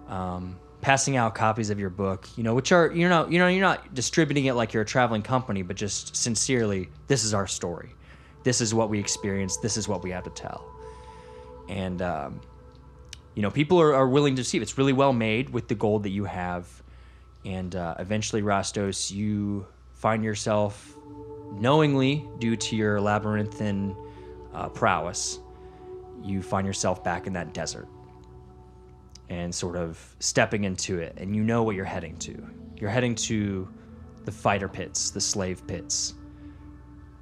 um, 0.07 0.57
passing 0.81 1.15
out 1.15 1.35
copies 1.35 1.69
of 1.69 1.79
your 1.79 1.89
book. 1.89 2.27
You 2.35 2.43
know, 2.43 2.53
which 2.53 2.71
are 2.71 2.91
you're 2.91 3.09
not 3.09 3.31
you 3.31 3.39
know 3.39 3.47
you're 3.47 3.61
not 3.61 3.93
distributing 3.93 4.45
it 4.45 4.53
like 4.53 4.73
you're 4.73 4.83
a 4.83 4.85
traveling 4.85 5.21
company, 5.21 5.61
but 5.61 5.77
just 5.77 6.15
sincerely, 6.15 6.89
this 7.07 7.23
is 7.23 7.33
our 7.33 7.47
story. 7.47 7.95
This 8.43 8.59
is 8.59 8.73
what 8.73 8.89
we 8.89 8.99
experienced. 8.99 9.61
This 9.61 9.77
is 9.77 9.87
what 9.87 10.03
we 10.03 10.09
have 10.11 10.23
to 10.23 10.29
tell. 10.31 10.65
And 11.69 12.01
um, 12.01 12.41
you 13.35 13.41
know, 13.41 13.51
people 13.51 13.79
are, 13.79 13.93
are 13.93 14.07
willing 14.09 14.35
to 14.35 14.43
see 14.43 14.57
it. 14.57 14.61
It's 14.61 14.77
really 14.77 14.93
well 14.93 15.13
made 15.13 15.51
with 15.51 15.67
the 15.67 15.75
gold 15.75 16.03
that 16.03 16.09
you 16.09 16.25
have. 16.25 16.67
And 17.45 17.75
uh, 17.75 17.95
eventually, 17.97 18.41
Rastos, 18.41 19.11
you 19.11 19.65
find 20.01 20.23
yourself 20.23 20.97
knowingly, 21.53 22.27
due 22.39 22.55
to 22.55 22.75
your 22.75 22.99
labyrinthine 22.99 23.95
uh, 24.53 24.67
prowess, 24.69 25.39
you 26.23 26.41
find 26.41 26.65
yourself 26.65 27.03
back 27.03 27.27
in 27.27 27.33
that 27.33 27.53
desert 27.53 27.87
and 29.29 29.53
sort 29.53 29.75
of 29.75 30.15
stepping 30.19 30.63
into 30.63 30.97
it. 30.99 31.13
And 31.17 31.35
you 31.35 31.43
know 31.43 31.61
what 31.63 31.75
you're 31.75 31.85
heading 31.85 32.17
to. 32.19 32.47
You're 32.77 32.89
heading 32.89 33.13
to 33.15 33.69
the 34.25 34.31
fighter 34.31 34.67
pits, 34.67 35.11
the 35.11 35.21
slave 35.21 35.65
pits 35.67 36.15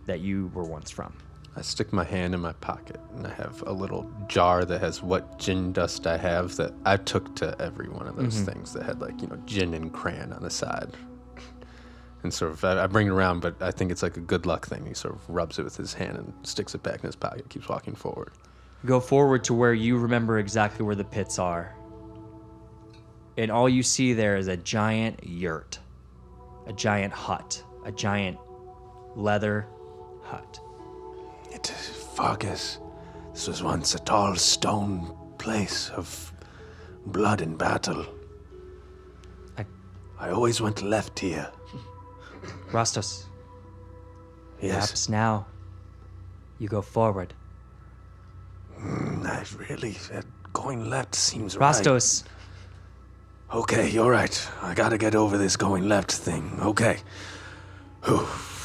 that 0.05 0.21
you 0.21 0.49
were 0.53 0.63
once 0.63 0.89
from. 0.89 1.13
I 1.57 1.61
stick 1.61 1.91
my 1.91 2.03
hand 2.05 2.33
in 2.33 2.39
my 2.39 2.53
pocket 2.53 2.99
and 3.15 3.27
I 3.27 3.33
have 3.33 3.61
a 3.67 3.73
little 3.73 4.09
jar 4.27 4.63
that 4.65 4.79
has 4.79 5.03
what 5.03 5.37
gin 5.37 5.73
dust 5.73 6.07
I 6.07 6.15
have 6.17 6.55
that 6.55 6.73
I 6.85 6.95
took 6.97 7.35
to 7.37 7.55
every 7.59 7.89
one 7.89 8.07
of 8.07 8.15
those 8.15 8.35
Mhm. 8.41 8.53
things 8.53 8.73
that 8.73 8.83
had 8.83 9.01
like, 9.01 9.21
you 9.21 9.27
know, 9.27 9.37
gin 9.45 9.73
and 9.73 9.91
crayon 9.91 10.31
on 10.31 10.43
the 10.43 10.49
side. 10.49 10.95
And 12.23 12.33
sort 12.33 12.51
of, 12.51 12.63
I, 12.65 12.83
I 12.83 12.87
bring 12.87 13.07
it 13.07 13.11
around, 13.11 13.39
but 13.39 13.61
I 13.61 13.71
think 13.71 13.91
it's 13.91 14.03
like 14.03 14.17
a 14.17 14.21
good 14.21 14.45
luck 14.45 14.67
thing. 14.67 14.85
He 14.85 14.93
sort 14.93 15.15
of 15.15 15.29
rubs 15.29 15.57
it 15.57 15.63
with 15.63 15.77
his 15.77 15.93
hand 15.93 16.17
and 16.17 16.33
sticks 16.43 16.75
it 16.75 16.83
back 16.83 16.95
in 16.95 17.07
his 17.07 17.15
pocket, 17.15 17.47
keeps 17.49 17.69
walking 17.69 17.95
forward. 17.95 18.31
Go 18.85 18.99
forward 18.99 19.43
to 19.45 19.53
where 19.53 19.73
you 19.73 19.97
remember 19.97 20.39
exactly 20.39 20.85
where 20.85 20.95
the 20.95 21.03
pits 21.03 21.39
are. 21.39 21.75
And 23.37 23.51
all 23.51 23.69
you 23.69 23.83
see 23.83 24.13
there 24.13 24.35
is 24.35 24.49
a 24.49 24.57
giant 24.57 25.25
yurt, 25.25 25.79
a 26.67 26.73
giant 26.73 27.13
hut, 27.13 27.63
a 27.85 27.91
giant 27.91 28.37
leather 29.15 29.67
hut. 30.23 30.59
It 31.51 31.69
is 31.71 31.89
Fargus. 32.15 32.79
This 33.33 33.47
was 33.47 33.63
once 33.63 33.95
a 33.95 33.99
tall 33.99 34.35
stone 34.35 35.15
place 35.37 35.89
of 35.89 36.33
blood 37.05 37.39
and 37.41 37.57
battle. 37.57 38.05
I, 39.57 39.65
I 40.19 40.31
always 40.31 40.59
went 40.59 40.81
left 40.81 41.19
here. 41.19 41.49
Rastos, 42.71 43.25
Yes. 44.61 44.73
perhaps 44.73 45.09
now 45.09 45.45
you 46.59 46.67
go 46.67 46.81
forward. 46.81 47.33
Mm, 48.79 49.25
I 49.25 49.43
really, 49.69 49.97
uh, 50.13 50.21
going 50.53 50.89
left 50.89 51.15
seems 51.15 51.55
Rastos, 51.55 52.23
right. 52.23 52.31
Okay, 53.61 53.89
you're 53.89 54.11
right. 54.11 54.47
I 54.61 54.73
gotta 54.75 54.97
get 54.97 55.15
over 55.15 55.37
this 55.37 55.55
going 55.57 55.87
left 55.89 56.11
thing. 56.11 56.59
Okay. 56.61 56.99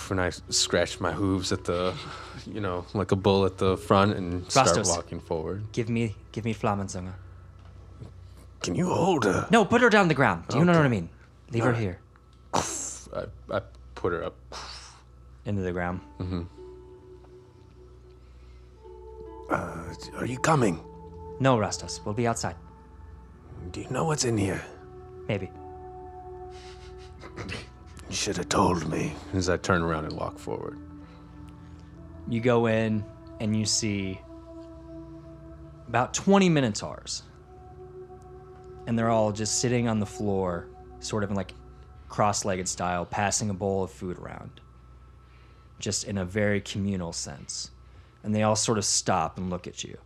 When 0.08 0.18
I 0.18 0.30
scratch 0.50 1.00
my 1.00 1.12
hooves 1.12 1.50
at 1.52 1.64
the, 1.64 1.94
you 2.46 2.60
know, 2.60 2.84
like 2.92 3.10
a 3.10 3.16
bull 3.16 3.46
at 3.46 3.56
the 3.56 3.78
front 3.78 4.14
and 4.14 4.44
start 4.50 4.68
Rastos. 4.68 4.88
walking 4.88 5.18
forward. 5.20 5.64
give 5.72 5.88
me 5.88 6.14
give 6.32 6.44
me 6.44 6.52
Flammenzunge. 6.54 7.12
Can 8.60 8.74
you 8.74 8.86
hold 8.92 9.24
her? 9.24 9.46
No, 9.50 9.64
put 9.64 9.80
her 9.80 9.88
down 9.90 10.02
on 10.02 10.08
the 10.08 10.14
ground. 10.14 10.44
Do 10.48 10.58
you 10.58 10.64
know 10.66 10.72
what 10.72 10.84
I 10.84 10.88
mean? 10.88 11.08
Leave 11.50 11.64
her 11.64 11.70
Alright. 11.70 11.82
here. 11.82 11.98
I, 13.14 13.24
I 13.50 13.60
put 13.94 14.12
her 14.12 14.24
up. 14.24 14.34
Into 15.46 15.60
the 15.62 15.72
ground. 15.72 16.00
Uh, 19.50 19.94
are 20.16 20.26
you 20.26 20.38
coming? 20.38 20.82
No, 21.38 21.56
Rastos. 21.58 22.00
We'll 22.04 22.14
be 22.14 22.26
outside. 22.26 22.56
Do 23.72 23.80
you 23.80 23.90
know 23.90 24.04
what's 24.04 24.24
in 24.24 24.36
here? 24.38 24.62
Maybe. 25.28 25.50
You 28.10 28.16
should 28.16 28.36
have 28.36 28.50
told 28.50 28.86
me. 28.88 29.14
As 29.32 29.48
I 29.48 29.56
turn 29.56 29.80
around 29.82 30.04
and 30.04 30.12
walk 30.12 30.38
forward. 30.38 30.78
You 32.28 32.38
go 32.40 32.66
in 32.66 33.02
and 33.40 33.56
you 33.56 33.64
see 33.64 34.20
about 35.88 36.12
20 36.14 36.48
Minotaurs. 36.50 37.22
And 38.86 38.96
they're 38.98 39.08
all 39.10 39.32
just 39.32 39.58
sitting 39.58 39.88
on 39.88 40.00
the 40.00 40.06
floor, 40.06 40.68
sort 41.00 41.24
of 41.24 41.30
in 41.30 41.36
like 41.36 41.54
cross 42.14 42.44
legged 42.44 42.68
style, 42.68 43.04
passing 43.04 43.50
a 43.50 43.54
bowl 43.54 43.82
of 43.82 43.90
food 43.90 44.16
around. 44.20 44.60
Just 45.80 46.04
in 46.04 46.18
a 46.18 46.24
very 46.24 46.60
communal 46.60 47.12
sense. 47.12 47.72
And 48.22 48.32
they 48.32 48.44
all 48.44 48.54
sort 48.54 48.78
of 48.78 48.84
stop 48.84 49.36
and 49.36 49.50
look 49.50 49.66
at 49.66 49.82
you. 49.82 49.98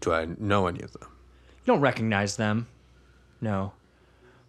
Do 0.00 0.12
I 0.12 0.26
know 0.40 0.66
any 0.66 0.80
of 0.80 0.92
them? 0.92 1.06
You 1.08 1.66
don't 1.66 1.80
recognize 1.80 2.34
them. 2.34 2.66
No. 3.40 3.74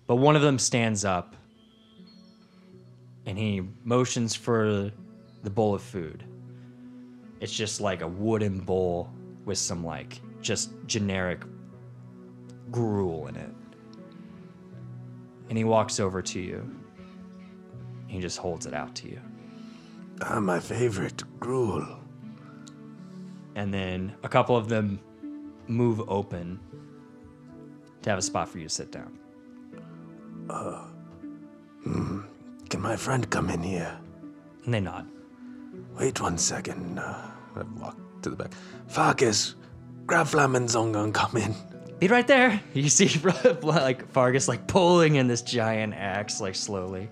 But 0.08 0.16
one 0.16 0.36
of 0.36 0.42
them 0.42 0.58
stands 0.58 1.06
up 1.06 1.36
and 3.28 3.38
he 3.38 3.62
motions 3.84 4.34
for 4.34 4.92
the 5.44 5.50
bowl 5.52 5.76
of 5.76 5.84
food. 5.84 6.24
It's 7.42 7.54
just 7.54 7.80
like 7.80 8.02
a 8.02 8.08
wooden 8.08 8.60
bowl 8.60 9.08
with 9.46 9.60
some 9.60 9.86
like 9.86 10.20
just 10.42 10.72
generic 10.88 11.44
gruel 12.72 13.28
in 13.28 13.36
it. 13.36 13.52
And 15.50 15.58
he 15.58 15.64
walks 15.64 16.00
over 16.00 16.22
to 16.22 16.40
you. 16.40 16.76
He 18.08 18.20
just 18.20 18.38
holds 18.38 18.66
it 18.66 18.74
out 18.74 18.96
to 18.96 19.10
you. 19.10 19.20
Ah, 20.22 20.40
my 20.40 20.60
favorite, 20.60 21.24
gruel. 21.40 22.00
And 23.56 23.74
then 23.74 24.16
a 24.24 24.30
couple 24.30 24.56
of 24.56 24.70
them 24.70 25.00
move 25.68 26.02
open 26.10 26.60
to 28.02 28.10
have 28.10 28.20
a 28.20 28.22
spot 28.22 28.50
for 28.50 28.58
you 28.58 28.66
to 28.66 28.70
sit 28.70 28.92
down. 28.92 29.20
Can 32.70 32.82
my 32.82 32.96
friend 32.96 33.30
come 33.30 33.50
in 33.50 33.62
here? 33.64 33.98
And 34.66 34.74
they 34.74 34.80
nod. 34.80 35.08
Wait 36.00 36.20
one 36.22 36.38
second. 36.38 37.00
Uh, 37.00 37.30
I 37.56 37.64
walk 37.80 37.98
to 38.22 38.30
the 38.30 38.36
back. 38.36 38.52
Farkas, 38.88 39.56
grab 40.06 40.28
Flamenzong 40.28 40.96
and 40.96 41.14
come 41.14 41.38
in. 41.38 41.56
Be 42.00 42.08
right 42.08 42.28
there. 42.28 42.60
You 42.74 42.90
see, 42.90 43.08
like 43.62 44.10
Fargus, 44.12 44.48
like 44.48 44.68
pulling 44.68 45.16
in 45.16 45.28
this 45.28 45.42
giant 45.42 45.94
axe, 45.94 46.42
like 46.42 46.56
slowly, 46.56 47.10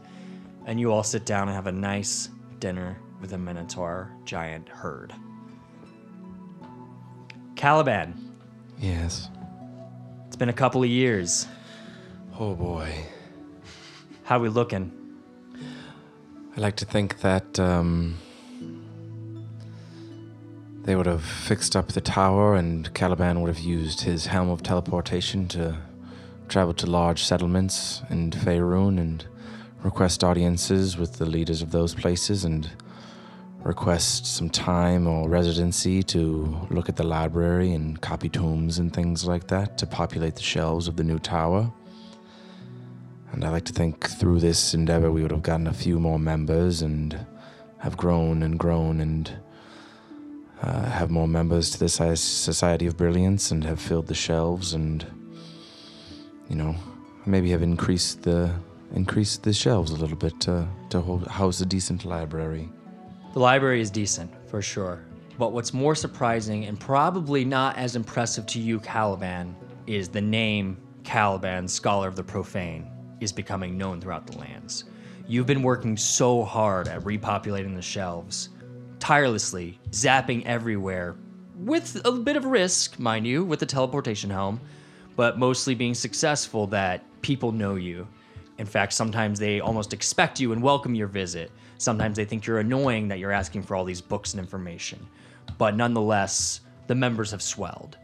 and 0.65 0.79
you 0.79 0.91
all 0.91 1.03
sit 1.03 1.25
down 1.25 1.47
and 1.47 1.55
have 1.55 1.67
a 1.67 1.71
nice 1.71 2.29
dinner 2.59 2.97
with 3.21 3.33
a 3.33 3.37
Minotaur 3.37 4.11
giant 4.25 4.67
herd. 4.69 5.13
Caliban, 7.55 8.15
Yes. 8.79 9.29
it's 10.27 10.35
been 10.35 10.49
a 10.49 10.53
couple 10.53 10.81
of 10.81 10.89
years. 10.89 11.47
Oh 12.39 12.55
boy. 12.55 12.91
How 14.23 14.39
we 14.39 14.49
looking? 14.49 14.91
I 16.57 16.59
like 16.59 16.75
to 16.77 16.85
think 16.85 17.19
that 17.21 17.59
um, 17.59 18.17
they 20.83 20.95
would 20.95 21.05
have 21.05 21.23
fixed 21.23 21.75
up 21.75 21.89
the 21.89 22.01
tower, 22.01 22.55
and 22.55 22.93
Caliban 22.93 23.41
would 23.41 23.53
have 23.53 23.63
used 23.63 24.01
his 24.01 24.25
helm 24.25 24.49
of 24.49 24.63
teleportation 24.63 25.47
to 25.49 25.77
travel 26.47 26.73
to 26.73 26.87
large 26.87 27.23
settlements 27.23 28.01
in 28.09 28.31
Faerun 28.31 28.99
and 28.99 29.25
request 29.83 30.23
audiences 30.23 30.97
with 30.97 31.17
the 31.17 31.25
leaders 31.25 31.61
of 31.61 31.71
those 31.71 31.93
places 31.93 32.43
and 32.43 32.69
request 33.63 34.25
some 34.25 34.49
time 34.49 35.07
or 35.07 35.29
residency 35.29 36.01
to 36.01 36.67
look 36.71 36.89
at 36.89 36.95
the 36.95 37.03
library 37.03 37.73
and 37.73 38.01
copy 38.01 38.27
tomes 38.27 38.79
and 38.79 38.91
things 38.91 39.25
like 39.25 39.47
that 39.47 39.77
to 39.77 39.85
populate 39.85 40.35
the 40.35 40.41
shelves 40.41 40.87
of 40.87 40.95
the 40.95 41.03
new 41.03 41.19
tower. 41.19 41.71
And 43.31 43.45
I 43.45 43.49
like 43.49 43.65
to 43.65 43.73
think 43.73 44.09
through 44.09 44.39
this 44.39 44.73
endeavor 44.73 45.11
we 45.11 45.21
would 45.21 45.31
have 45.31 45.43
gotten 45.43 45.67
a 45.67 45.73
few 45.73 45.99
more 45.99 46.19
members 46.19 46.81
and 46.81 47.25
have 47.77 47.97
grown 47.97 48.43
and 48.43 48.59
grown 48.59 48.99
and 48.99 49.31
uh, 50.61 50.85
have 50.85 51.09
more 51.09 51.27
members 51.27 51.69
to 51.71 51.79
the 51.79 51.89
Society 51.89 52.85
of 52.87 52.95
Brilliance 52.97 53.51
and 53.51 53.63
have 53.63 53.79
filled 53.79 54.07
the 54.07 54.13
shelves 54.13 54.73
and, 54.73 55.05
you 56.49 56.55
know, 56.55 56.75
maybe 57.25 57.49
have 57.49 57.63
increased 57.63 58.23
the 58.23 58.53
increased 58.93 59.43
the 59.43 59.53
shelves 59.53 59.91
a 59.91 59.95
little 59.95 60.17
bit 60.17 60.37
to, 60.41 60.67
to 60.89 60.99
hold, 60.99 61.25
house 61.27 61.61
a 61.61 61.65
decent 61.65 62.03
library. 62.05 62.69
The 63.33 63.39
library 63.39 63.79
is 63.79 63.89
decent, 63.89 64.29
for 64.49 64.61
sure. 64.61 65.05
But 65.37 65.53
what's 65.53 65.73
more 65.73 65.95
surprising 65.95 66.65
and 66.65 66.77
probably 66.79 67.45
not 67.45 67.77
as 67.77 67.95
impressive 67.95 68.45
to 68.47 68.59
you, 68.59 68.79
Caliban, 68.79 69.55
is 69.87 70.09
the 70.09 70.21
name 70.21 70.77
Caliban, 71.03 71.67
Scholar 71.67 72.07
of 72.07 72.15
the 72.15 72.23
Profane, 72.23 72.85
is 73.21 73.31
becoming 73.31 73.77
known 73.77 74.01
throughout 74.01 74.27
the 74.27 74.37
lands. 74.37 74.83
You've 75.25 75.47
been 75.47 75.63
working 75.63 75.95
so 75.95 76.43
hard 76.43 76.89
at 76.89 77.01
repopulating 77.01 77.75
the 77.75 77.81
shelves, 77.81 78.49
tirelessly, 79.01 79.79
zapping 79.89 80.45
everywhere, 80.45 81.17
with 81.55 81.99
a 82.05 82.11
bit 82.11 82.37
of 82.37 82.45
risk, 82.45 82.99
mind 82.99 83.27
you, 83.27 83.43
with 83.43 83.59
the 83.59 83.65
teleportation 83.65 84.29
helm, 84.29 84.61
but 85.15 85.37
mostly 85.37 85.75
being 85.75 85.93
successful 85.93 86.67
that 86.67 87.03
people 87.21 87.51
know 87.51 87.75
you. 87.75 88.07
In 88.59 88.65
fact, 88.65 88.93
sometimes 88.93 89.39
they 89.39 89.59
almost 89.59 89.91
expect 89.91 90.39
you 90.39 90.53
and 90.53 90.61
welcome 90.61 90.95
your 90.95 91.07
visit. 91.07 91.51
Sometimes 91.79 92.15
they 92.15 92.25
think 92.25 92.45
you're 92.45 92.59
annoying 92.59 93.07
that 93.07 93.17
you're 93.17 93.31
asking 93.31 93.63
for 93.63 93.75
all 93.75 93.83
these 93.83 94.01
books 94.01 94.33
and 94.33 94.39
information. 94.39 95.05
But 95.57 95.75
nonetheless, 95.75 96.61
the 96.85 96.95
members 96.95 97.31
have 97.31 97.41
swelled. 97.41 97.97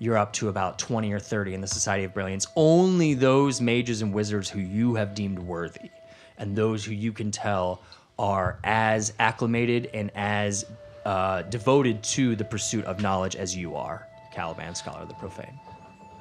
You're 0.00 0.16
up 0.16 0.32
to 0.34 0.48
about 0.48 0.78
20 0.78 1.12
or 1.12 1.20
30 1.20 1.54
in 1.54 1.60
the 1.60 1.66
Society 1.66 2.04
of 2.04 2.14
Brilliance. 2.14 2.46
Only 2.56 3.12
those 3.12 3.60
mages 3.60 4.00
and 4.00 4.14
wizards 4.14 4.48
who 4.48 4.60
you 4.60 4.94
have 4.94 5.14
deemed 5.14 5.38
worthy, 5.38 5.90
and 6.38 6.56
those 6.56 6.84
who 6.84 6.92
you 6.92 7.12
can 7.12 7.30
tell 7.30 7.82
are 8.18 8.58
as 8.64 9.12
acclimated 9.18 9.90
and 9.94 10.10
as 10.14 10.66
uh, 11.04 11.42
devoted 11.42 12.02
to 12.02 12.36
the 12.36 12.44
pursuit 12.44 12.84
of 12.84 13.00
knowledge 13.00 13.36
as 13.36 13.56
you 13.56 13.76
are, 13.76 14.06
Caliban, 14.32 14.74
Scholar 14.74 15.00
of 15.00 15.08
the 15.08 15.14
Profane. 15.14 15.58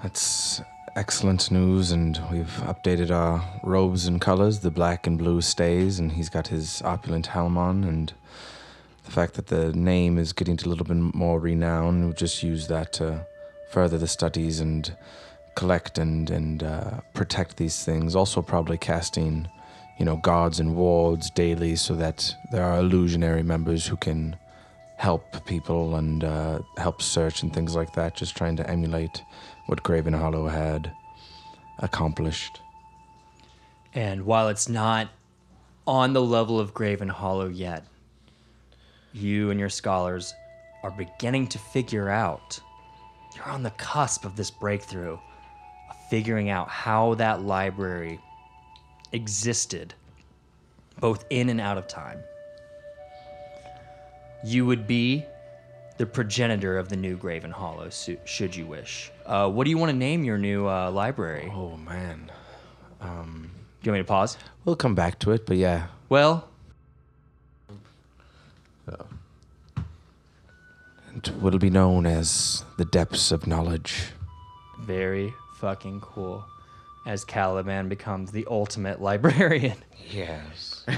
That's 0.03 0.61
excellent 0.95 1.51
news, 1.51 1.91
and 1.91 2.19
we've 2.31 2.61
updated 2.65 3.11
our 3.11 3.43
robes 3.63 4.07
and 4.07 4.21
colors. 4.21 4.59
The 4.59 4.71
black 4.71 5.07
and 5.07 5.17
blue 5.17 5.41
stays, 5.41 5.99
and 5.99 6.11
he's 6.11 6.29
got 6.29 6.47
his 6.47 6.81
opulent 6.83 7.27
helm 7.27 7.57
on, 7.57 7.83
and 7.83 8.13
the 9.05 9.11
fact 9.11 9.33
that 9.35 9.47
the 9.47 9.73
name 9.73 10.17
is 10.17 10.33
getting 10.33 10.57
to 10.57 10.67
a 10.67 10.69
little 10.69 10.85
bit 10.85 10.97
more 10.97 11.39
renown, 11.39 12.03
we'll 12.03 12.13
just 12.13 12.43
use 12.43 12.67
that 12.67 12.93
to 12.93 13.25
further 13.71 13.97
the 13.97 14.07
studies 14.07 14.59
and 14.59 14.95
collect 15.55 15.97
and 15.97 16.29
and 16.29 16.63
uh, 16.63 16.99
protect 17.13 17.57
these 17.57 17.83
things. 17.83 18.15
Also, 18.15 18.41
probably 18.41 18.77
casting, 18.77 19.47
you 19.97 20.05
know, 20.05 20.17
guards 20.17 20.59
and 20.59 20.75
wards 20.75 21.29
daily, 21.31 21.75
so 21.75 21.95
that 21.95 22.33
there 22.51 22.63
are 22.63 22.79
illusionary 22.79 23.43
members 23.43 23.85
who 23.85 23.97
can 23.97 24.35
help 24.97 25.45
people 25.45 25.95
and 25.95 26.23
uh, 26.23 26.59
help 26.77 27.01
search 27.01 27.43
and 27.43 27.53
things 27.53 27.75
like 27.75 27.93
that. 27.93 28.15
Just 28.15 28.35
trying 28.35 28.55
to 28.57 28.69
emulate 28.69 29.23
what 29.67 29.83
Graven 29.83 30.13
Hollow 30.13 30.47
had 30.47 30.91
accomplished. 31.79 32.61
And 33.93 34.25
while 34.25 34.49
it's 34.49 34.69
not 34.69 35.09
on 35.85 36.13
the 36.13 36.21
level 36.21 36.59
of 36.59 36.73
Graven 36.73 37.09
Hollow 37.09 37.47
yet, 37.47 37.85
you 39.13 39.51
and 39.51 39.59
your 39.59 39.69
scholars 39.69 40.33
are 40.83 40.91
beginning 40.91 41.47
to 41.47 41.59
figure 41.59 42.09
out. 42.09 42.59
You're 43.35 43.49
on 43.49 43.63
the 43.63 43.71
cusp 43.71 44.25
of 44.25 44.35
this 44.35 44.51
breakthrough 44.51 45.13
of 45.13 45.95
figuring 46.09 46.49
out 46.49 46.69
how 46.69 47.15
that 47.15 47.41
library 47.43 48.19
existed, 49.11 49.93
both 50.99 51.25
in 51.29 51.49
and 51.49 51.59
out 51.61 51.77
of 51.77 51.87
time. 51.87 52.19
You 54.43 54.65
would 54.65 54.87
be 54.87 55.25
the 55.97 56.05
progenitor 56.05 56.77
of 56.77 56.89
the 56.89 56.95
new 56.95 57.17
Graven 57.17 57.51
Hollow, 57.51 57.89
should 58.25 58.55
you 58.55 58.65
wish. 58.67 59.11
Uh, 59.25 59.49
what 59.49 59.63
do 59.63 59.69
you 59.71 59.77
want 59.77 59.91
to 59.91 59.97
name 59.97 60.23
your 60.23 60.37
new 60.37 60.67
uh, 60.67 60.91
library? 60.91 61.51
Oh 61.53 61.75
man, 61.77 62.31
um, 63.01 63.49
Do 63.81 63.87
you 63.87 63.91
want 63.91 63.99
me 64.01 64.03
to 64.03 64.07
pause? 64.07 64.37
we'll 64.63 64.75
come 64.75 64.93
back 64.95 65.17
to 65.19 65.31
it, 65.31 65.45
but 65.45 65.57
yeah, 65.57 65.87
Well, 66.09 66.47
it 71.15 71.31
will 71.41 71.57
be 71.57 71.69
known 71.69 72.05
as 72.05 72.63
the 72.77 72.85
depths 72.85 73.31
of 73.31 73.47
knowledge. 73.47 74.11
very 74.81 75.33
fucking 75.59 75.99
cool. 76.01 76.45
As 77.07 77.25
Caliban 77.25 77.89
becomes 77.89 78.31
the 78.31 78.45
ultimate 78.49 79.01
librarian. 79.01 79.77
Yes. 80.11 80.83
You 80.87 80.93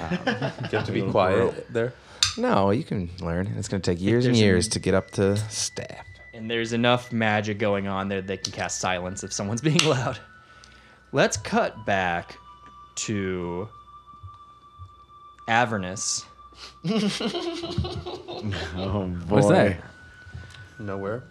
have 0.78 0.86
to 0.86 0.91
be 0.91 1.01
quiet 1.01 1.72
there. 1.74 1.93
No, 2.38 2.70
you 2.72 2.84
can 2.84 3.10
learn. 3.22 3.47
It's 3.57 3.68
going 3.68 3.82
to 3.82 3.91
take 3.91 3.99
years 4.01 4.26
and 4.26 4.36
years 4.36 4.66
an- 4.68 4.72
to 4.74 4.80
get 4.80 4.93
up 4.93 5.12
to 5.12 5.38
staff. 5.49 6.05
And 6.34 6.49
there's 6.49 6.74
enough 6.74 7.12
magic 7.12 7.57
going 7.57 7.88
on 7.88 8.07
there 8.07 8.22
that 8.22 8.28
they 8.28 8.38
can 8.38 8.51
cast 8.53 8.80
silence 8.80 9.24
if 9.24 9.32
someone's 9.34 9.62
being 9.70 9.84
loud. 9.86 10.20
Let's 11.12 11.38
cut 11.38 11.86
back 11.88 12.38
to 12.95 13.68
Avernus. 15.47 16.26
Oh 18.78 19.05
boy. 19.28 19.36
What's 19.36 19.47
that? 19.49 19.84
Nowhere. 20.80 21.24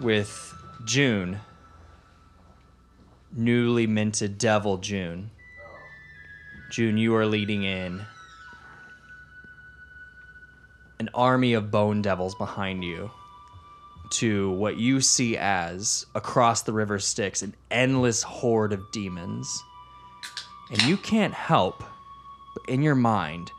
with 0.00 0.54
June, 0.84 1.38
newly 3.34 3.86
minted 3.86 4.38
Devil 4.38 4.78
June. 4.78 5.30
June, 6.70 6.96
you 6.96 7.14
are 7.14 7.26
leading 7.26 7.64
in 7.64 8.04
an 10.98 11.10
army 11.14 11.52
of 11.52 11.70
bone 11.70 12.02
devils 12.02 12.34
behind 12.34 12.84
you 12.84 13.10
to 14.10 14.50
what 14.52 14.76
you 14.76 15.00
see 15.00 15.36
as 15.36 16.06
across 16.14 16.62
the 16.62 16.72
river 16.72 16.98
Styx 16.98 17.42
an 17.42 17.54
endless 17.70 18.22
horde 18.22 18.72
of 18.72 18.90
demons. 18.92 19.62
And 20.70 20.80
you 20.82 20.96
can't 20.96 21.34
help 21.34 21.82
but 22.54 22.68
in 22.68 22.82
your 22.82 22.94
mind, 22.94 23.50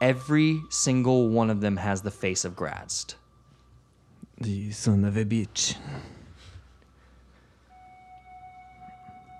every 0.00 0.62
single 0.68 1.28
one 1.28 1.50
of 1.50 1.60
them 1.60 1.78
has 1.78 2.02
the 2.02 2.10
face 2.10 2.44
of 2.44 2.54
Graz'zt. 2.54 3.14
The 4.38 4.70
son 4.72 5.04
of 5.04 5.16
a 5.16 5.24
bitch. 5.24 5.76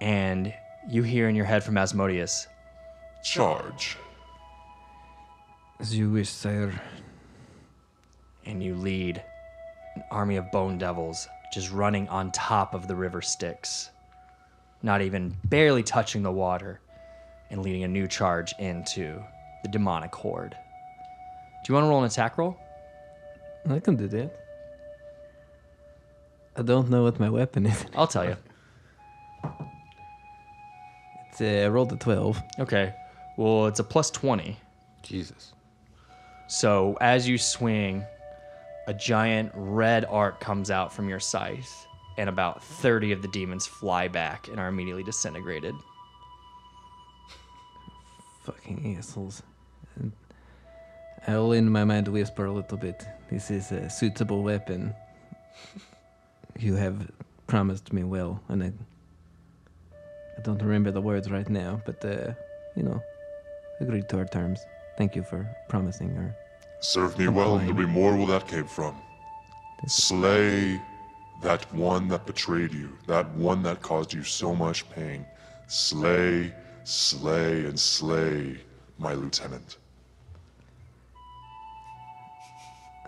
And 0.00 0.52
you 0.88 1.02
hear 1.02 1.28
in 1.28 1.34
your 1.34 1.44
head 1.44 1.64
from 1.64 1.76
Asmodeus, 1.78 2.46
Charge. 3.22 3.96
As 5.80 5.96
you 5.96 6.10
wish, 6.10 6.28
sire. 6.28 6.80
and 8.46 8.62
you 8.62 8.74
lead 8.74 9.22
an 9.96 10.04
army 10.10 10.36
of 10.36 10.50
bone 10.52 10.76
devils 10.76 11.26
just 11.52 11.70
running 11.72 12.08
on 12.08 12.30
top 12.32 12.74
of 12.74 12.86
the 12.86 12.94
river 12.94 13.22
Styx, 13.22 13.90
not 14.82 15.00
even 15.00 15.34
barely 15.44 15.82
touching 15.82 16.22
the 16.22 16.30
water, 16.32 16.80
and 17.50 17.62
leading 17.62 17.84
a 17.84 17.88
new 17.88 18.06
charge 18.06 18.52
into 18.58 19.22
the 19.62 19.68
demonic 19.68 20.14
horde. 20.14 20.50
Do 21.64 21.72
you 21.72 21.74
want 21.74 21.84
to 21.84 21.88
roll 21.88 22.00
an 22.00 22.06
attack 22.06 22.36
roll? 22.36 22.56
I 23.68 23.78
can 23.80 23.96
do 23.96 24.08
that. 24.08 24.38
I 26.56 26.62
don't 26.62 26.90
know 26.90 27.02
what 27.02 27.18
my 27.18 27.30
weapon 27.30 27.66
is. 27.66 27.84
I'll 27.96 28.06
tell 28.06 28.26
you. 28.26 28.36
It's 31.34 31.40
uh, 31.40 31.66
I 31.66 31.68
rolled 31.68 31.92
a 31.92 31.96
12. 31.96 32.40
Okay. 32.60 32.94
Well, 33.36 33.66
it's 33.66 33.80
a 33.80 33.84
plus 33.84 34.08
20. 34.10 34.56
Jesus. 35.02 35.52
So 36.46 36.96
as 37.00 37.28
you 37.28 37.38
swing, 37.38 38.04
a 38.86 38.94
giant 38.94 39.50
red 39.54 40.04
arc 40.04 40.38
comes 40.38 40.70
out 40.70 40.92
from 40.92 41.08
your 41.08 41.18
scythe, 41.18 41.86
and 42.18 42.28
about 42.28 42.62
30 42.62 43.10
of 43.10 43.22
the 43.22 43.28
demons 43.28 43.66
fly 43.66 44.06
back 44.06 44.46
and 44.46 44.60
are 44.60 44.68
immediately 44.68 45.02
disintegrated. 45.02 45.74
Fucking 48.44 48.96
assholes. 48.96 49.42
And 49.96 50.12
I'll 51.26 51.50
in 51.50 51.68
my 51.68 51.82
mind 51.82 52.06
whisper 52.06 52.44
a 52.44 52.52
little 52.52 52.78
bit. 52.78 53.04
This 53.28 53.50
is 53.50 53.72
a 53.72 53.90
suitable 53.90 54.44
weapon. 54.44 54.94
You 56.56 56.76
have 56.76 57.10
promised 57.48 57.92
me 57.92 58.04
well, 58.04 58.40
and 58.48 58.62
I 58.62 58.72
I 60.36 60.40
don't 60.42 60.60
remember 60.60 60.90
the 60.90 61.00
words 61.00 61.30
right 61.30 61.48
now, 61.48 61.80
but 61.84 62.04
uh, 62.04 62.32
you 62.76 62.82
know, 62.82 63.02
agreed 63.80 64.08
to 64.10 64.18
our 64.18 64.26
terms. 64.26 64.60
Thank 64.98 65.16
you 65.16 65.22
for 65.22 65.48
promising 65.68 66.14
her. 66.14 66.36
Serve 66.80 67.18
me 67.18 67.28
well, 67.28 67.56
and 67.56 67.68
there'll 67.68 67.86
be 67.86 67.86
more 67.86 68.16
where 68.16 68.26
that 68.26 68.46
came 68.46 68.66
from. 68.66 69.00
Slay 69.86 70.80
that 71.42 71.72
one 71.74 72.08
that 72.08 72.26
betrayed 72.26 72.72
you, 72.72 72.96
that 73.06 73.30
one 73.34 73.62
that 73.62 73.82
caused 73.82 74.12
you 74.12 74.22
so 74.22 74.54
much 74.54 74.88
pain. 74.90 75.26
Slay, 75.66 76.52
slay, 76.84 77.64
and 77.66 77.78
slay, 77.78 78.58
my 78.98 79.14
lieutenant. 79.14 79.78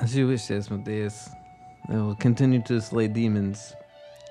As 0.00 0.14
you 0.14 0.28
wish, 0.28 0.50
Asmodeus. 0.50 1.28
I 1.88 1.96
will 1.96 2.16
continue 2.16 2.60
to 2.62 2.80
slay 2.80 3.08
demons. 3.08 3.72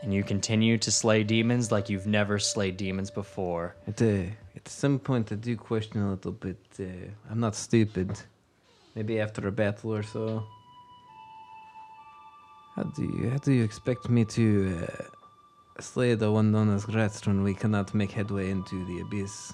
And 0.05 0.13
you 0.13 0.23
continue 0.23 0.77
to 0.77 0.91
slay 0.91 1.23
demons 1.23 1.71
like 1.71 1.89
you've 1.89 2.05
never 2.05 2.37
slayed 2.37 2.77
demons 2.77 3.09
before. 3.09 3.75
At, 3.87 3.99
uh, 4.03 4.25
at 4.55 4.67
some 4.67 4.99
point, 4.99 5.31
I 5.31 5.35
do 5.35 5.57
question 5.57 5.99
a 5.99 6.11
little 6.11 6.31
bit. 6.31 6.59
Uh, 6.79 7.09
I'm 7.31 7.39
not 7.39 7.55
stupid. 7.55 8.11
Maybe 8.93 9.19
after 9.19 9.47
a 9.47 9.51
battle 9.51 9.95
or 9.95 10.03
so. 10.03 10.45
How 12.75 12.83
do 12.83 13.01
you, 13.01 13.31
how 13.31 13.37
do 13.37 13.51
you 13.51 13.63
expect 13.63 14.07
me 14.07 14.25
to 14.25 14.87
uh, 14.87 15.81
slay 15.81 16.13
the 16.13 16.31
one 16.31 16.51
known 16.51 16.71
as 16.75 16.85
Graz'zt 16.85 17.25
when 17.25 17.41
we 17.41 17.55
cannot 17.55 17.95
make 17.95 18.11
headway 18.11 18.51
into 18.51 18.85
the 18.85 18.99
abyss? 18.99 19.53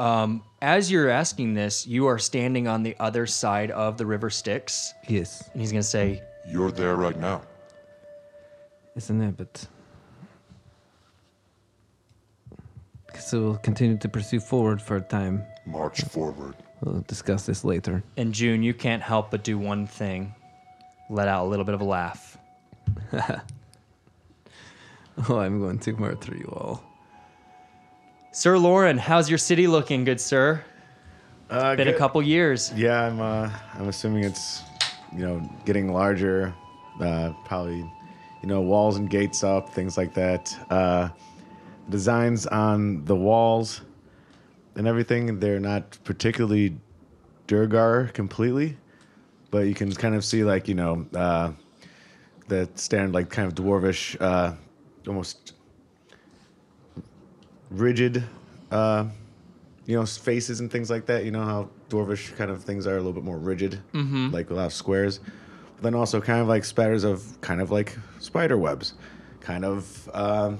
Um, 0.00 0.42
as 0.62 0.90
you're 0.90 1.10
asking 1.10 1.54
this, 1.54 1.86
you 1.86 2.06
are 2.06 2.18
standing 2.18 2.66
on 2.66 2.82
the 2.82 2.96
other 2.98 3.24
side 3.24 3.70
of 3.70 3.98
the 3.98 4.06
river 4.06 4.30
Styx, 4.30 4.94
Yes, 5.06 5.48
and 5.52 5.60
he's 5.60 5.70
gonna 5.70 5.84
say, 5.84 6.22
You're 6.50 6.72
there 6.72 6.96
right 6.96 7.18
now. 7.18 7.42
Isn't 8.98 9.20
it? 9.22 9.36
But 9.36 9.66
so 13.18 13.40
we'll 13.42 13.56
continue 13.56 13.96
to 13.98 14.08
pursue 14.08 14.40
forward 14.40 14.80
for 14.82 14.96
a 14.96 15.00
time. 15.00 15.44
March 15.66 16.02
forward. 16.04 16.54
We'll 16.82 17.02
discuss 17.08 17.46
this 17.46 17.64
later. 17.64 18.02
and 18.16 18.32
June, 18.32 18.62
you 18.62 18.74
can't 18.74 19.02
help 19.02 19.30
but 19.30 19.42
do 19.42 19.58
one 19.58 19.86
thing: 19.86 20.34
let 21.10 21.26
out 21.28 21.44
a 21.44 21.48
little 21.48 21.64
bit 21.64 21.74
of 21.74 21.80
a 21.80 21.84
laugh. 21.84 22.36
Oh, 25.28 25.38
I'm 25.40 25.58
going 25.58 25.80
to 25.80 25.92
murder 25.94 26.36
you 26.36 26.46
all. 26.56 26.80
Sir 28.30 28.56
Lauren, 28.56 28.96
how's 28.98 29.28
your 29.28 29.36
city 29.36 29.66
looking, 29.66 30.04
good 30.04 30.20
sir? 30.20 30.64
Uh, 31.50 31.74
Been 31.74 31.88
a 31.88 31.98
couple 31.98 32.22
years. 32.22 32.72
Yeah, 32.76 33.02
I'm. 33.02 33.20
Uh, 33.20 33.50
I'm 33.74 33.88
assuming 33.88 34.22
it's, 34.22 34.62
you 35.12 35.26
know, 35.26 35.40
getting 35.64 35.92
larger. 35.92 36.54
Uh, 37.00 37.32
probably, 37.44 37.84
you 38.42 38.48
know, 38.48 38.60
walls 38.60 38.96
and 38.96 39.10
gates 39.10 39.42
up, 39.42 39.70
things 39.70 39.96
like 39.96 40.14
that. 40.14 40.56
Uh, 40.70 41.08
designs 41.90 42.46
on 42.46 43.04
the 43.04 43.16
walls 43.16 43.80
and 44.76 44.86
everything. 44.86 45.40
They're 45.40 45.60
not 45.60 45.98
particularly 46.04 46.76
Duergar 47.46 48.12
completely, 48.12 48.76
but 49.50 49.66
you 49.66 49.74
can 49.74 49.92
kind 49.92 50.14
of 50.14 50.24
see 50.24 50.44
like 50.44 50.68
you 50.68 50.74
know 50.74 51.06
uh, 51.14 51.52
the 52.48 52.68
standard 52.74 53.14
like 53.14 53.30
kind 53.30 53.48
of 53.48 53.54
dwarvish, 53.54 54.20
uh, 54.20 54.54
almost 55.06 55.54
rigid. 57.70 58.24
Uh, 58.70 59.06
you 59.86 59.96
know, 59.96 60.04
faces 60.04 60.60
and 60.60 60.70
things 60.70 60.90
like 60.90 61.06
that. 61.06 61.24
You 61.24 61.30
know 61.30 61.44
how 61.44 61.70
dwarvish 61.88 62.36
kind 62.36 62.50
of 62.50 62.62
things 62.62 62.86
are 62.86 62.94
a 62.94 62.98
little 62.98 63.14
bit 63.14 63.24
more 63.24 63.38
rigid, 63.38 63.80
mm-hmm. 63.94 64.30
like 64.30 64.50
a 64.50 64.54
lot 64.54 64.66
of 64.66 64.74
squares. 64.74 65.20
Then 65.80 65.94
also 65.94 66.20
kind 66.20 66.40
of 66.40 66.48
like 66.48 66.64
spatters 66.64 67.04
of 67.04 67.40
kind 67.40 67.60
of 67.60 67.70
like 67.70 67.96
spider 68.18 68.56
webs, 68.58 68.94
kind 69.40 69.64
of, 69.64 70.10
um, 70.12 70.58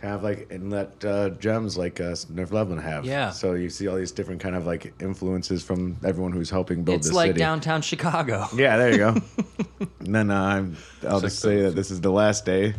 kind 0.00 0.14
of 0.14 0.22
like 0.24 0.48
inlet 0.50 1.04
uh, 1.04 1.28
gems 1.30 1.76
like 1.78 2.00
uh, 2.00 2.14
Nerflevin 2.32 2.82
have. 2.82 3.04
Yeah. 3.04 3.30
So 3.30 3.52
you 3.54 3.68
see 3.70 3.86
all 3.86 3.96
these 3.96 4.10
different 4.12 4.40
kind 4.40 4.56
of 4.56 4.66
like 4.66 4.92
influences 5.00 5.62
from 5.62 5.98
everyone 6.04 6.32
who's 6.32 6.50
helping 6.50 6.82
build 6.82 6.98
It's 6.98 7.08
this 7.08 7.14
like 7.14 7.28
city. 7.30 7.38
downtown 7.38 7.82
Chicago. 7.82 8.46
Yeah, 8.56 8.76
there 8.76 8.90
you 8.90 8.98
go. 8.98 9.14
and 10.00 10.14
then 10.14 10.30
uh, 10.30 10.42
I'm, 10.42 10.76
I'll 11.06 11.20
just 11.20 11.38
say 11.38 11.62
that 11.62 11.76
this 11.76 11.90
is 11.90 12.00
the 12.00 12.10
last 12.10 12.44
day. 12.44 12.74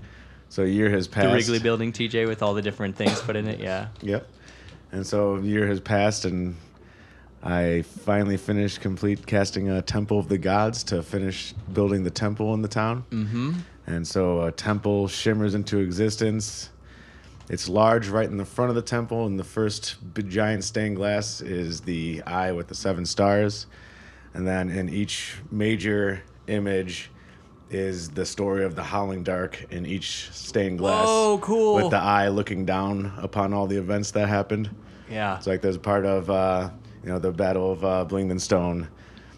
So 0.50 0.64
a 0.64 0.68
year 0.68 0.90
has 0.90 1.08
passed. 1.08 1.30
The. 1.30 1.34
Wrigley 1.34 1.60
Building, 1.60 1.94
TJ, 1.94 2.28
with 2.28 2.44
all 2.44 2.54
the 2.54 2.62
different 2.62 2.98
things 2.98 3.22
put 3.22 3.38
in 3.38 3.48
it. 3.48 3.62
Yeah. 3.62 3.88
Yep. 4.02 4.28
And 4.92 5.08
so 5.08 5.36
a 5.38 5.42
year 5.42 5.66
has 5.68 5.80
passed, 5.80 6.26
and 6.26 6.58
I 7.44 7.82
finally 7.82 8.38
finished 8.38 8.82
complete 8.82 9.26
casting 9.26 9.70
a 9.70 9.82
Temple 9.82 10.20
of 10.20 10.30
the 10.30 10.38
Gods 10.38 10.84
to 10.86 11.02
finish 11.02 11.54
building 11.74 12.04
the 12.04 12.12
temple 12.12 12.54
in 12.54 12.62
the 12.62 12.68
town. 12.68 13.04
Mm-hmm. 13.10 13.54
And 13.88 14.08
so 14.08 14.44
a 14.44 14.52
temple 14.52 15.08
shimmers 15.08 15.56
into 15.56 15.80
existence. 15.80 16.70
It's 17.50 17.68
large 17.68 18.10
right 18.10 18.30
in 18.30 18.38
the 18.38 18.46
front 18.46 18.70
of 18.70 18.76
the 18.76 18.82
temple, 18.82 19.26
and 19.26 19.40
the 19.40 19.44
first 19.44 19.98
big, 20.14 20.30
giant 20.30 20.64
stained 20.64 20.96
glass 20.96 21.42
is 21.42 21.82
the 21.82 22.22
eye 22.24 22.52
with 22.52 22.68
the 22.68 22.76
seven 22.76 23.06
stars. 23.06 23.66
And 24.34 24.48
then 24.48 24.70
in 24.70 24.88
each 24.88 25.36
major 25.50 26.22
image 26.48 27.10
is 27.72 28.10
the 28.10 28.26
story 28.26 28.64
of 28.64 28.76
the 28.76 28.84
Howling 28.84 29.24
Dark 29.24 29.66
in 29.72 29.86
each 29.86 30.30
stained 30.32 30.78
glass. 30.78 31.08
Whoa, 31.08 31.40
cool. 31.40 31.76
With 31.76 31.90
the 31.90 31.98
eye 31.98 32.28
looking 32.28 32.66
down 32.66 33.14
upon 33.18 33.54
all 33.54 33.66
the 33.66 33.78
events 33.78 34.12
that 34.12 34.30
happened. 34.30 34.70
Yeah. 35.10 35.38
It's 35.38 35.48
like 35.48 35.62
there's 35.62 35.78
part 35.78 36.06
of 36.06 36.30
uh, 36.30 36.70
you 37.04 37.10
know 37.10 37.20
the 37.20 37.32
Battle 37.32 37.72
of 37.72 37.84
uh, 37.86 38.06
Blingdenstone, 38.08 38.88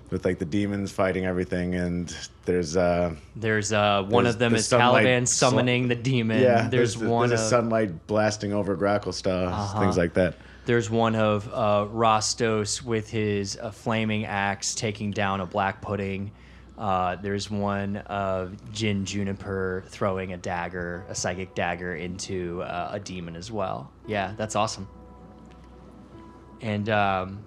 with 0.10 0.26
like 0.26 0.40
the 0.40 0.46
demons 0.46 0.92
fighting 0.92 1.26
everything, 1.26 1.76
and 1.76 2.16
there's 2.46 2.76
uh, 2.78 3.16
There's 3.36 3.72
uh, 3.74 4.04
one 4.04 4.24
There's 4.26 4.36
of 4.36 4.40
them 4.40 4.52
the 4.54 4.58
is 4.60 4.68
sunlight 4.68 5.04
Caliban 5.04 5.26
sl- 5.26 5.36
summoning 5.46 5.88
the 5.88 5.96
demon. 5.96 6.42
yeah, 6.42 6.68
there's, 6.68 6.96
the- 6.96 7.08
one 7.10 7.30
there's 7.30 7.40
of 7.42 7.46
a 7.48 7.50
sunlight 7.50 8.08
blasting 8.08 8.54
over 8.54 8.76
Gracklstugh, 8.76 9.48
Uh-huh. 9.48 9.80
things 9.80 9.98
like 9.98 10.14
that. 10.16 10.36
there's 10.66 10.90
one 10.90 11.16
of 11.16 11.48
uh, 11.54 11.86
Rostos 11.92 12.82
with 12.82 13.10
his 13.10 13.58
uh, 13.62 13.72
flaming 13.72 14.26
axe 14.26 14.76
taking 14.76 15.12
down 15.12 15.42
a 15.42 15.46
black 15.46 15.82
pudding. 15.82 16.32
Uh, 16.78 17.16
there's 17.18 17.52
one 17.52 17.98
of 17.98 18.56
Jin 18.74 19.06
Juniper 19.06 19.84
throwing 19.88 20.34
a 20.34 20.38
dagger, 20.38 21.06
a 21.08 21.14
psychic 21.16 21.54
dagger, 21.54 21.96
into 21.96 22.62
uh, 22.64 22.90
a 22.94 23.00
demon 23.00 23.36
as 23.36 23.52
well. 23.52 23.92
Yeah, 24.08 24.34
that's 24.38 24.56
awesome. 24.56 24.88
And 26.62 26.90
um, 26.90 27.44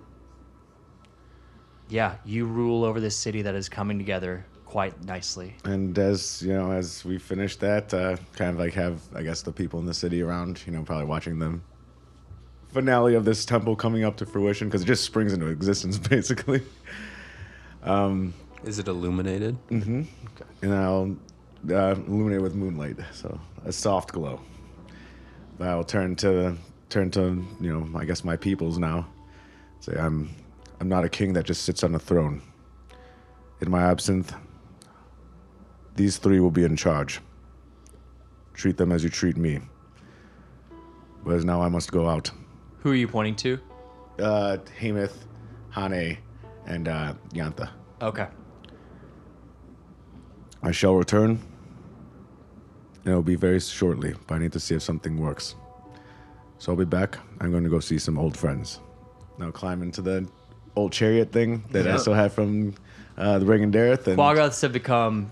yeah, 1.89 2.16
you 2.24 2.47
rule 2.47 2.84
over 2.84 3.01
this 3.01 3.16
city 3.16 3.43
that 3.43 3.55
is 3.55 3.68
coming 3.68 3.99
together 3.99 4.45
quite 4.64 5.05
nicely. 5.05 5.55
And 5.64 5.99
as 5.99 6.43
you 6.43 6.53
know, 6.53 6.72
as 6.72 7.05
we 7.05 7.18
finish 7.18 7.57
that, 7.57 7.95
uh, 7.95 8.16
kind 8.34 8.51
of 8.51 8.59
like 8.59 8.74
have 8.74 9.01
I 9.14 9.22
guess 9.22 9.43
the 9.43 9.53
people 9.53 9.80
in 9.80 9.87
the 9.87 9.95
city 9.95 10.22
around, 10.22 10.62
you 10.66 10.72
know, 10.72 10.82
probably 10.82 11.07
watching 11.07 11.39
the 11.39 11.61
finale 12.68 13.14
of 13.14 13.24
this 13.24 13.45
temple 13.45 13.76
coming 13.76 14.05
up 14.05 14.16
to 14.18 14.26
fruition 14.26 14.68
because 14.68 14.82
it 14.82 14.87
just 14.87 15.05
springs 15.05 15.32
into 15.32 15.47
existence 15.47 15.99
basically. 16.14 16.62
Um, 17.82 18.34
Is 18.64 18.78
it 18.78 18.89
illuminated? 18.89 19.57
Mm-hmm. 19.68 20.03
And 20.62 20.74
I'll 20.74 21.16
uh, 21.70 21.95
illuminate 21.95 22.43
with 22.43 22.55
moonlight, 22.55 22.97
so 23.12 23.41
a 23.64 23.72
soft 23.72 24.12
glow. 24.12 24.41
I'll 25.61 25.84
turn 25.84 26.16
to 26.16 26.57
turn 26.91 27.11
to 27.12 27.45
you 27.61 27.72
know 27.72 27.99
I 27.99 28.05
guess 28.05 28.24
my 28.24 28.37
peoples 28.37 28.78
now. 28.78 29.07
Say 29.80 29.95
I'm 29.97 30.30
I'm 30.81 30.89
not 30.89 31.05
a 31.05 31.09
king 31.09 31.33
that 31.35 31.45
just 31.45 31.62
sits 31.62 31.83
on 31.85 31.95
a 31.95 31.99
throne. 31.99 32.43
In 33.61 33.70
my 33.70 33.83
absence, 33.83 34.33
these 35.95 36.18
three 36.18 36.41
will 36.41 36.51
be 36.51 36.64
in 36.64 36.77
charge. 36.77 37.20
Treat 38.53 38.77
them 38.77 38.93
as 38.93 39.03
you 39.03 39.11
treat 39.11 39.37
me. 39.37 39.61
Whereas 41.22 41.45
now 41.45 41.62
I 41.62 41.68
must 41.68 41.91
go 41.91 42.09
out. 42.09 42.31
Who 42.81 42.93
are 42.93 42.95
you 42.95 43.09
pointing 43.09 43.37
to? 43.37 43.59
Uh, 44.18 44.59
Hameth, 44.79 45.14
Hane, 45.74 46.18
and 46.66 46.89
uh, 46.89 47.14
Yantha. 47.33 47.70
Okay. 48.01 48.27
I 50.62 50.70
shall 50.70 50.95
return. 50.95 51.41
And 53.05 53.12
it'll 53.12 53.22
be 53.22 53.37
very 53.37 53.61
shortly, 53.61 54.14
but 54.27 54.35
I 54.35 54.39
need 54.39 54.53
to 54.53 54.61
see 54.61 54.74
if 54.74 54.83
something 54.83 55.16
works. 55.16 55.55
So 56.59 56.72
I'll 56.72 56.79
be 56.79 56.85
back. 56.85 57.18
I'm 57.41 57.51
going 57.51 57.64
to 57.64 57.70
go 57.70 57.81
see 57.81 57.99
some 57.99 58.18
old 58.18 58.37
friends. 58.37 58.81
Now 59.39 59.51
climb 59.51 59.83
into 59.83 60.03
the 60.03 60.29
old 60.77 60.93
chariot 60.93 61.33
thing 61.33 61.64
that 61.72 61.87
I 61.87 61.97
still 61.97 62.14
have 62.14 62.33
from 62.33 62.74
uh, 63.16 63.39
the 63.39 63.47
Ring 63.47 63.62
and 63.64 63.72
Dareth. 63.74 64.07
And 64.07 64.18
Quagoths 64.18 64.61
have 64.62 64.72
become 64.72 65.31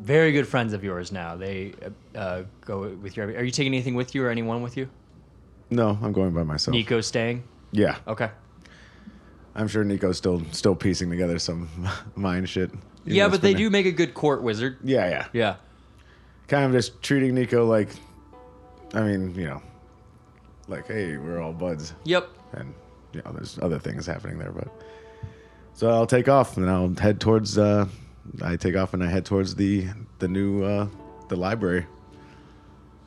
very 0.00 0.32
good 0.32 0.46
friends 0.48 0.72
of 0.72 0.82
yours 0.84 1.12
now. 1.12 1.36
They 1.36 1.74
uh, 2.14 2.42
go 2.62 2.88
with 2.94 3.16
you. 3.16 3.24
Are 3.24 3.42
you 3.44 3.50
taking 3.50 3.74
anything 3.74 3.94
with 3.94 4.14
you 4.14 4.24
or 4.24 4.30
anyone 4.30 4.62
with 4.62 4.76
you? 4.76 4.88
no, 5.70 5.98
I'm 6.02 6.12
going 6.12 6.32
by 6.32 6.42
myself. 6.44 6.72
Nico 6.72 7.00
staying? 7.00 7.42
Yeah, 7.72 7.96
Okay. 8.06 8.30
I'm 9.56 9.68
sure 9.68 9.84
Nico's 9.84 10.16
still 10.18 10.42
still 10.50 10.74
piecing 10.74 11.10
together 11.10 11.38
some 11.38 11.68
mind 12.16 12.48
shit. 12.48 12.70
Even 12.70 12.82
yeah, 13.16 13.24
though 13.24 13.30
but 13.32 13.42
they 13.42 13.52
been- 13.52 13.62
do 13.62 13.70
make 13.70 13.86
a 13.86 13.92
good 13.92 14.12
court 14.14 14.42
wizard. 14.42 14.78
Yeah, 14.82 15.08
yeah. 15.08 15.26
Yeah. 15.32 15.56
Kind 16.48 16.64
of 16.66 16.72
just 16.72 17.00
treating 17.02 17.34
Nico 17.34 17.64
like, 17.64 17.88
I 18.94 19.02
mean, 19.02 19.34
you 19.34 19.44
know, 19.46 19.62
like, 20.68 20.86
hey, 20.88 21.16
we're 21.18 21.40
all 21.40 21.52
buds. 21.52 21.94
Yep. 22.04 22.28
and 22.52 22.74
you 23.14 23.22
know, 23.24 23.32
there's 23.32 23.58
other 23.60 23.78
things 23.78 24.06
happening 24.06 24.38
there. 24.38 24.52
But 24.52 24.68
so 25.72 25.90
I'll 25.90 26.06
take 26.06 26.28
off 26.28 26.56
and 26.56 26.68
I'll 26.68 26.94
head 26.94 27.20
towards. 27.20 27.58
Uh, 27.58 27.86
I 28.42 28.56
take 28.56 28.76
off 28.76 28.94
and 28.94 29.02
I 29.02 29.08
head 29.08 29.24
towards 29.24 29.54
the 29.54 29.88
the 30.18 30.28
new 30.28 30.64
uh, 30.64 30.88
the 31.28 31.36
library. 31.36 31.86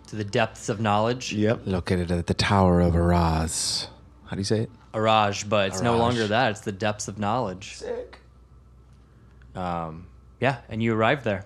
To 0.08 0.16
the 0.16 0.24
depths 0.24 0.70
of 0.70 0.80
knowledge. 0.80 1.34
Yep. 1.34 1.62
Located 1.66 2.12
at 2.12 2.28
the 2.28 2.34
Tower 2.34 2.80
of 2.80 2.94
Araz. 2.94 3.88
How 4.26 4.36
do 4.36 4.40
you 4.40 4.46
say 4.46 4.62
it? 4.62 4.72
Araj, 4.94 5.48
but 5.48 5.68
it's 5.68 5.82
no 5.82 5.98
longer 5.98 6.28
that. 6.28 6.52
It's 6.52 6.62
the 6.62 6.72
depths 6.72 7.08
of 7.08 7.20
knowledge. 7.20 7.76
Sick. 7.76 8.20
Um, 9.54 10.08
yeah, 10.40 10.60
and 10.70 10.82
you 10.82 10.94
arrive 10.94 11.24
there. 11.24 11.46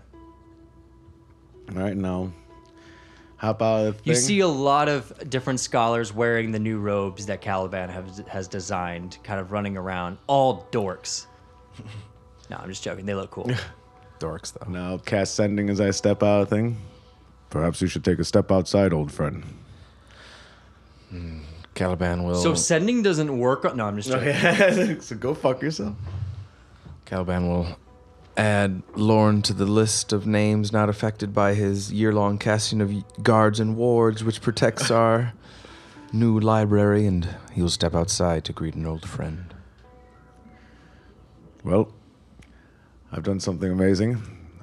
All 1.69 1.81
right, 1.81 1.95
now 1.95 2.31
hop 3.41 3.59
out 3.63 3.87
of 3.87 3.97
the 3.97 4.03
thing. 4.03 4.13
You 4.13 4.15
see 4.15 4.39
a 4.41 4.47
lot 4.47 4.87
of 4.87 5.11
different 5.27 5.59
scholars 5.59 6.13
wearing 6.13 6.51
the 6.51 6.59
new 6.59 6.77
robes 6.77 7.25
that 7.25 7.41
Caliban 7.41 7.89
has, 7.89 8.19
has 8.27 8.47
designed, 8.47 9.17
kind 9.23 9.39
of 9.39 9.51
running 9.51 9.77
around, 9.77 10.19
all 10.27 10.67
dorks. 10.71 11.25
no, 12.51 12.57
I'm 12.57 12.69
just 12.69 12.83
joking. 12.83 13.05
They 13.05 13.15
look 13.15 13.31
cool. 13.31 13.49
Dorks, 14.19 14.53
though. 14.53 14.71
now 14.71 14.99
cast 14.99 15.33
sending 15.33 15.71
as 15.71 15.81
I 15.81 15.89
step 15.89 16.21
out 16.21 16.43
of 16.43 16.49
the 16.49 16.55
thing. 16.55 16.77
Perhaps 17.49 17.81
you 17.81 17.87
should 17.87 18.05
take 18.05 18.19
a 18.19 18.23
step 18.23 18.51
outside, 18.51 18.93
old 18.93 19.11
friend. 19.11 19.43
Hmm, 21.09 21.39
Caliban 21.73 22.23
will. 22.23 22.35
So 22.35 22.53
sending 22.53 23.01
doesn't 23.01 23.35
work. 23.35 23.65
On, 23.65 23.75
no, 23.75 23.87
I'm 23.87 23.99
just 23.99 24.09
joking. 24.11 25.01
so 25.01 25.15
go 25.15 25.33
fuck 25.33 25.63
yourself. 25.63 25.95
Caliban 27.05 27.47
will 27.47 27.75
add 28.37 28.81
Lorne 28.95 29.41
to 29.43 29.53
the 29.53 29.65
list 29.65 30.13
of 30.13 30.25
names 30.25 30.71
not 30.71 30.89
affected 30.89 31.33
by 31.33 31.53
his 31.53 31.91
year 31.91 32.13
long 32.13 32.37
casting 32.37 32.81
of 32.81 33.23
guards 33.23 33.59
and 33.59 33.75
wards, 33.75 34.23
which 34.23 34.41
protects 34.41 34.89
our 34.91 35.33
new 36.13 36.39
library, 36.39 37.05
and 37.05 37.27
he 37.53 37.61
will 37.61 37.69
step 37.69 37.95
outside 37.95 38.45
to 38.45 38.53
greet 38.53 38.75
an 38.75 38.85
old 38.85 39.07
friend. 39.07 39.53
Well, 41.63 41.93
I've 43.11 43.23
done 43.23 43.39
something 43.39 43.71
amazing. 43.71 44.21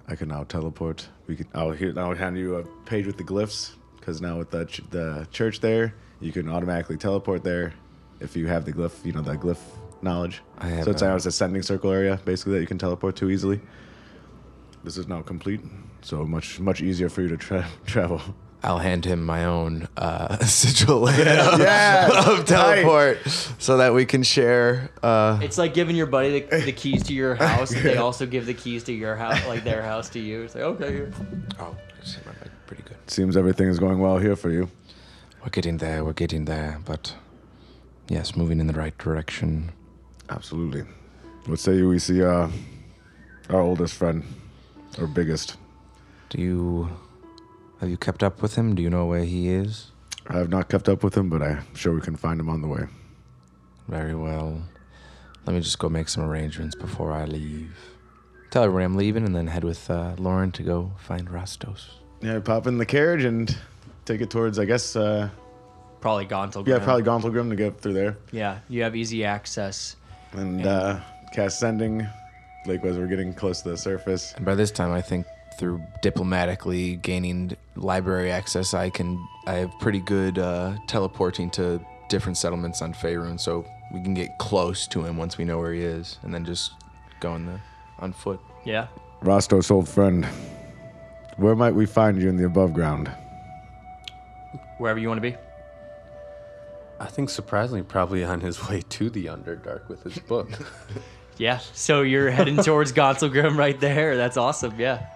I 0.08 0.16
can 0.16 0.28
now 0.28 0.44
teleport. 0.44 1.08
We 1.26 1.36
can. 1.36 1.48
I'll 1.54 1.72
here. 1.72 1.92
Hand 1.92 2.38
you 2.38 2.56
a 2.56 2.64
page 2.86 3.06
with 3.06 3.18
the 3.18 3.24
glyphs 3.24 3.72
because 4.00 4.20
now 4.20 4.38
with 4.38 4.50
the 4.50 4.64
ch- 4.64 4.80
the 4.90 5.28
church 5.30 5.60
there, 5.60 5.94
you 6.20 6.32
can 6.32 6.48
automatically 6.48 6.96
teleport 6.96 7.44
there 7.44 7.74
if 8.20 8.34
you 8.34 8.46
have 8.46 8.64
the 8.64 8.72
glyph. 8.72 9.04
You 9.04 9.12
know 9.12 9.20
the 9.20 9.36
glyph 9.36 9.58
knowledge. 10.02 10.42
I 10.58 10.68
have 10.68 10.84
so 10.84 10.90
it's 10.92 11.02
a- 11.02 11.08
now 11.08 11.16
it's 11.16 11.26
a 11.26 11.32
sending 11.32 11.62
circle 11.62 11.90
area 11.90 12.20
basically 12.24 12.54
that 12.54 12.60
you 12.60 12.66
can 12.66 12.78
teleport 12.78 13.16
to 13.16 13.30
easily. 13.30 13.60
This 14.84 14.96
is 14.96 15.08
now 15.08 15.22
complete, 15.22 15.60
so 16.02 16.24
much 16.24 16.60
much 16.60 16.80
easier 16.80 17.08
for 17.08 17.22
you 17.22 17.28
to 17.28 17.36
tra- 17.36 17.68
travel. 17.86 18.20
I'll 18.60 18.78
hand 18.78 19.04
him 19.04 19.24
my 19.24 19.44
own 19.44 19.86
uh, 19.96 20.38
sigil 20.44 21.08
Yeah, 21.16 22.08
of 22.26 22.44
teleport 22.44 23.18
so 23.58 23.76
that 23.76 23.94
we 23.94 24.04
can 24.04 24.24
share. 24.24 24.90
Uh, 25.00 25.38
It's 25.40 25.58
like 25.58 25.74
giving 25.74 25.94
your 25.94 26.06
buddy 26.06 26.40
the, 26.40 26.56
the 26.64 26.72
keys 26.72 27.04
to 27.04 27.14
your 27.14 27.36
house. 27.36 27.70
and 27.70 27.84
They 27.84 27.98
also 27.98 28.26
give 28.26 28.46
the 28.46 28.54
keys 28.54 28.82
to 28.84 28.92
your 28.92 29.14
house, 29.14 29.46
like 29.46 29.62
their 29.62 29.80
house 29.82 30.08
to 30.10 30.18
you. 30.18 30.42
It's 30.42 30.56
like, 30.56 30.64
okay, 30.64 30.90
here. 30.92 31.12
oh, 31.60 31.76
it's 32.00 32.18
pretty 32.66 32.82
good. 32.82 32.96
Seems 33.06 33.36
everything 33.36 33.68
is 33.68 33.78
going 33.78 34.00
well 34.00 34.18
here 34.18 34.34
for 34.34 34.50
you. 34.50 34.68
We're 35.44 35.50
getting 35.50 35.76
there, 35.76 36.04
we're 36.04 36.12
getting 36.12 36.44
there, 36.46 36.80
but 36.84 37.14
yes, 38.08 38.34
moving 38.34 38.58
in 38.58 38.66
the 38.66 38.72
right 38.74 38.96
direction. 38.98 39.70
Absolutely. 40.30 40.82
What 41.46 41.58
say? 41.58 41.82
We 41.82 41.98
see 41.98 42.22
uh, 42.22 42.48
our 43.50 43.60
oldest 43.60 43.94
friend, 43.94 44.22
or 44.98 45.06
biggest. 45.06 45.56
Do 46.30 46.40
you. 46.40 46.90
Have 47.80 47.88
you 47.88 47.96
kept 47.96 48.22
up 48.22 48.42
with 48.42 48.56
him? 48.56 48.74
Do 48.74 48.82
you 48.82 48.90
know 48.90 49.06
where 49.06 49.24
he 49.24 49.48
is? 49.48 49.92
I 50.26 50.36
have 50.38 50.50
not 50.50 50.68
kept 50.68 50.88
up 50.88 51.04
with 51.04 51.16
him, 51.16 51.30
but 51.30 51.42
I'm 51.42 51.64
sure 51.74 51.94
we 51.94 52.00
can 52.00 52.16
find 52.16 52.40
him 52.40 52.48
on 52.48 52.60
the 52.60 52.68
way. 52.68 52.86
Very 53.86 54.14
well. 54.14 54.60
Let 55.46 55.54
me 55.54 55.60
just 55.60 55.78
go 55.78 55.88
make 55.88 56.08
some 56.08 56.24
arrangements 56.24 56.74
before 56.74 57.12
I 57.12 57.24
leave. 57.24 57.74
Tell 58.50 58.64
everyone 58.64 58.82
I'm 58.84 58.96
leaving 58.96 59.24
and 59.24 59.34
then 59.34 59.46
head 59.46 59.62
with 59.64 59.88
uh, 59.90 60.14
Lauren 60.18 60.50
to 60.52 60.62
go 60.62 60.90
find 60.98 61.28
Rastos. 61.28 61.86
Yeah, 62.20 62.40
pop 62.40 62.66
in 62.66 62.78
the 62.78 62.84
carriage 62.84 63.24
and 63.24 63.56
take 64.04 64.20
it 64.20 64.28
towards, 64.28 64.58
I 64.58 64.64
guess, 64.64 64.96
uh, 64.96 65.30
Probably 66.00 66.24
Gauntled. 66.26 66.66
yeah, 66.68 66.78
probably 66.80 67.02
Gauntlgrym 67.04 67.48
to 67.50 67.56
get 67.56 67.80
through 67.80 67.94
there. 67.94 68.16
Yeah, 68.32 68.58
you 68.68 68.82
have 68.82 68.94
easy 68.96 69.24
access. 69.24 69.96
And 70.32 70.66
uh, 70.66 71.00
cast 71.32 71.58
sending, 71.58 72.06
like 72.66 72.84
as 72.84 72.96
we're 72.96 73.06
getting 73.06 73.32
close 73.32 73.62
to 73.62 73.70
the 73.70 73.76
surface. 73.76 74.34
And 74.34 74.44
by 74.44 74.54
this 74.54 74.70
time, 74.70 74.92
I 74.92 75.00
think 75.00 75.26
through 75.58 75.82
diplomatically 76.02 76.96
gaining 76.96 77.56
library 77.76 78.30
access, 78.30 78.74
I 78.74 78.90
can. 78.90 79.18
I 79.46 79.54
have 79.54 79.72
pretty 79.80 80.00
good 80.00 80.38
uh, 80.38 80.76
teleporting 80.86 81.50
to 81.52 81.80
different 82.08 82.36
settlements 82.36 82.82
on 82.82 82.94
Faerun, 82.94 83.40
so 83.40 83.64
we 83.92 84.02
can 84.02 84.14
get 84.14 84.38
close 84.38 84.86
to 84.88 85.04
him 85.04 85.16
once 85.16 85.38
we 85.38 85.44
know 85.44 85.58
where 85.58 85.72
he 85.72 85.82
is, 85.82 86.18
and 86.22 86.32
then 86.32 86.44
just 86.44 86.72
go 87.20 87.32
on 87.32 87.46
the 87.46 87.60
on 87.98 88.12
foot. 88.12 88.40
Yeah. 88.64 88.88
Rostos, 89.22 89.70
old 89.70 89.88
friend, 89.88 90.24
where 91.36 91.56
might 91.56 91.74
we 91.74 91.86
find 91.86 92.20
you 92.20 92.28
in 92.28 92.36
the 92.36 92.44
above 92.44 92.72
ground? 92.72 93.10
Wherever 94.78 95.00
you 95.00 95.08
want 95.08 95.18
to 95.18 95.22
be. 95.30 95.36
I 97.00 97.06
think 97.06 97.30
surprisingly, 97.30 97.82
probably 97.82 98.24
on 98.24 98.40
his 98.40 98.68
way 98.68 98.82
to 98.88 99.08
the 99.10 99.26
Underdark 99.26 99.88
with 99.88 100.02
his 100.02 100.18
book. 100.18 100.48
Yeah. 101.40 101.58
So 101.72 102.02
you're 102.02 102.30
heading 102.32 102.56
towards 102.56 102.92
Gauntlgrym 102.92 103.56
right 103.56 103.78
there. 103.78 104.16
That's 104.16 104.36
awesome. 104.36 104.74
Yeah. 104.76 105.06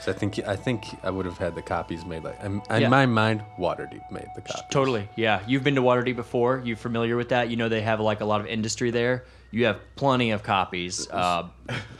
So 0.00 0.10
I 0.10 0.14
think 0.16 0.40
I 0.40 0.56
think 0.56 0.82
I 1.04 1.10
would 1.10 1.26
have 1.26 1.38
had 1.38 1.54
the 1.54 1.62
copies 1.62 2.04
made. 2.04 2.24
Like 2.24 2.42
in, 2.42 2.60
in 2.68 2.80
Yeah. 2.82 2.88
my 2.88 3.06
mind, 3.06 3.44
Waterdeep 3.56 4.10
made 4.10 4.26
the 4.34 4.40
copies. 4.40 4.64
Totally. 4.72 5.08
Yeah. 5.14 5.40
You've 5.46 5.62
been 5.62 5.76
to 5.76 5.80
Waterdeep 5.80 6.16
before. 6.16 6.60
You're 6.64 6.76
familiar 6.76 7.16
with 7.16 7.28
that. 7.28 7.50
You 7.50 7.56
know 7.56 7.68
they 7.68 7.82
have 7.82 8.00
like 8.00 8.20
a 8.20 8.24
lot 8.24 8.40
of 8.40 8.48
industry 8.48 8.90
there. 8.90 9.26
You 9.52 9.66
have 9.66 9.78
plenty 9.94 10.32
of 10.32 10.42
copies. 10.42 11.08
Uh, 11.08 11.46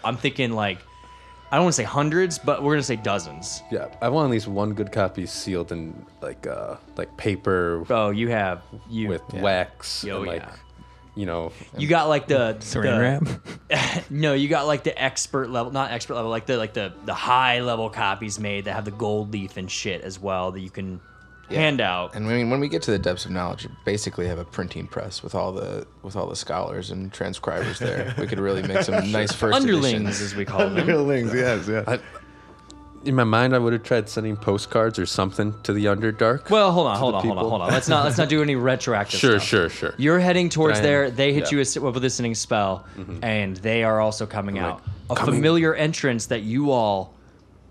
I'm 0.05 0.17
thinking 0.17 0.51
like, 0.51 0.79
I 1.51 1.57
don't 1.57 1.65
want 1.65 1.75
to 1.75 1.77
say 1.77 1.85
hundreds, 1.85 2.39
but 2.39 2.63
we're 2.63 2.75
gonna 2.75 2.83
say 2.83 2.97
dozens. 2.97 3.63
Yeah, 3.71 3.89
I 4.03 4.09
want 4.11 4.27
at 4.27 4.31
least 4.31 4.49
one 4.49 4.75
good 4.75 4.93
copy 4.93 5.25
sealed 5.27 5.73
in 5.73 6.05
like 6.21 6.47
uh 6.47 6.77
like 6.97 7.17
paper 7.17 7.85
Oh, 7.89 8.11
you 8.11 8.29
have 8.29 8.63
you 8.91 9.09
with 9.09 9.23
yeah. 9.33 9.41
wax 9.43 10.05
Oh, 10.05 10.19
and 10.19 10.27
like 10.27 10.43
yeah. 10.43 10.53
you 11.15 11.25
know, 11.27 11.53
You 11.77 11.89
got 11.89 12.09
like 12.09 12.29
the 12.29 12.57
Saran 12.61 13.01
wrap. 13.71 14.05
no, 14.11 14.35
you 14.35 14.49
got 14.49 14.67
like 14.67 14.83
the 14.85 15.01
expert 15.03 15.49
level, 15.49 15.73
not 15.73 15.91
expert 15.91 16.15
level, 16.17 16.31
like 16.31 16.45
the 16.47 16.59
like 16.59 16.75
the 16.75 16.93
the 17.07 17.15
high 17.15 17.61
level 17.61 17.89
copies 17.89 18.39
made 18.39 18.67
that 18.67 18.75
have 18.75 18.85
the 18.85 18.91
gold 18.91 19.33
leaf 19.33 19.57
and 19.57 19.71
shit 19.71 20.03
as 20.03 20.19
well 20.21 20.53
that 20.53 20.61
you 20.61 20.71
can 20.71 21.01
hand 21.51 21.81
out. 21.81 22.15
And 22.15 22.27
I 22.27 22.37
mean, 22.37 22.51
when 22.51 22.61
we 22.61 22.69
get 22.69 22.83
to 22.83 22.91
the 22.91 22.99
depths 22.99 23.25
of 23.25 23.31
knowledge, 23.31 23.65
you 23.65 23.71
basically 23.85 24.27
have 24.27 24.39
a 24.39 24.45
printing 24.45 24.87
press 24.87 25.23
with 25.23 25.35
all 25.35 25.53
the 25.53 25.87
with 26.03 26.17
all 26.17 26.27
the 26.29 26.37
scholars 26.37 26.91
and 26.91 27.13
transcribers 27.13 27.79
there. 27.79 28.15
We 28.19 28.27
could 28.27 28.41
really 28.41 28.63
make 28.63 28.83
some 28.83 28.95
nice 29.13 29.33
first 29.33 29.57
Underlings, 29.57 29.95
editions. 29.95 30.21
as 30.21 30.35
we 30.35 30.45
call 30.45 30.61
them. 30.61 30.77
Underlings, 30.77 31.35
yes, 31.35 31.69
yes. 31.69 31.87
I, 31.87 32.01
in 33.05 33.15
my 33.15 33.25
mind, 33.25 33.55
I 33.55 33.59
would 33.59 33.73
have 33.73 33.83
tried 33.83 34.09
sending 34.09 34.37
postcards 34.37 34.99
or 34.99 35.07
something 35.07 35.55
to 35.63 35.73
the 35.73 35.87
Underdark. 35.87 36.51
Well, 36.51 36.73
hold 36.73 36.89
on, 36.89 36.99
hold 36.99 37.15
the 37.15 37.19
on, 37.19 37.27
hold 37.27 37.39
on, 37.39 37.45
hold 37.45 37.63
on. 37.63 37.71
Let's 37.71 37.89
not 37.89 38.05
let's 38.05 38.19
not 38.19 38.29
do 38.29 38.43
any 38.43 38.57
retroactive. 38.57 39.21
sure, 39.21 39.39
stuff. 39.39 39.49
sure, 39.49 39.69
sure. 39.69 39.95
You're 39.99 40.19
heading 40.19 40.49
towards 40.49 40.81
there. 40.81 41.11
They 41.11 41.33
hit 41.33 41.45
yeah. 41.45 41.51
you 41.53 41.59
with 41.59 41.77
with 41.77 41.97
a 41.97 42.01
listening 42.01 42.35
spell, 42.35 42.87
mm-hmm. 42.97 43.23
and 43.23 43.57
they 43.59 43.85
are 43.85 44.01
also 44.01 44.27
coming 44.27 44.57
Like, 44.57 44.65
out. 44.65 44.83
A 45.11 45.15
coming- 45.15 45.37
familiar 45.37 45.75
entrance 45.75 46.27
that 46.27 46.43
you 46.43 46.71
all 46.71 47.15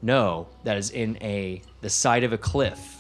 know 0.02 0.48
that 0.64 0.78
is 0.78 0.92
in 0.92 1.18
a 1.22 1.62
the 1.82 1.90
side 1.90 2.24
of 2.24 2.34
a 2.34 2.38
cliff, 2.38 2.97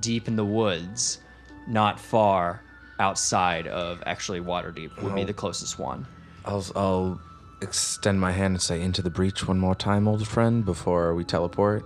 deep 0.00 0.28
in 0.28 0.36
the 0.36 0.44
woods, 0.44 1.18
not 1.66 1.98
far 2.00 2.62
outside 2.98 3.66
of 3.66 4.02
actually 4.06 4.40
Waterdeep 4.40 5.00
would 5.02 5.14
be 5.14 5.24
the 5.24 5.32
closest 5.32 5.78
one. 5.78 6.06
I'll 6.44 6.64
I'll 6.76 7.20
extend 7.60 8.20
my 8.20 8.32
hand 8.32 8.54
and 8.54 8.62
say 8.62 8.80
into 8.82 9.02
the 9.02 9.10
breach 9.10 9.46
one 9.46 9.58
more 9.58 9.74
time, 9.74 10.08
old 10.08 10.26
friend, 10.26 10.64
before 10.64 11.14
we 11.14 11.24
teleport 11.24 11.84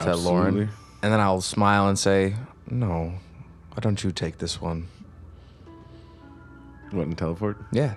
to 0.00 0.16
Lauren. 0.16 0.46
Absolutely. 0.48 0.68
And 1.02 1.12
then 1.12 1.20
I'll 1.20 1.40
smile 1.40 1.88
and 1.88 1.98
say, 1.98 2.36
"No, 2.70 3.12
why 3.70 3.80
don't 3.80 4.02
you 4.02 4.10
take 4.12 4.38
this 4.38 4.60
one?" 4.60 4.88
What, 6.90 7.06
and 7.06 7.16
teleport? 7.16 7.56
Yeah. 7.72 7.94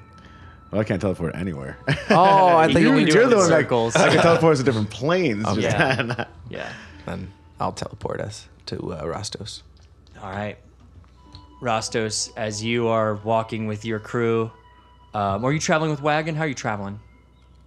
Well, 0.71 0.81
I 0.81 0.83
can't 0.83 1.01
teleport 1.01 1.35
anywhere. 1.35 1.77
Oh, 2.09 2.15
I 2.15 2.65
You 2.67 2.73
think 2.73 2.77
can 2.77 2.81
you 2.83 2.89
only 2.89 3.03
would 3.03 3.11
do 3.11 3.17
it 3.17 3.21
You're 3.21 3.29
the 3.29 3.35
one 3.37 3.49
that- 3.49 3.61
circles. 3.61 3.95
I 3.95 4.09
can 4.09 4.21
teleport 4.21 4.57
to 4.57 4.63
different 4.63 4.89
planes. 4.89 5.43
just 5.55 5.59
yeah. 5.61 6.01
that. 6.03 6.29
Yeah. 6.49 6.71
Then 7.05 7.31
I'll 7.59 7.71
teleport 7.73 8.21
us 8.21 8.47
to 8.67 8.93
uh, 8.93 9.03
Rastos. 9.03 9.61
All 10.21 10.29
right. 10.31 10.57
Rastos, 11.61 12.31
as 12.35 12.63
you 12.63 12.87
are 12.87 13.15
walking 13.15 13.67
with 13.67 13.85
your 13.85 13.99
crew, 13.99 14.51
um, 15.13 15.43
are 15.45 15.51
you 15.51 15.59
traveling 15.59 15.91
with 15.91 16.01
wagon? 16.01 16.35
How 16.35 16.43
are 16.43 16.47
you 16.47 16.53
traveling? 16.53 16.99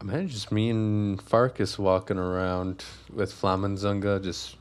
I 0.01 0.05
Man, 0.05 0.28
just 0.28 0.53
me 0.53 0.70
and 0.70 1.20
Farkas 1.20 1.78
walking 1.78 2.18
around 2.18 2.84
with 3.12 3.32
Flamenzunga, 3.32 4.22
just 4.22 4.57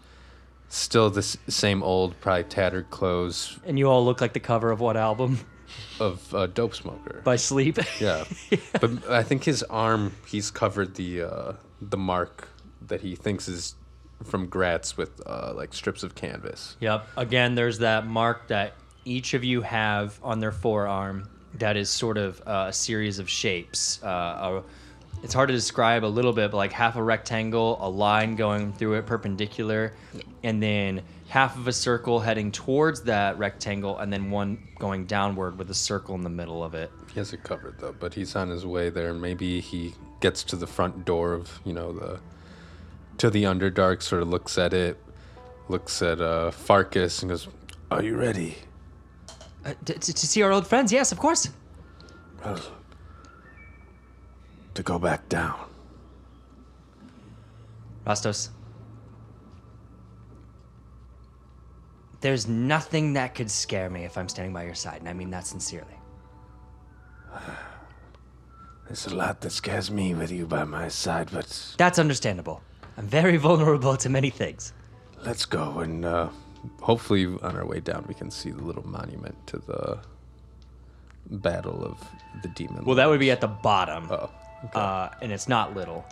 still 0.69 1.09
the 1.09 1.19
s- 1.19 1.38
same 1.47 1.83
old, 1.83 2.19
probably 2.21 2.45
tattered 2.45 2.89
clothes 2.89 3.59
And 3.65 3.77
you 3.77 3.88
all 3.89 4.03
look 4.03 4.19
like 4.21 4.33
the 4.33 4.39
cover 4.39 4.71
of 4.71 4.79
what 4.79 4.97
album? 4.97 5.39
of 5.99 6.33
uh, 6.33 6.47
Dopesmoker. 6.47 7.23
By 7.23 7.35
Sleep? 7.35 7.77
yeah, 7.99 8.23
but 8.79 9.09
I 9.09 9.21
think 9.23 9.43
his 9.43 9.61
arm, 9.63 10.13
he's 10.25 10.49
covered 10.49 10.95
the 10.95 11.23
uh, 11.23 11.53
the 11.81 11.97
mark 11.97 12.47
that 12.88 13.01
he 13.01 13.15
thinks 13.15 13.47
is 13.49 13.75
from 14.24 14.47
Graz'zt 14.47 14.97
with 14.97 15.22
uh, 15.26 15.53
like 15.55 15.74
strips 15.74 16.03
of 16.03 16.15
canvas. 16.15 16.76
Yep. 16.80 17.07
Again, 17.18 17.55
there's 17.55 17.80
that 17.80 18.05
mark 18.05 18.47
that 18.47 18.74
each 19.05 19.34
of 19.34 19.43
you 19.43 19.61
have 19.61 20.20
on 20.24 20.39
their 20.39 20.51
forearm 20.51 21.30
that 21.55 21.78
is 21.78 21.89
sort 21.89 22.18
of 22.18 22.41
uh, 22.45 22.65
a 22.70 22.74
series 22.74 23.20
of 23.20 23.30
shapes. 23.30 24.01
Uh, 24.03 24.07
a, 24.07 24.63
it's 25.24 25.34
hard 25.34 25.47
to 25.49 25.53
describe 25.53 26.03
a 26.03 26.07
little 26.07 26.34
bit, 26.34 26.51
but 26.51 26.57
like 26.57 26.72
half 26.72 26.95
a 26.95 27.01
rectangle, 27.01 27.78
a 27.82 27.89
line 27.89 28.36
going 28.36 28.74
through 28.74 28.95
it 28.95 29.05
perpendicular, 29.05 29.93
and 30.43 30.61
then 30.61 31.01
half 31.28 31.57
of 31.57 31.68
a 31.68 31.74
circle 31.74 32.20
heading 32.20 32.51
towards 32.51 33.01
that 33.01 33.38
rectangle, 33.39 33.97
and 33.97 34.13
then 34.13 34.30
one 34.30 34.68
going 34.78 35.05
downward 35.05 35.57
with 35.57 35.72
a 35.72 35.76
circle 35.76 36.13
in 36.15 36.22
the 36.22 36.30
middle 36.30 36.63
of 36.63 36.76
it. 36.76 36.91
He 37.11 37.20
has 37.20 37.34
it 37.34 37.43
covered 37.43 37.80
though, 37.80 37.95
but 37.99 38.13
he's 38.13 38.36
on 38.36 38.49
his 38.49 38.65
way 38.65 38.89
there. 38.89 39.13
Maybe 39.13 39.59
he 39.59 39.95
gets 40.20 40.43
to 40.43 40.55
the 40.55 40.68
front 40.68 41.05
door 41.05 41.34
of 41.34 41.59
you 41.65 41.74
know 41.74 41.91
the 41.91 42.20
to 43.18 43.30
the 43.30 43.43
Underdark, 43.43 44.01
sort 44.01 44.22
of 44.22 44.30
looks 44.30 44.57
at 44.57 44.74
it, 44.74 45.01
looks 45.70 46.01
at 46.01 46.22
uh, 46.22 46.51
Farkas, 46.51 47.22
and 47.22 47.30
goes, 47.30 47.47
Are 47.91 48.03
you 48.03 48.15
ready? 48.15 48.57
Uh, 49.65 49.74
to, 49.86 49.93
to 49.99 50.28
see 50.28 50.41
our 50.41 50.51
old 50.51 50.68
friends, 50.68 50.91
yes, 50.91 51.11
of 51.11 51.20
course. 51.20 51.49
Well, 52.43 52.59
to 54.76 54.84
go 54.84 54.99
back 54.99 55.28
down. 55.28 55.59
Rastos. 58.05 58.49
There's 62.22 62.47
nothing 62.47 63.13
that 63.13 63.36
could 63.36 63.51
scare 63.51 63.89
me 63.89 64.05
if 64.05 64.18
I'm 64.18 64.30
standing 64.30 64.53
by 64.53 64.63
your 64.63 64.76
side, 64.76 64.99
and 64.99 65.09
I 65.09 65.13
mean 65.13 65.30
that 65.32 65.45
sincerely. 65.45 65.95
There's 68.88 69.07
a 69.07 69.15
lot 69.15 69.41
that 69.41 69.51
scares 69.51 69.91
me 69.91 70.13
with 70.13 70.32
you 70.32 70.45
by 70.45 70.63
my 70.63 70.88
side, 70.88 71.30
but 71.32 71.76
That's 71.78 71.99
understandable. 71.99 72.61
I'm 72.97 73.07
very 73.07 73.37
vulnerable 73.37 73.95
to 73.97 74.09
many 74.09 74.29
things. 74.29 74.73
let's 75.25 75.45
go 75.45 75.79
and 75.79 76.05
uh, 76.05 76.29
hopefully 76.81 77.25
on 77.25 77.55
our 77.55 77.65
way 77.65 77.79
down 77.79 78.05
we 78.07 78.13
can 78.13 78.29
see 78.31 78.51
the 78.51 78.61
little 78.63 78.87
monument 78.87 79.35
to 79.47 79.57
the 79.59 79.99
battle 81.29 81.83
of 81.83 81.97
the 82.41 82.47
demon. 82.49 82.85
Well, 82.85 82.95
that 82.95 83.07
would 83.09 83.19
be 83.19 83.31
at 83.31 83.41
the 83.41 83.47
bottom, 83.47 84.07
Oh, 84.09 84.29
uh, 84.73 85.09
and 85.21 85.31
it's 85.31 85.47
not 85.47 85.75
little. 85.75 86.05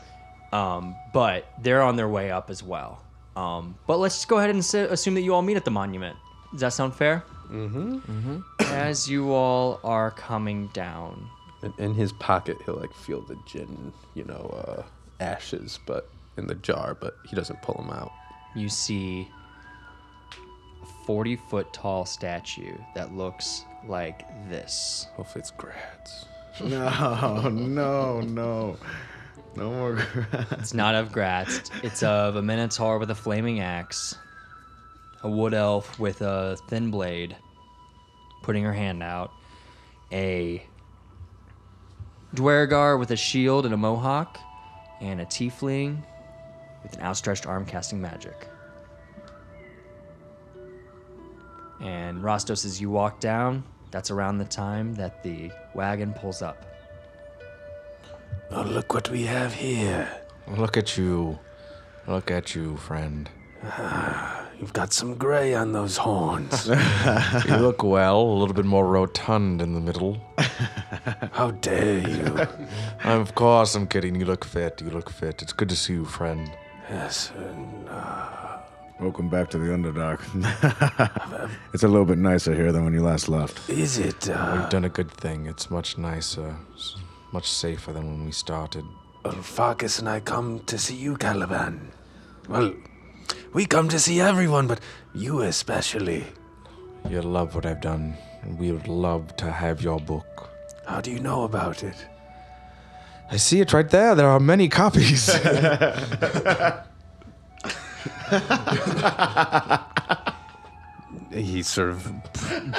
Um, 0.51 0.95
but 1.13 1.51
they're 1.61 1.81
on 1.81 1.95
their 1.95 2.07
way 2.07 2.31
up 2.31 2.49
as 2.49 2.61
well. 2.63 3.03
Um, 3.36 3.75
but 3.88 3.97
let's 3.97 4.15
just 4.15 4.27
go 4.27 4.38
ahead 4.38 4.49
and 4.49 4.59
s- 4.59 4.73
assume 4.73 5.15
that 5.15 5.21
you 5.21 5.33
all 5.33 5.41
meet 5.41 5.57
at 5.57 5.65
the 5.65 5.71
monument. 5.71 6.15
Does 6.51 6.61
that 6.61 6.73
sound 6.73 6.95
fair? 6.95 7.23
Mm-hmm. 7.49 7.95
mm-hmm. 7.97 8.39
As 8.73 9.09
you 9.09 9.31
all 9.33 9.79
are 9.83 10.11
coming 10.11 10.67
down, 10.67 11.29
in, 11.63 11.73
in 11.77 11.93
his 11.93 12.11
pocket 12.13 12.57
he'll 12.65 12.75
like 12.79 12.93
feel 12.93 13.21
the 13.21 13.38
gin, 13.45 13.91
you 14.13 14.23
know, 14.25 14.53
uh, 14.67 14.83
ashes, 15.23 15.79
but 15.86 16.09
in 16.38 16.47
the 16.47 16.55
jar, 16.55 16.95
but 16.99 17.15
he 17.25 17.36
doesn't 17.36 17.61
pull 17.61 17.75
them 17.75 17.89
out. 17.91 18.11
you 18.55 18.69
see 18.69 19.27
a 20.81 20.86
40 21.05 21.36
foot 21.36 21.71
tall 21.73 22.05
statue 22.05 22.75
that 22.95 23.13
looks 23.13 23.63
like 23.88 24.25
this. 24.49 25.07
Hopefully 25.15 25.41
it's 25.41 25.51
Graz'zt. 25.51 26.27
No, 26.63 27.49
no, 27.49 28.21
no. 28.21 28.77
No 29.57 29.69
more. 29.71 29.95
Graz'zt. 29.95 30.59
It's 30.59 30.73
not 30.73 30.95
of 30.95 31.11
Graz'zt. 31.11 31.71
It's 31.83 32.01
of 32.03 32.36
a 32.38 32.41
minotaur 32.41 32.97
with 32.97 33.09
a 33.11 33.15
flaming 33.15 33.59
axe, 33.59 34.15
a 35.21 35.29
wood 35.29 35.53
elf 35.53 35.99
with 35.99 36.21
a 36.21 36.57
thin 36.69 36.91
blade, 36.91 37.36
putting 38.43 38.63
her 38.63 38.73
hand 38.73 39.03
out, 39.03 39.31
a 40.11 40.65
Duergar 42.33 42.97
with 42.97 43.11
a 43.11 43.15
shield 43.17 43.65
and 43.65 43.73
a 43.73 43.77
mohawk, 43.77 44.39
and 45.01 45.19
a 45.21 45.25
tiefling 45.25 46.03
with 46.86 46.97
an 46.99 47.01
outstretched 47.01 47.47
arm 47.47 47.65
casting 47.65 47.99
magic. 47.99 48.47
And 51.81 52.19
Rostos, 52.21 52.63
as 52.63 52.79
you 52.79 52.91
walk 52.91 53.19
down, 53.19 53.63
that's 53.89 54.11
around 54.11 54.38
the 54.38 54.45
time 54.45 54.93
that 54.95 55.23
the 55.23 55.51
wagon 55.73 56.13
pulls 56.13 56.43
up. 56.43 56.63
oh, 58.51 58.61
look 58.61 58.93
what 58.93 59.09
we 59.09 59.23
have 59.23 59.53
here. 59.53 60.07
Look 60.47 60.77
at 60.77 60.95
you. 60.95 61.39
Look 62.07 62.29
at 62.29 62.53
you, 62.53 62.77
friend. 62.77 63.29
You've 64.59 64.73
got 64.73 64.93
some 64.93 65.15
gray 65.15 65.53
on 65.55 65.73
those 65.73 65.97
horns. 65.97 66.69
You 67.47 67.57
look 67.57 67.83
well, 67.83 68.21
a 68.21 68.38
little 68.38 68.53
bit 68.53 68.65
more 68.65 68.88
rotund 68.88 69.61
in 69.61 69.73
the 69.73 69.81
middle. 69.81 70.17
How 71.33 71.51
dare 71.51 72.07
you? 72.07 72.47
Of 73.03 73.36
course, 73.36 73.75
I'm 73.75 73.88
kidding. 73.88 74.15
You 74.15 74.25
look 74.25 74.45
fit. 74.45 74.81
You 74.81 74.91
look 74.91 75.09
fit. 75.09 75.41
It's 75.41 75.53
good 75.53 75.69
to 75.69 75.75
see 75.75 75.93
you, 75.93 76.05
friend. 76.05 76.49
Yes, 76.89 77.31
and, 77.38 77.89
uh, 77.89 78.31
Welcome 78.99 79.27
back 79.27 79.49
to 79.49 79.57
the 79.57 79.65
Underdark. 79.73 80.21
it's 81.73 81.83
a 81.83 81.88
little 81.88 82.05
bit 82.05 82.17
nicer 82.17 82.55
here 82.55 82.71
than 82.71 82.86
when 82.86 82.93
you 82.93 83.01
last 83.03 83.27
left. 83.27 83.69
is 83.69 83.97
it? 83.97 84.29
Uh, 84.29 84.55
We've 84.57 84.69
done 84.69 84.86
a 84.86 84.89
good 84.89 85.11
thing. 85.11 85.47
It's 85.47 85.69
much 85.69 85.97
nicer, 85.97 86.55
s- 86.75 86.95
much 87.33 87.49
safer 87.49 87.91
than 87.91 88.05
when 88.07 88.25
we 88.25 88.31
started. 88.31 88.86
well, 89.25 89.33
Farkas 89.33 89.99
and 89.99 90.07
I 90.07 90.21
come 90.21 90.59
to 90.67 90.77
see 90.77 90.95
you, 90.95 91.17
Caliban. 91.17 91.91
Well, 92.47 92.73
we 93.51 93.65
come 93.65 93.89
to 93.89 93.99
see 93.99 94.21
everyone, 94.21 94.67
but 94.67 94.79
you 95.13 95.41
especially. 95.41 96.23
You 97.09 97.21
love 97.21 97.53
what 97.53 97.65
I've 97.65 97.81
done, 97.81 98.15
and 98.43 98.57
we 98.57 98.71
would 98.71 98.88
love 98.88 99.36
to 99.38 99.51
have 99.51 99.81
your 99.81 99.99
book. 99.99 100.49
How 100.88 101.01
do 101.01 101.11
you 101.11 101.19
know 101.19 101.43
about 101.43 101.83
it? 101.83 101.97
I 103.32 103.38
see 103.38 103.59
it 103.59 103.73
right 103.73 103.89
there. 103.89 104.15
There 104.15 104.28
are 104.28 104.39
many 104.39 104.69
copies. 104.69 105.30
He 111.36 111.63
sort 111.63 111.89
of 111.89 112.09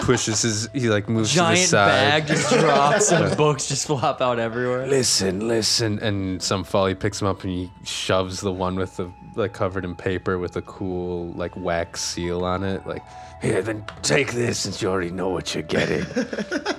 pushes 0.02 0.40
his, 0.40 0.68
he 0.72 0.88
like 0.88 1.10
moves 1.10 1.32
to 1.32 1.36
the 1.36 1.42
Giant 1.42 1.68
side. 1.68 1.88
bag 1.88 2.26
just 2.26 2.50
drops 2.50 3.12
and 3.12 3.36
books 3.36 3.68
just 3.68 3.86
flop 3.86 4.22
out 4.22 4.38
everywhere. 4.38 4.86
Listen, 4.86 5.46
listen. 5.46 5.98
and 5.98 6.40
some 6.42 6.64
folly 6.64 6.94
picks 6.94 7.20
him 7.20 7.28
up 7.28 7.42
and 7.44 7.52
he 7.52 7.70
shoves 7.84 8.40
the 8.40 8.52
one 8.52 8.76
with 8.76 8.96
the 8.96 9.12
like 9.34 9.52
covered 9.52 9.84
in 9.84 9.94
paper 9.94 10.38
with 10.38 10.56
a 10.56 10.62
cool 10.62 11.32
like 11.32 11.54
wax 11.56 12.00
seal 12.00 12.46
on 12.46 12.64
it 12.64 12.86
like 12.86 13.02
Here, 13.42 13.60
then 13.60 13.84
take 14.00 14.32
this 14.32 14.60
since 14.60 14.80
you 14.80 14.88
already 14.88 15.10
know 15.10 15.28
what 15.28 15.54
you're 15.54 15.62
getting. 15.62 16.06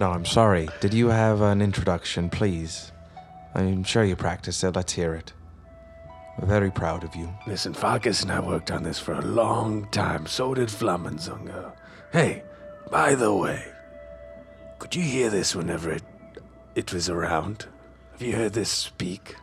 No, 0.00 0.12
I'm 0.12 0.24
sorry. 0.24 0.66
Did 0.80 0.94
you 0.94 1.08
have 1.08 1.42
an 1.42 1.60
introduction, 1.60 2.30
please? 2.30 2.90
I'm 3.54 3.84
sure 3.84 4.02
you 4.02 4.16
practiced 4.16 4.64
it. 4.64 4.74
Let's 4.74 4.94
hear 4.94 5.12
it. 5.12 5.34
We're 6.38 6.46
very 6.46 6.70
proud 6.70 7.04
of 7.04 7.14
you. 7.14 7.28
Listen, 7.46 7.74
Farkas 7.74 8.22
and 8.22 8.32
I 8.32 8.40
worked 8.40 8.70
on 8.70 8.82
this 8.82 8.98
for 8.98 9.12
a 9.12 9.20
long 9.20 9.90
time. 9.90 10.24
So 10.24 10.54
did 10.54 10.70
Flammenzunga. 10.70 11.74
Hey, 12.12 12.44
by 12.90 13.14
the 13.14 13.34
way, 13.34 13.62
could 14.78 14.94
you 14.94 15.02
hear 15.02 15.28
this 15.28 15.54
whenever 15.54 15.90
it 15.90 16.02
it 16.74 16.94
was 16.94 17.10
around? 17.10 17.66
Have 18.12 18.22
you 18.22 18.36
heard 18.36 18.54
this 18.54 18.70
speak? 18.70 19.36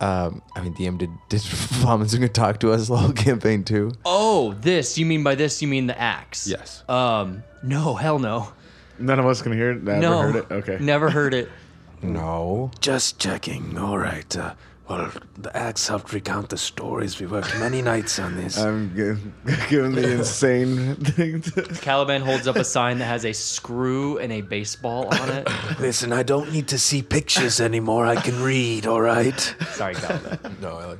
Um, 0.00 0.42
I 0.54 0.60
mean, 0.60 0.74
DM 0.74 0.98
did 0.98 1.10
did 1.28 1.40
Flamenzunga 1.42 2.32
talk 2.32 2.60
to 2.60 2.72
us 2.72 2.88
the 2.88 2.96
whole 2.96 3.12
campaign 3.12 3.64
too? 3.64 3.92
Oh, 4.04 4.54
this. 4.54 4.96
You 4.96 5.06
mean 5.06 5.22
by 5.22 5.34
this, 5.34 5.60
you 5.60 5.68
mean 5.68 5.86
the 5.86 5.98
axe? 6.00 6.46
Yes. 6.46 6.84
Um, 6.88 7.42
no, 7.62 7.94
hell 7.94 8.18
no. 8.18 8.52
None 8.98 9.18
of 9.18 9.26
us 9.26 9.42
can 9.42 9.52
hear 9.52 9.72
it. 9.72 9.82
Never 9.82 10.00
no. 10.00 10.18
heard 10.20 10.36
it. 10.36 10.50
Okay. 10.50 10.78
Never 10.80 11.10
heard 11.10 11.34
it. 11.34 11.48
No. 12.00 12.70
Just 12.78 13.18
checking. 13.18 13.76
All 13.76 13.98
right. 13.98 14.36
Uh, 14.36 14.54
well, 14.88 15.10
the 15.36 15.54
axe 15.56 15.86
helped 15.86 16.12
recount 16.12 16.48
the 16.48 16.56
stories. 16.56 17.20
We 17.20 17.26
worked 17.26 17.58
many 17.58 17.82
nights 17.82 18.18
on 18.18 18.36
this. 18.36 18.56
I'm 18.66 18.94
gi- 18.96 19.54
giving 19.68 19.92
the 19.94 20.12
insane 20.18 20.94
thing. 20.96 21.42
To, 21.42 21.62
Caliban 21.82 22.22
holds 22.22 22.48
up 22.48 22.56
a 22.56 22.64
sign 22.64 22.98
that 22.98 23.04
has 23.04 23.24
a 23.24 23.32
screw 23.32 24.18
and 24.18 24.32
a 24.32 24.40
baseball 24.40 25.06
on 25.14 25.28
it. 25.30 25.48
Listen, 25.78 26.12
I 26.12 26.22
don't 26.22 26.52
need 26.52 26.68
to 26.68 26.78
see 26.78 27.02
pictures 27.02 27.60
anymore. 27.60 28.06
I 28.06 28.16
can 28.16 28.42
read, 28.42 28.86
all 28.86 29.00
right? 29.02 29.38
Sorry, 29.72 29.94
Caliban. 29.94 30.56
No, 30.60 30.76
I 30.78 30.84
like. 30.86 30.98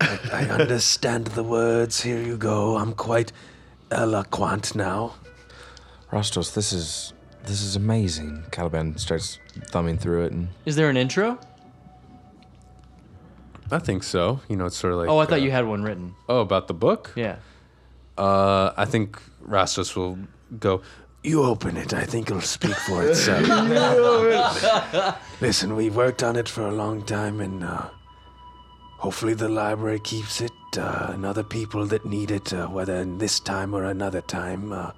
I, 0.00 0.18
I 0.32 0.44
understand 0.50 1.28
the 1.28 1.42
words. 1.42 2.02
Here 2.02 2.20
you 2.20 2.36
go. 2.36 2.76
I'm 2.76 2.92
quite 2.92 3.32
eloquent 3.90 4.74
now. 4.74 5.14
Rostos, 6.12 6.54
this 6.54 6.72
is 6.72 7.12
this 7.44 7.62
is 7.62 7.76
amazing. 7.76 8.44
Caliban 8.50 8.98
starts 8.98 9.38
thumbing 9.70 9.96
through 9.98 10.26
it 10.26 10.32
and 10.32 10.48
Is 10.66 10.76
there 10.76 10.90
an 10.90 10.96
intro? 10.96 11.38
I 13.70 13.78
think 13.78 14.02
so. 14.02 14.40
You 14.48 14.56
know, 14.56 14.66
it's 14.66 14.76
sort 14.76 14.92
of 14.92 15.00
like. 15.00 15.08
Oh, 15.08 15.18
I 15.18 15.26
thought 15.26 15.40
uh, 15.40 15.42
you 15.42 15.50
had 15.50 15.66
one 15.66 15.82
written. 15.82 16.14
Oh, 16.28 16.40
about 16.40 16.68
the 16.68 16.74
book? 16.74 17.12
Yeah. 17.16 17.36
Uh, 18.16 18.72
I 18.76 18.84
think 18.84 19.20
Rastos 19.46 19.96
will 19.96 20.18
go. 20.58 20.82
You 21.22 21.42
open 21.42 21.76
it. 21.76 21.92
I 21.92 22.04
think 22.04 22.30
it'll 22.30 22.40
speak 22.40 22.76
for 22.76 23.02
itself. 23.02 23.46
Listen, 25.40 25.74
we 25.74 25.90
worked 25.90 26.22
on 26.22 26.36
it 26.36 26.48
for 26.48 26.66
a 26.66 26.72
long 26.72 27.02
time, 27.02 27.40
and 27.40 27.64
uh, 27.64 27.88
hopefully 28.98 29.34
the 29.34 29.48
library 29.48 30.00
keeps 30.00 30.40
it. 30.40 30.52
Uh, 30.78 31.12
and 31.12 31.24
other 31.24 31.42
people 31.42 31.86
that 31.86 32.04
need 32.04 32.30
it, 32.30 32.52
uh, 32.52 32.66
whether 32.66 32.96
in 32.96 33.16
this 33.18 33.40
time 33.40 33.74
or 33.74 33.84
another 33.84 34.20
time, 34.20 34.72
uh, 34.72 34.90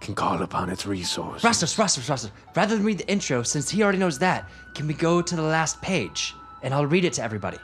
can 0.00 0.14
call 0.14 0.42
upon 0.42 0.68
its 0.68 0.84
resource. 0.84 1.42
Rastos, 1.42 1.76
Rastos, 1.78 2.08
Rastos. 2.08 2.30
Rather 2.56 2.74
than 2.74 2.84
read 2.84 2.98
the 2.98 3.08
intro, 3.08 3.42
since 3.42 3.70
he 3.70 3.82
already 3.82 3.98
knows 3.98 4.18
that, 4.18 4.50
can 4.74 4.86
we 4.86 4.94
go 4.94 5.22
to 5.22 5.36
the 5.36 5.42
last 5.42 5.80
page? 5.80 6.34
And 6.62 6.74
I'll 6.74 6.86
read 6.86 7.04
it 7.04 7.12
to 7.14 7.22
everybody. 7.22 7.58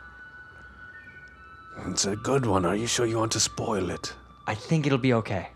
It's 1.87 2.05
a 2.07 2.17
good 2.17 2.47
one. 2.47 2.65
Are 2.65 2.77
you 2.77 2.87
sure 2.87 3.07
you 3.07 3.19
want 3.19 3.33
to 3.33 3.41
spoil 3.41 3.91
it? 3.91 4.15
I 4.47 4.55
think 4.55 4.87
it'll 4.87 4.99
be 4.99 5.13
okay. 5.15 5.49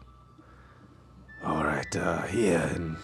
All 1.44 1.64
right, 1.64 1.96
uh, 1.96 2.22
here. 2.22 2.70
And 2.74 2.96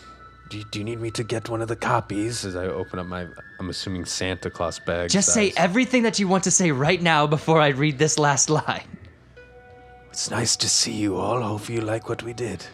do, 0.50 0.62
do 0.70 0.78
you 0.78 0.84
need 0.84 1.00
me 1.00 1.10
to 1.12 1.24
get 1.24 1.48
one 1.48 1.60
of 1.60 1.68
the 1.68 1.76
copies? 1.76 2.44
As 2.44 2.56
I 2.56 2.66
open 2.66 2.98
up 2.98 3.06
my, 3.06 3.26
I'm 3.58 3.68
assuming 3.70 4.04
Santa 4.04 4.50
Claus 4.50 4.78
bag. 4.78 5.10
Just 5.10 5.32
say 5.32 5.52
everything 5.56 6.02
that 6.04 6.18
you 6.18 6.28
want 6.28 6.44
to 6.44 6.50
say 6.50 6.70
right 6.70 7.00
now 7.02 7.26
before 7.26 7.60
I 7.60 7.68
read 7.68 7.98
this 7.98 8.18
last 8.18 8.48
line. 8.50 8.86
It's 10.10 10.30
nice 10.30 10.56
to 10.56 10.68
see 10.68 10.92
you 10.92 11.16
all. 11.16 11.42
Hope 11.42 11.68
you 11.68 11.80
like 11.80 12.08
what 12.08 12.22
we 12.22 12.32
did. 12.32 12.64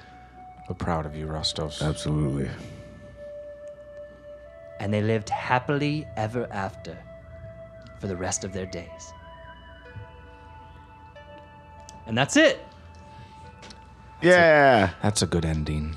we're 0.69 0.75
proud 0.77 1.05
of 1.07 1.17
you, 1.17 1.27
Rostos. 1.27 1.83
Absolutely. 1.83 2.49
And 4.81 4.93
they 4.93 5.03
lived 5.03 5.31
happily 5.31 6.07
ever 6.17 6.47
after 6.51 6.97
for 8.01 8.07
the 8.07 8.17
rest 8.17 8.45
of 8.45 8.53
their 8.53 8.67
days. 8.67 9.13
And 12.07 12.17
that's 12.17 12.37
it. 12.37 12.65
Yeah. 14.23 14.91
That's 15.03 15.23
a 15.23 15.27
good 15.27 15.45
ending. 15.45 15.97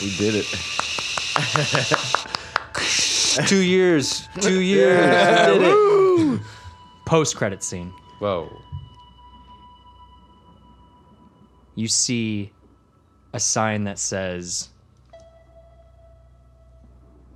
We 0.00 0.16
did 0.16 0.34
it. 0.34 0.46
two 3.46 3.62
years. 3.62 4.28
Two 4.40 4.60
years. 4.60 5.52
We 5.52 5.58
did 5.58 5.62
it. 5.62 6.40
Post 7.06 7.36
credit 7.36 7.62
scene. 7.62 7.92
Whoa. 8.18 8.50
You 11.74 11.88
see 11.88 12.52
a 13.32 13.40
sign 13.40 13.84
that 13.84 13.98
says 13.98 14.68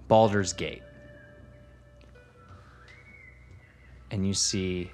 Baldur's 0.09 0.53
Gate. 0.53 0.82
And 4.11 4.26
you 4.26 4.34
see 4.34 4.90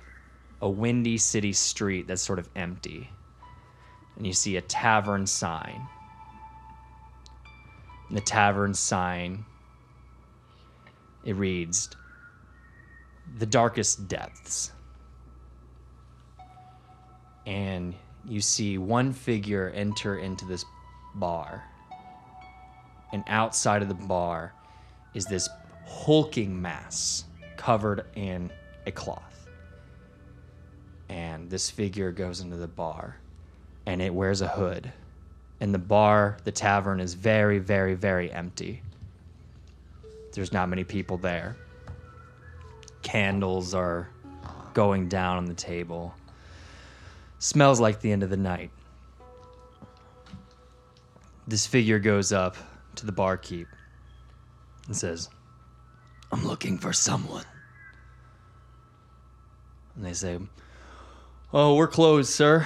a 0.62 0.68
windy 0.68 1.18
city 1.18 1.52
street 1.52 2.06
that's 2.06 2.22
sort 2.22 2.38
of 2.38 2.48
empty. 2.54 3.10
And 4.16 4.26
you 4.26 4.32
see 4.32 4.56
a 4.56 4.60
tavern 4.60 5.26
sign. 5.26 5.86
And 8.08 8.16
the 8.16 8.22
tavern 8.22 8.74
sign 8.74 9.44
it 11.24 11.36
reads 11.36 11.90
The 13.38 13.46
Darkest 13.46 14.08
Depths. 14.08 14.72
And 17.46 17.94
you 18.26 18.40
see 18.40 18.78
one 18.78 19.12
figure 19.12 19.70
enter 19.74 20.18
into 20.18 20.44
this 20.44 20.64
bar. 21.14 21.64
And 23.12 23.24
outside 23.26 23.82
of 23.82 23.88
the 23.88 23.94
bar 23.94 24.54
is 25.14 25.26
this 25.26 25.48
hulking 25.84 26.60
mass 26.60 27.24
covered 27.56 28.06
in 28.14 28.50
a 28.86 28.92
cloth. 28.92 29.29
And 31.10 31.50
this 31.50 31.68
figure 31.68 32.12
goes 32.12 32.40
into 32.40 32.56
the 32.56 32.68
bar 32.68 33.16
and 33.84 34.00
it 34.00 34.14
wears 34.14 34.42
a 34.42 34.48
hood. 34.48 34.92
And 35.58 35.74
the 35.74 35.78
bar, 35.78 36.38
the 36.44 36.52
tavern, 36.52 37.00
is 37.00 37.14
very, 37.14 37.58
very, 37.58 37.94
very 37.94 38.30
empty. 38.30 38.80
There's 40.32 40.52
not 40.52 40.68
many 40.68 40.84
people 40.84 41.18
there. 41.18 41.56
Candles 43.02 43.74
are 43.74 44.08
going 44.72 45.08
down 45.08 45.36
on 45.36 45.46
the 45.46 45.54
table. 45.54 46.14
Smells 47.40 47.80
like 47.80 48.00
the 48.00 48.12
end 48.12 48.22
of 48.22 48.30
the 48.30 48.36
night. 48.36 48.70
This 51.48 51.66
figure 51.66 51.98
goes 51.98 52.30
up 52.30 52.56
to 52.94 53.04
the 53.04 53.12
barkeep 53.12 53.66
and 54.86 54.96
says, 54.96 55.28
I'm 56.30 56.46
looking 56.46 56.78
for 56.78 56.92
someone. 56.92 57.44
And 59.96 60.04
they 60.06 60.12
say, 60.12 60.38
Oh, 61.52 61.74
we're 61.74 61.88
closed, 61.88 62.30
sir. 62.30 62.64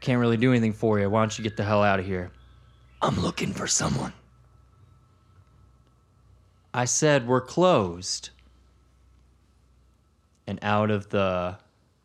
Can't 0.00 0.20
really 0.20 0.36
do 0.36 0.52
anything 0.52 0.72
for 0.72 1.00
you. 1.00 1.10
Why 1.10 1.20
don't 1.20 1.36
you 1.36 1.42
get 1.42 1.56
the 1.56 1.64
hell 1.64 1.82
out 1.82 1.98
of 1.98 2.06
here? 2.06 2.30
I'm 3.00 3.18
looking 3.18 3.52
for 3.52 3.66
someone. 3.66 4.12
I 6.72 6.84
said 6.84 7.26
we're 7.26 7.40
closed. 7.40 8.30
And 10.46 10.60
out 10.62 10.92
of 10.92 11.08
the 11.08 11.56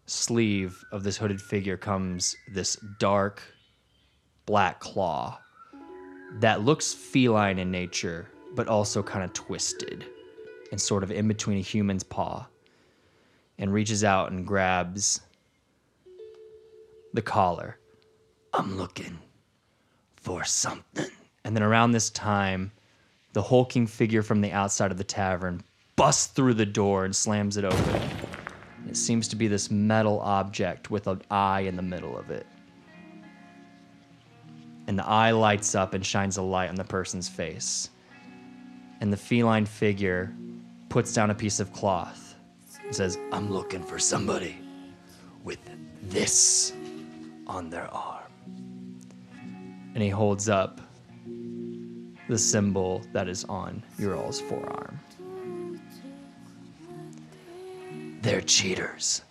sleeve 0.07 0.83
of 0.91 1.03
this 1.03 1.17
hooded 1.17 1.39
figure 1.39 1.77
comes 1.77 2.35
this 2.51 2.75
dark 2.99 3.43
black 4.47 4.79
claw 4.79 5.39
that 6.39 6.61
looks 6.61 6.91
feline 6.91 7.59
in 7.59 7.69
nature, 7.69 8.27
but 8.55 8.67
also 8.67 9.03
kind 9.03 9.23
of 9.23 9.31
twisted 9.33 10.05
and 10.71 10.81
sort 10.81 11.03
of 11.03 11.11
in 11.11 11.27
between 11.27 11.59
a 11.59 11.61
human's 11.61 12.03
paw, 12.03 12.47
and 13.57 13.73
reaches 13.73 14.03
out 14.03 14.31
and 14.31 14.45
grabs 14.45 15.21
the 17.13 17.21
collar. 17.21 17.77
I'm 18.53 18.77
looking 18.77 19.17
for 20.15 20.43
something. 20.43 21.09
And 21.43 21.55
then 21.55 21.63
around 21.63 21.91
this 21.91 22.09
time, 22.09 22.71
the 23.33 23.41
hulking 23.41 23.87
figure 23.87 24.21
from 24.21 24.41
the 24.41 24.51
outside 24.51 24.91
of 24.91 24.97
the 24.97 25.03
tavern 25.03 25.63
busts 25.95 26.27
through 26.27 26.53
the 26.53 26.65
door 26.65 27.05
and 27.05 27.15
slams 27.15 27.57
it 27.57 27.65
open. 27.65 28.01
It 28.87 28.97
seems 28.97 29.27
to 29.29 29.35
be 29.35 29.47
this 29.47 29.71
metal 29.71 30.19
object 30.19 30.91
with 30.91 31.07
an 31.07 31.21
eye 31.31 31.61
in 31.61 31.75
the 31.75 31.81
middle 31.81 32.17
of 32.17 32.29
it. 32.29 32.45
And 34.87 34.97
the 34.97 35.05
eye 35.05 35.31
lights 35.31 35.75
up 35.75 35.93
and 35.93 36.05
shines 36.05 36.37
a 36.37 36.41
light 36.41 36.69
on 36.69 36.75
the 36.75 36.83
person's 36.83 37.27
face. 37.27 37.89
And 39.01 39.11
the 39.11 39.17
feline 39.17 39.65
figure 39.65 40.33
puts 40.89 41.13
down 41.13 41.29
a 41.29 41.35
piece 41.35 41.59
of 41.59 41.73
cloth 41.73 42.26
and 42.87 42.95
says, 42.95 43.19
I'm 43.33 43.51
looking 43.51 43.83
for 43.83 43.99
somebody 43.99 44.57
with 45.43 45.59
this 46.03 46.71
on 47.45 47.69
their 47.69 47.93
arm. 47.93 48.23
And 49.93 50.01
he 50.01 50.09
holds 50.09 50.47
up 50.47 50.79
the 52.29 52.37
symbol 52.37 53.01
that 53.11 53.27
is 53.27 53.43
on 53.45 53.83
your 53.99 54.15
all's 54.15 54.39
forearm. 54.39 54.99
They're 58.21 58.41
cheaters. 58.41 59.23